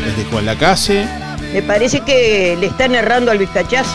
desde 0.06 0.30
Juan 0.30 0.45
Lacase. 0.45 1.07
Me 1.52 1.64
parece 1.64 2.02
que 2.02 2.56
le 2.60 2.68
están 2.68 2.94
errando 2.94 3.31
al 3.31 3.40
vistachaz. 3.40 3.88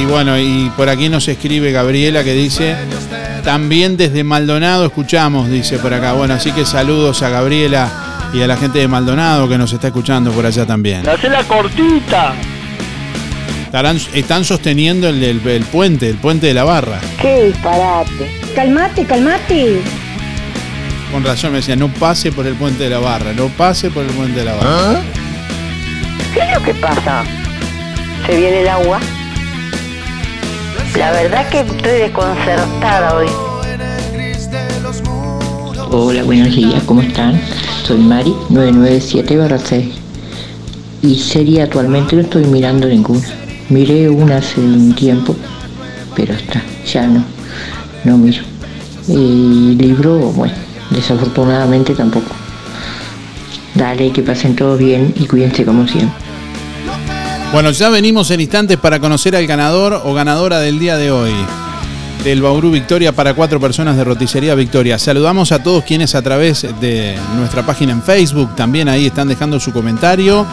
Y 0.00 0.04
bueno, 0.04 0.38
y 0.38 0.70
por 0.76 0.88
aquí 0.88 1.08
nos 1.08 1.26
escribe 1.26 1.72
Gabriela 1.72 2.22
que 2.22 2.34
dice, 2.34 2.76
también 3.42 3.96
desde 3.96 4.22
Maldonado 4.22 4.84
escuchamos, 4.84 5.48
dice 5.48 5.78
por 5.78 5.92
acá. 5.92 6.12
Bueno, 6.12 6.34
así 6.34 6.52
que 6.52 6.64
saludos 6.64 7.22
a 7.22 7.30
Gabriela 7.30 8.05
y 8.32 8.42
a 8.42 8.46
la 8.46 8.56
gente 8.56 8.78
de 8.78 8.88
Maldonado 8.88 9.48
que 9.48 9.58
nos 9.58 9.72
está 9.72 9.88
escuchando 9.88 10.30
por 10.32 10.46
allá 10.46 10.66
también. 10.66 11.08
Hace 11.08 11.28
la 11.28 11.42
cortita 11.44 12.34
están 14.14 14.44
sosteniendo 14.44 15.08
el, 15.08 15.64
puente, 15.70 16.08
el 16.08 16.16
puente 16.16 16.46
de 16.46 16.54
la 16.54 16.64
barra. 16.64 16.98
Qué 17.20 17.44
disparate. 17.44 18.30
Calmate, 18.54 19.04
calmate. 19.04 19.82
Con 21.12 21.22
razón 21.22 21.52
me 21.52 21.58
decía, 21.58 21.76
no 21.76 21.88
pase 21.88 22.32
por 22.32 22.46
el 22.46 22.54
puente 22.54 22.84
de 22.84 22.90
la 22.90 22.98
barra, 22.98 23.32
no 23.34 23.48
pase 23.48 23.90
por 23.90 24.04
el 24.04 24.10
puente 24.12 24.38
de 24.38 24.44
la 24.46 24.54
barra. 24.54 24.70
¿Ah? 24.70 25.02
¿Qué 26.32 26.40
es 26.40 26.58
lo 26.58 26.62
que 26.62 26.74
pasa? 26.74 27.22
¿Se 28.26 28.36
viene 28.36 28.62
el 28.62 28.68
agua? 28.68 28.98
La 30.96 31.12
verdad 31.12 31.48
que 31.50 31.60
estoy 31.60 31.92
desconcertada 31.92 33.14
hoy. 33.14 33.28
Hola, 35.90 36.22
buenos 36.24 36.56
días, 36.56 36.82
¿cómo 36.84 37.02
están? 37.02 37.40
Soy 37.86 37.98
Mari, 37.98 38.34
997-6. 38.50 39.90
Y 41.02 41.14
serie 41.14 41.62
actualmente 41.62 42.16
no 42.16 42.22
estoy 42.22 42.44
mirando 42.46 42.88
ninguna. 42.88 43.24
Miré 43.68 44.10
una 44.10 44.38
hace 44.38 44.60
un 44.60 44.92
tiempo, 44.92 45.36
pero 46.16 46.34
está, 46.34 46.60
ya 46.84 47.06
no, 47.06 47.24
no 48.02 48.18
miro. 48.18 48.42
Y 49.06 49.76
libro, 49.76 50.18
bueno, 50.32 50.54
desafortunadamente 50.90 51.94
tampoco. 51.94 52.34
Dale, 53.76 54.10
que 54.10 54.22
pasen 54.22 54.56
todo 54.56 54.76
bien 54.76 55.14
y 55.16 55.26
cuídense 55.26 55.64
como 55.64 55.86
siempre. 55.86 56.18
Bueno, 57.52 57.70
ya 57.70 57.88
venimos 57.88 58.32
en 58.32 58.40
instantes 58.40 58.78
para 58.78 58.98
conocer 58.98 59.36
al 59.36 59.46
ganador 59.46 60.02
o 60.04 60.12
ganadora 60.12 60.58
del 60.58 60.80
día 60.80 60.96
de 60.96 61.12
hoy. 61.12 61.30
Del 62.24 62.42
Bauru 62.42 62.70
Victoria 62.70 63.12
para 63.12 63.34
cuatro 63.34 63.60
personas 63.60 63.96
de 63.96 64.04
Roticería 64.04 64.54
Victoria. 64.54 64.98
Saludamos 64.98 65.52
a 65.52 65.62
todos 65.62 65.84
quienes 65.84 66.14
a 66.14 66.22
través 66.22 66.66
de 66.80 67.16
nuestra 67.36 67.64
página 67.64 67.92
en 67.92 68.02
Facebook 68.02 68.56
también 68.56 68.88
ahí 68.88 69.06
están 69.06 69.28
dejando 69.28 69.60
su 69.60 69.72
comentario 69.72 70.46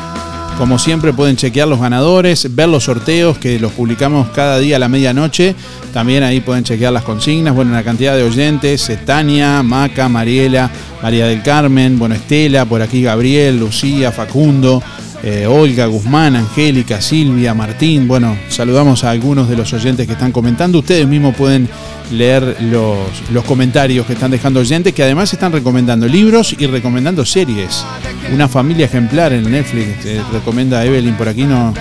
como 0.58 0.78
siempre 0.78 1.14
pueden 1.14 1.36
chequear 1.36 1.68
los 1.68 1.80
ganadores, 1.80 2.56
ver 2.56 2.70
los 2.70 2.84
sorteos 2.84 3.38
que 3.38 3.60
los 3.60 3.72
publicamos 3.72 4.30
cada 4.30 4.60
día 4.60 4.76
a 4.76 4.80
la 4.80 4.88
medianoche. 4.88 5.56
También 5.92 6.24
ahí 6.24 6.42
pueden 6.42 6.64
chequear 6.64 6.94
las 6.94 7.04
consignas. 7.04 7.56
Bueno, 7.56 7.72
una 7.72 7.84
cantidad 7.84 8.16
de 8.16 8.24
oyentes. 8.24 8.92
Tania, 9.06 9.64
Maca, 9.64 10.08
Mariela, 10.10 10.70
María 11.02 11.28
del 11.28 11.42
Carmen, 11.42 11.98
bueno, 11.98 12.16
Estela, 12.16 12.66
por 12.66 12.82
aquí 12.82 13.02
Gabriel, 13.02 13.60
Lucía, 13.60 14.12
Facundo, 14.12 14.82
eh, 15.24 15.48
Olga, 15.48 15.86
Guzmán, 15.86 16.36
Angélica, 16.36 17.02
Silvia, 17.02 17.54
Martín. 17.54 18.08
Bueno, 18.08 18.38
saludamos 18.50 19.04
a 19.04 19.12
algunos 19.12 19.48
de 19.50 19.56
los 19.56 19.72
oyentes 19.74 20.06
que 20.06 20.14
están 20.14 20.32
comentando. 20.32 20.80
Ustedes 20.80 21.08
mismos 21.08 21.36
pueden 21.36 21.70
leer 22.12 22.58
los, 22.62 22.98
los 23.32 23.44
comentarios 23.46 24.06
que 24.06 24.14
están 24.14 24.32
dejando 24.32 24.60
oyentes, 24.60 24.94
que 24.94 25.04
además 25.04 25.32
están 25.32 25.54
recomendando 25.54 26.08
libros 26.08 26.56
y 26.60 26.68
recomendando 26.68 27.26
series. 27.26 27.86
Una 28.34 28.48
familia 28.48 28.86
ejemplar 28.86 29.34
en 29.34 29.50
Netflix, 29.50 30.06
eh, 30.06 30.22
recomienda 30.32 30.84
Evelyn, 30.86 31.16
por 31.16 31.30
aquí 31.30 31.44
no, 31.44 31.74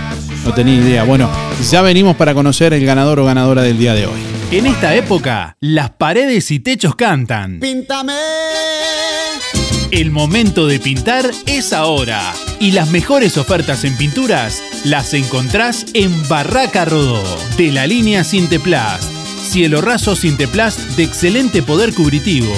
no 0.45 0.55
tenía 0.55 0.77
idea. 0.77 1.05
Bueno, 1.05 1.29
ya 1.71 1.83
venimos 1.83 2.17
para 2.17 2.35
conocer 2.35 2.73
el 2.73 2.87
ganador 2.87 3.19
o 3.19 3.25
ganadora 3.25 3.63
del 3.63 3.79
día 3.79 3.95
de 3.95 4.07
hoy. 4.07 4.21
En 4.53 4.67
esta 4.67 4.95
época, 4.95 5.57
las 5.61 5.91
paredes 5.91 6.51
y 6.51 6.61
techos 6.61 6.95
cantan. 6.95 7.59
Píntame. 7.59 8.13
El 9.93 10.11
momento 10.11 10.67
de 10.67 10.81
pintar 10.81 11.31
es 11.47 11.73
ahora. 11.73 12.35
Y 12.59 12.73
las 12.73 12.91
mejores 12.91 13.37
ofertas 13.37 13.85
en 13.85 13.97
pinturas 13.97 14.61
las 14.85 15.15
encontrás 15.15 15.87
en 15.95 16.29
Barraca 16.29 16.85
Rodó, 16.85 17.23
de 17.57 17.71
la 17.71 17.87
línea 17.87 18.25
Sinteplast 18.25 19.23
Cielo 19.53 19.83
raso 19.83 20.17
Sinteplast 20.17 20.81
de 20.97 21.05
excelente 21.05 21.63
poder 21.63 21.93
cubritivo. 21.93 22.51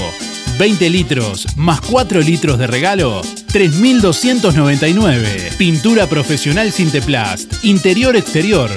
20 0.61 0.91
litros 0.91 1.49
más 1.57 1.81
4 1.81 2.21
litros 2.21 2.57
de 2.57 2.69
regalo, 2.69 3.21
3.299. 3.53 5.57
Pintura 5.57 6.07
profesional 6.07 6.71
Sinteplast, 6.71 7.65
interior-exterior. 7.65 8.71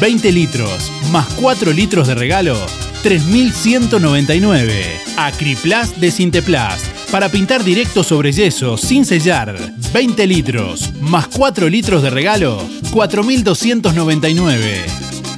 20 0.00 0.32
litros 0.32 0.90
más 1.12 1.28
4 1.34 1.72
litros 1.72 2.08
de 2.08 2.16
regalo, 2.16 2.56
3199. 3.02 5.00
Acriplast 5.16 5.96
de 5.96 6.10
Sinteplast. 6.10 6.86
Para 7.10 7.28
pintar 7.28 7.64
directo 7.64 8.04
sobre 8.04 8.32
yeso, 8.32 8.76
sin 8.76 9.04
sellar. 9.04 9.56
20 9.92 10.26
litros, 10.26 10.92
más 11.00 11.26
4 11.28 11.68
litros 11.68 12.02
de 12.02 12.10
regalo, 12.10 12.62
4299. 12.92 14.84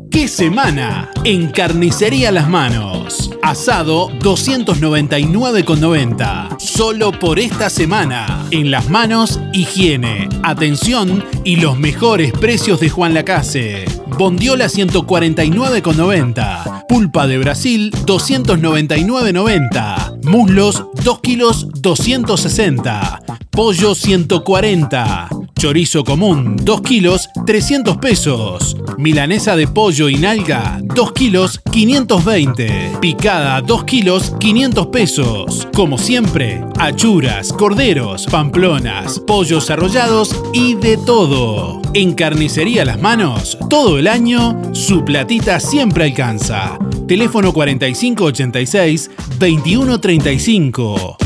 ¡Qué 0.10 0.30
semana! 0.30 1.12
En 1.26 1.49
Carnicería 1.49 2.32
Las 2.32 2.48
Manos. 2.48 3.30
Asado 3.44 4.10
299,90. 4.20 6.57
Solo 6.60 7.12
por 7.12 7.40
esta 7.40 7.70
semana. 7.70 8.45
En 8.52 8.72
Las 8.72 8.90
Manos, 8.90 9.41
higiene, 9.53 10.30
atención 10.44 11.26
y 11.44 11.57
los 11.57 11.78
mejores 11.78 12.32
precios 12.32 12.80
de 12.80 12.90
Juan 12.90 13.14
Lacase. 13.14 13.84
Bondiola 14.18 14.68
149,90. 14.68 16.86
Pulpa 16.88 17.28
de 17.28 17.38
Brasil 17.38 17.91
299,90. 18.06 20.24
Muslos 20.24 20.86
2 21.03 21.20
kilos 21.20 21.68
260. 21.82 23.20
Pollo 23.52 23.94
140. 23.94 25.28
Chorizo 25.65 26.03
común 26.03 26.57
2 26.61 26.81
kilos 26.81 27.27
300 27.43 27.97
pesos. 27.97 28.77
Milanesa 28.99 29.55
de 29.55 29.65
pollo 29.65 30.09
y 30.09 30.15
nalga 30.15 30.79
2 30.83 31.11
kilos 31.13 31.59
520. 31.71 32.91
Picada 33.01 33.59
2 33.63 33.83
kilos 33.85 34.35
500 34.39 34.87
pesos. 34.87 35.67
Como 35.73 35.97
siempre, 35.97 36.63
achuras, 36.77 37.51
corderos, 37.51 38.27
pamplonas, 38.27 39.19
pollos 39.19 39.71
arrollados 39.71 40.39
y 40.53 40.75
de 40.75 40.97
todo. 40.97 41.81
En 41.95 42.13
Carnicería 42.13 42.85
Las 42.85 43.01
Manos, 43.01 43.57
todo 43.67 43.97
el 43.97 44.05
año, 44.05 44.71
su 44.75 45.03
platita 45.03 45.59
siempre 45.59 46.03
alcanza. 46.03 46.77
Teléfono 47.07 47.53
4586 47.53 49.09
2135. 49.39 51.17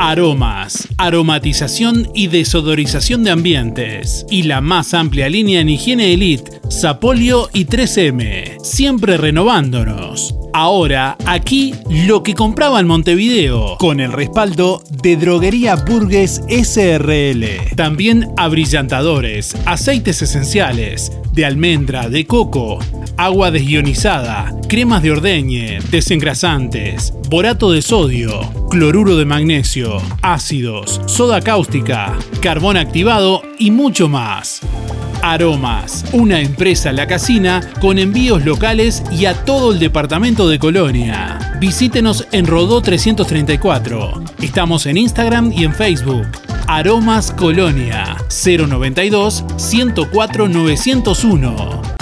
Aromas, 0.00 0.86
aromatización 0.96 2.08
y 2.14 2.28
desodorización 2.28 3.24
de 3.24 3.32
ambientes. 3.32 4.24
Y 4.30 4.44
la 4.44 4.60
más 4.60 4.94
amplia 4.94 5.28
línea 5.28 5.60
en 5.60 5.68
higiene 5.68 6.14
elite, 6.14 6.60
Sapolio 6.70 7.48
y 7.52 7.64
3M. 7.66 8.62
Siempre 8.62 9.16
renovándonos. 9.16 10.36
Ahora, 10.54 11.16
aquí, 11.26 11.74
lo 11.90 12.22
que 12.22 12.34
compraba 12.34 12.78
en 12.78 12.86
Montevideo, 12.86 13.76
con 13.78 13.98
el 14.00 14.12
respaldo 14.12 14.82
de 15.02 15.16
Droguería 15.16 15.74
Burgues 15.74 16.42
SRL. 16.48 17.74
También 17.76 18.28
abrillantadores, 18.36 19.56
aceites 19.66 20.22
esenciales, 20.22 21.12
de 21.32 21.44
almendra, 21.44 22.08
de 22.08 22.24
coco, 22.26 22.78
agua 23.18 23.50
desionizada, 23.50 24.54
cremas 24.68 25.02
de 25.02 25.10
ordeñe, 25.10 25.80
desengrasantes, 25.90 27.12
borato 27.28 27.72
de 27.72 27.82
sodio, 27.82 28.40
cloruro 28.70 29.16
de 29.16 29.24
magnesio, 29.24 30.00
ácidos, 30.22 31.00
soda 31.06 31.40
cáustica, 31.40 32.16
carbón 32.40 32.76
activado 32.76 33.42
y 33.58 33.72
mucho 33.72 34.08
más. 34.08 34.60
Aromas, 35.20 36.04
una 36.12 36.40
empresa 36.40 36.92
La 36.92 37.08
Casina 37.08 37.60
con 37.80 37.98
envíos 37.98 38.44
locales 38.44 39.02
y 39.10 39.24
a 39.24 39.34
todo 39.44 39.72
el 39.72 39.80
departamento 39.80 40.48
de 40.48 40.60
Colonia. 40.60 41.56
Visítenos 41.58 42.28
en 42.30 42.46
Rodó 42.46 42.80
334. 42.82 44.22
Estamos 44.40 44.86
en 44.86 44.96
Instagram 44.96 45.52
y 45.52 45.64
en 45.64 45.74
Facebook. 45.74 46.28
Aromas 46.68 47.32
Colonia 47.32 48.16
092 48.28 49.44
104 49.56 50.48
901. 50.48 51.97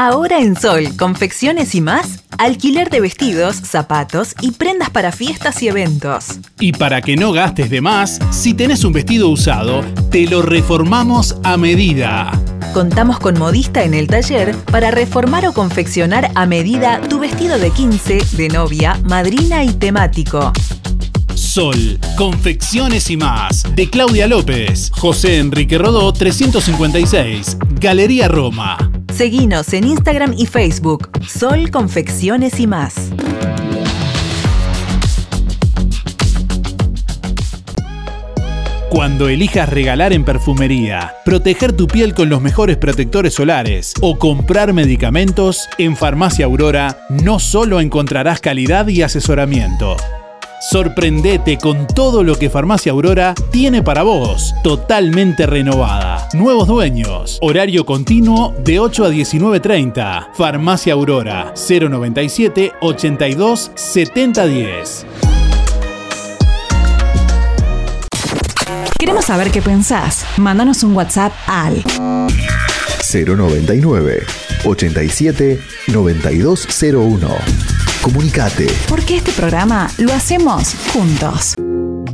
Ahora 0.00 0.38
en 0.38 0.54
Sol, 0.54 0.96
confecciones 0.96 1.74
y 1.74 1.80
más, 1.80 2.22
alquiler 2.38 2.88
de 2.88 3.00
vestidos, 3.00 3.56
zapatos 3.56 4.36
y 4.40 4.52
prendas 4.52 4.90
para 4.90 5.10
fiestas 5.10 5.60
y 5.60 5.66
eventos. 5.66 6.38
Y 6.60 6.70
para 6.70 7.02
que 7.02 7.16
no 7.16 7.32
gastes 7.32 7.68
de 7.68 7.80
más, 7.80 8.20
si 8.30 8.54
tenés 8.54 8.84
un 8.84 8.92
vestido 8.92 9.28
usado, 9.28 9.84
te 10.12 10.28
lo 10.28 10.42
reformamos 10.42 11.34
a 11.42 11.56
medida. 11.56 12.30
Contamos 12.72 13.18
con 13.18 13.40
modista 13.40 13.82
en 13.82 13.92
el 13.92 14.06
taller 14.06 14.54
para 14.70 14.92
reformar 14.92 15.48
o 15.48 15.52
confeccionar 15.52 16.30
a 16.36 16.46
medida 16.46 17.00
tu 17.08 17.18
vestido 17.18 17.58
de 17.58 17.72
15, 17.72 18.20
de 18.36 18.48
novia, 18.50 19.00
madrina 19.02 19.64
y 19.64 19.72
temático. 19.72 20.52
Sol, 21.34 21.98
confecciones 22.16 23.10
y 23.10 23.16
más. 23.16 23.64
De 23.74 23.90
Claudia 23.90 24.28
López, 24.28 24.92
José 24.94 25.38
Enrique 25.38 25.76
Rodó 25.76 26.12
356, 26.12 27.56
Galería 27.80 28.28
Roma. 28.28 28.78
Seguinos 29.18 29.72
en 29.72 29.84
Instagram 29.84 30.32
y 30.38 30.46
Facebook. 30.46 31.10
Sol 31.26 31.72
Confecciones 31.72 32.60
y 32.60 32.68
más. 32.68 33.10
Cuando 38.90 39.28
elijas 39.28 39.68
regalar 39.68 40.12
en 40.12 40.24
perfumería, 40.24 41.14
proteger 41.24 41.72
tu 41.72 41.88
piel 41.88 42.14
con 42.14 42.28
los 42.28 42.40
mejores 42.40 42.76
protectores 42.76 43.34
solares 43.34 43.92
o 44.02 44.20
comprar 44.20 44.72
medicamentos, 44.72 45.68
en 45.78 45.96
Farmacia 45.96 46.44
Aurora 46.44 47.00
no 47.10 47.40
solo 47.40 47.80
encontrarás 47.80 48.38
calidad 48.38 48.86
y 48.86 49.02
asesoramiento. 49.02 49.96
Sorprendete 50.60 51.56
con 51.56 51.86
todo 51.86 52.24
lo 52.24 52.34
que 52.36 52.50
Farmacia 52.50 52.90
Aurora 52.90 53.32
tiene 53.52 53.82
para 53.82 54.02
vos, 54.02 54.54
totalmente 54.64 55.46
renovada. 55.46 56.28
Nuevos 56.32 56.66
dueños, 56.66 57.38
horario 57.40 57.86
continuo 57.86 58.54
de 58.58 58.80
8 58.80 59.04
a 59.04 59.10
19.30. 59.10 60.30
Farmacia 60.34 60.94
Aurora 60.94 61.54
097 61.54 62.72
82 62.80 63.70
7010. 63.76 65.06
Queremos 68.98 69.26
saber 69.26 69.52
qué 69.52 69.62
pensás. 69.62 70.26
Mándanos 70.38 70.82
un 70.82 70.96
WhatsApp 70.96 71.32
al 71.46 71.84
099 73.12 74.26
87 74.64 75.60
9201. 75.86 77.77
Comunicate. 78.02 78.66
Porque 78.88 79.16
este 79.16 79.32
programa 79.32 79.88
lo 79.98 80.12
hacemos 80.12 80.74
juntos. 80.92 81.54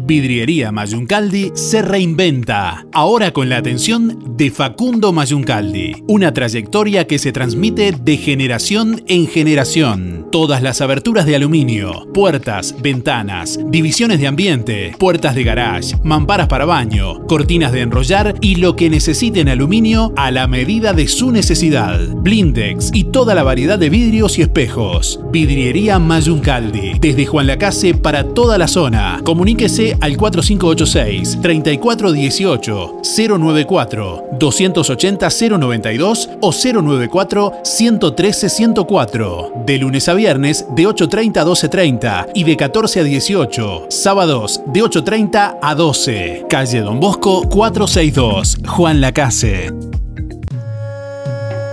Vidriería 0.07 0.71
Mayuncaldi 0.71 1.53
se 1.55 1.81
reinventa, 1.81 2.85
ahora 2.93 3.33
con 3.33 3.49
la 3.49 3.57
atención 3.57 4.37
de 4.37 4.51
Facundo 4.51 5.15
Mayuncaldi. 5.15 6.05
Una 6.07 6.35
trayectoria 6.35 7.07
que 7.07 7.19
se 7.19 7.33
transmite 7.33 7.93
de 7.93 8.19
generación 8.19 9.03
en 9.07 9.27
generación. 9.27 10.29
Todas 10.31 10.63
las 10.63 10.83
aberturas 10.83 11.25
de 11.25 11.37
aluminio, 11.37 12.07
puertas, 12.13 12.75
ventanas, 12.83 13.59
divisiones 13.69 14.21
de 14.21 14.27
ambiente, 14.27 14.93
puertas 14.99 15.35
de 15.35 15.45
garage, 15.45 15.97
mamparas 16.03 16.49
para 16.49 16.67
baño, 16.67 17.25
cortinas 17.27 17.73
de 17.73 17.81
enrollar 17.81 18.35
y 18.43 18.57
lo 18.57 18.77
que 18.77 18.91
necesiten 18.91 19.49
aluminio 19.49 20.13
a 20.17 20.31
la 20.31 20.47
medida 20.49 20.93
de 20.93 21.09
su 21.09 21.31
necesidad. 21.31 21.99
Blindex 22.17 22.91
y 22.93 23.05
toda 23.05 23.35
la 23.35 23.43
variedad 23.43 23.79
de 23.79 23.89
vidrios 23.89 24.39
y 24.39 24.43
espejos. 24.43 25.21
Vidriería 25.33 25.99
Mayuncaldi. 25.99 26.99
Desde 26.99 27.25
Juan 27.25 27.47
Lacase 27.47 27.95
para 27.95 28.25
toda 28.25 28.59
la 28.59 28.69
zona. 28.69 29.23
Comuníquese 29.25 29.94
al 30.01 30.17
4586 30.17 31.39
3418 31.41 33.01
094 33.03 34.25
280 34.39 35.29
092 35.59 36.31
o 36.41 36.53
094 36.53 37.53
113 37.63 38.49
104. 38.49 39.53
De 39.67 39.79
lunes 39.79 40.09
a 40.09 40.15
viernes 40.15 40.67
de 40.75 40.85
8.30 40.85 41.39
a 41.39 41.45
12.30 41.45 42.31
y 42.35 42.45
de 42.45 42.57
14 42.57 43.01
a 43.01 43.05
18. 43.05 43.87
Sábados 43.91 44.61
de 44.67 44.83
8.30 44.83 45.59
a 45.61 45.75
12. 45.75 46.47
Calle 46.49 46.81
Don 46.81 47.01
Bosco 47.01 47.49
462. 47.49 48.59
Juan 48.67 49.01
Lacase. 49.01 49.73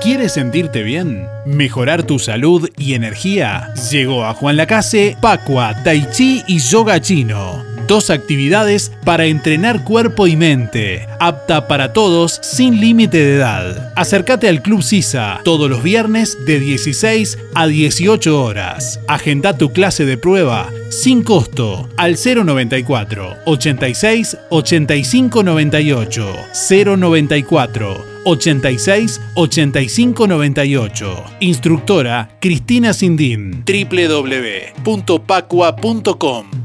¿Quieres 0.01 0.31
sentirte 0.31 0.81
bien? 0.81 1.27
¿Mejorar 1.45 2.03
tu 2.03 2.17
salud 2.17 2.67
y 2.77 2.95
energía? 2.95 3.71
Llegó 3.91 4.25
a 4.25 4.33
Juan 4.33 4.57
Lacase, 4.57 5.15
Pacua, 5.21 5.75
Tai 5.83 6.07
Chi 6.11 6.41
y 6.47 6.57
Yoga 6.57 6.99
Chino 6.99 7.70
Dos 7.87 8.09
actividades 8.09 8.91
para 9.05 9.25
entrenar 9.25 9.83
cuerpo 9.83 10.27
y 10.27 10.35
mente. 10.35 11.07
Apta 11.19 11.67
para 11.67 11.93
todos 11.93 12.39
sin 12.41 12.79
límite 12.79 13.17
de 13.17 13.35
edad. 13.35 13.91
Acércate 13.95 14.47
al 14.47 14.61
Club 14.61 14.83
Sisa 14.83 15.41
todos 15.43 15.69
los 15.69 15.83
viernes 15.83 16.37
de 16.45 16.59
16 16.59 17.37
a 17.55 17.67
18 17.67 18.41
horas. 18.41 18.99
Agenda 19.07 19.57
tu 19.57 19.71
clase 19.71 20.05
de 20.05 20.17
prueba 20.17 20.69
sin 20.89 21.23
costo 21.23 21.89
al 21.97 22.17
094 22.17 23.37
86 23.45 24.37
85 24.49 25.43
98 25.43 26.35
094 26.69 28.05
86 28.23 29.21
85 29.35 30.27
98. 30.27 31.23
Instructora 31.39 32.29
Cristina 32.39 32.93
Sindín. 32.93 33.63
www.pacua.com. 33.65 36.60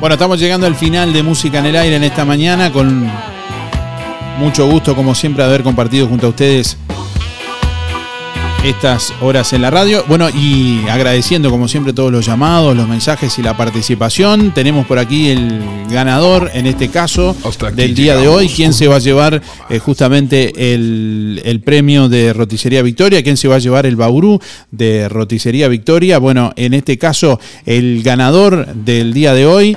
Bueno, 0.00 0.14
estamos 0.14 0.38
llegando 0.38 0.64
al 0.68 0.76
final 0.76 1.12
de 1.12 1.24
Música 1.24 1.58
en 1.58 1.66
el 1.66 1.76
Aire 1.76 1.96
en 1.96 2.04
esta 2.04 2.24
mañana 2.24 2.72
con 2.72 3.10
mucho 4.38 4.70
gusto, 4.70 4.94
como 4.94 5.12
siempre, 5.12 5.42
haber 5.42 5.64
compartido 5.64 6.06
junto 6.06 6.28
a 6.28 6.30
ustedes 6.30 6.76
estas 8.64 9.12
horas 9.20 9.52
en 9.52 9.62
la 9.62 9.70
radio. 9.70 10.04
Bueno, 10.06 10.28
y 10.30 10.86
agradeciendo 10.88 11.50
como 11.50 11.66
siempre 11.66 11.92
todos 11.92 12.12
los 12.12 12.24
llamados, 12.24 12.76
los 12.76 12.86
mensajes 12.86 13.36
y 13.40 13.42
la 13.42 13.56
participación. 13.56 14.54
Tenemos 14.54 14.86
por 14.86 15.00
aquí 15.00 15.30
el 15.30 15.60
ganador, 15.90 16.48
en 16.54 16.66
este 16.66 16.90
caso, 16.90 17.34
del 17.74 17.96
día 17.96 18.14
de 18.16 18.28
hoy. 18.28 18.48
¿Quién 18.48 18.74
se 18.74 18.86
va 18.86 18.96
a 18.96 19.00
llevar 19.00 19.42
eh, 19.68 19.80
justamente 19.80 20.74
el, 20.74 21.42
el, 21.44 21.60
premio 21.60 22.08
de 22.08 22.32
Roticería 22.32 22.82
Victoria? 22.82 23.24
¿Quién 23.24 23.36
se 23.36 23.48
va 23.48 23.56
a 23.56 23.60
llevar 23.60 23.84
el 23.84 23.96
Bauru 23.96 24.40
de 24.70 25.08
Roticería 25.08 25.66
Victoria? 25.66 26.18
Bueno, 26.18 26.52
en 26.54 26.72
este 26.72 26.98
caso, 26.98 27.40
el 27.66 28.04
ganador 28.04 28.72
del 28.74 29.12
día 29.12 29.34
de 29.34 29.44
hoy 29.44 29.76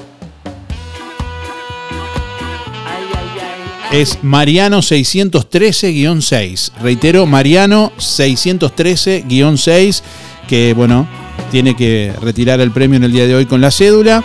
es 3.91 4.23
Mariano 4.23 4.79
613-6. 4.79 6.71
Reitero, 6.81 7.25
Mariano 7.25 7.91
613-6, 7.97 10.01
que 10.47 10.73
bueno, 10.73 11.05
tiene 11.51 11.75
que 11.75 12.13
retirar 12.21 12.61
el 12.61 12.71
premio 12.71 12.95
en 12.97 13.03
el 13.03 13.11
día 13.11 13.27
de 13.27 13.35
hoy 13.35 13.45
con 13.45 13.61
la 13.61 13.69
cédula, 13.71 14.23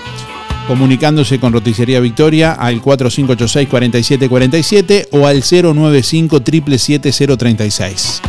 comunicándose 0.68 1.40
con 1.40 1.52
Roticería 1.52 2.00
Victoria 2.00 2.52
al 2.52 2.80
4586-4747 2.82 5.08
o 5.12 5.26
al 5.26 5.42
095 5.42 6.40
036 6.40 8.22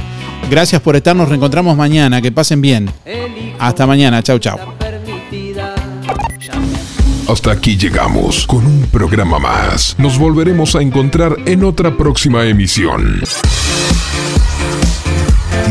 Gracias 0.50 0.82
por 0.82 0.96
estar, 0.96 1.16
nos 1.16 1.30
reencontramos 1.30 1.78
mañana, 1.78 2.20
que 2.22 2.32
pasen 2.32 2.62
bien. 2.62 2.90
Hasta 3.60 3.86
mañana, 3.86 4.24
chau 4.24 4.40
chau. 4.40 4.77
Hasta 7.28 7.52
aquí 7.52 7.76
llegamos 7.76 8.48
con 8.48 8.66
un 8.66 8.84
programa 8.84 9.38
más. 9.38 9.96
Nos 9.98 10.18
volveremos 10.18 10.76
a 10.76 10.82
encontrar 10.82 11.36
en 11.46 11.66
otra 11.66 11.98
próxima 11.98 12.46
emisión. 12.46 13.22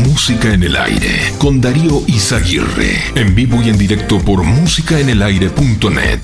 Música 0.05 0.53
en 0.53 0.61
el 0.61 0.75
aire 0.75 1.33
con 1.39 1.59
Darío 1.59 2.03
Izaguirre. 2.05 3.11
En 3.15 3.33
vivo 3.33 3.59
y 3.63 3.69
en 3.69 3.77
directo 3.79 4.19
por 4.19 4.43
musicaenelaire.net. 4.43 6.19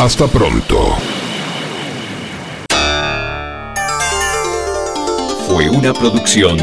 Hasta 0.00 0.26
pronto. 0.26 0.96
Fue 5.46 5.70
una 5.70 5.92
producción 5.92 6.56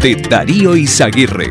de 0.00 0.16
Darío 0.16 0.74
Izaguirre. 0.74 1.50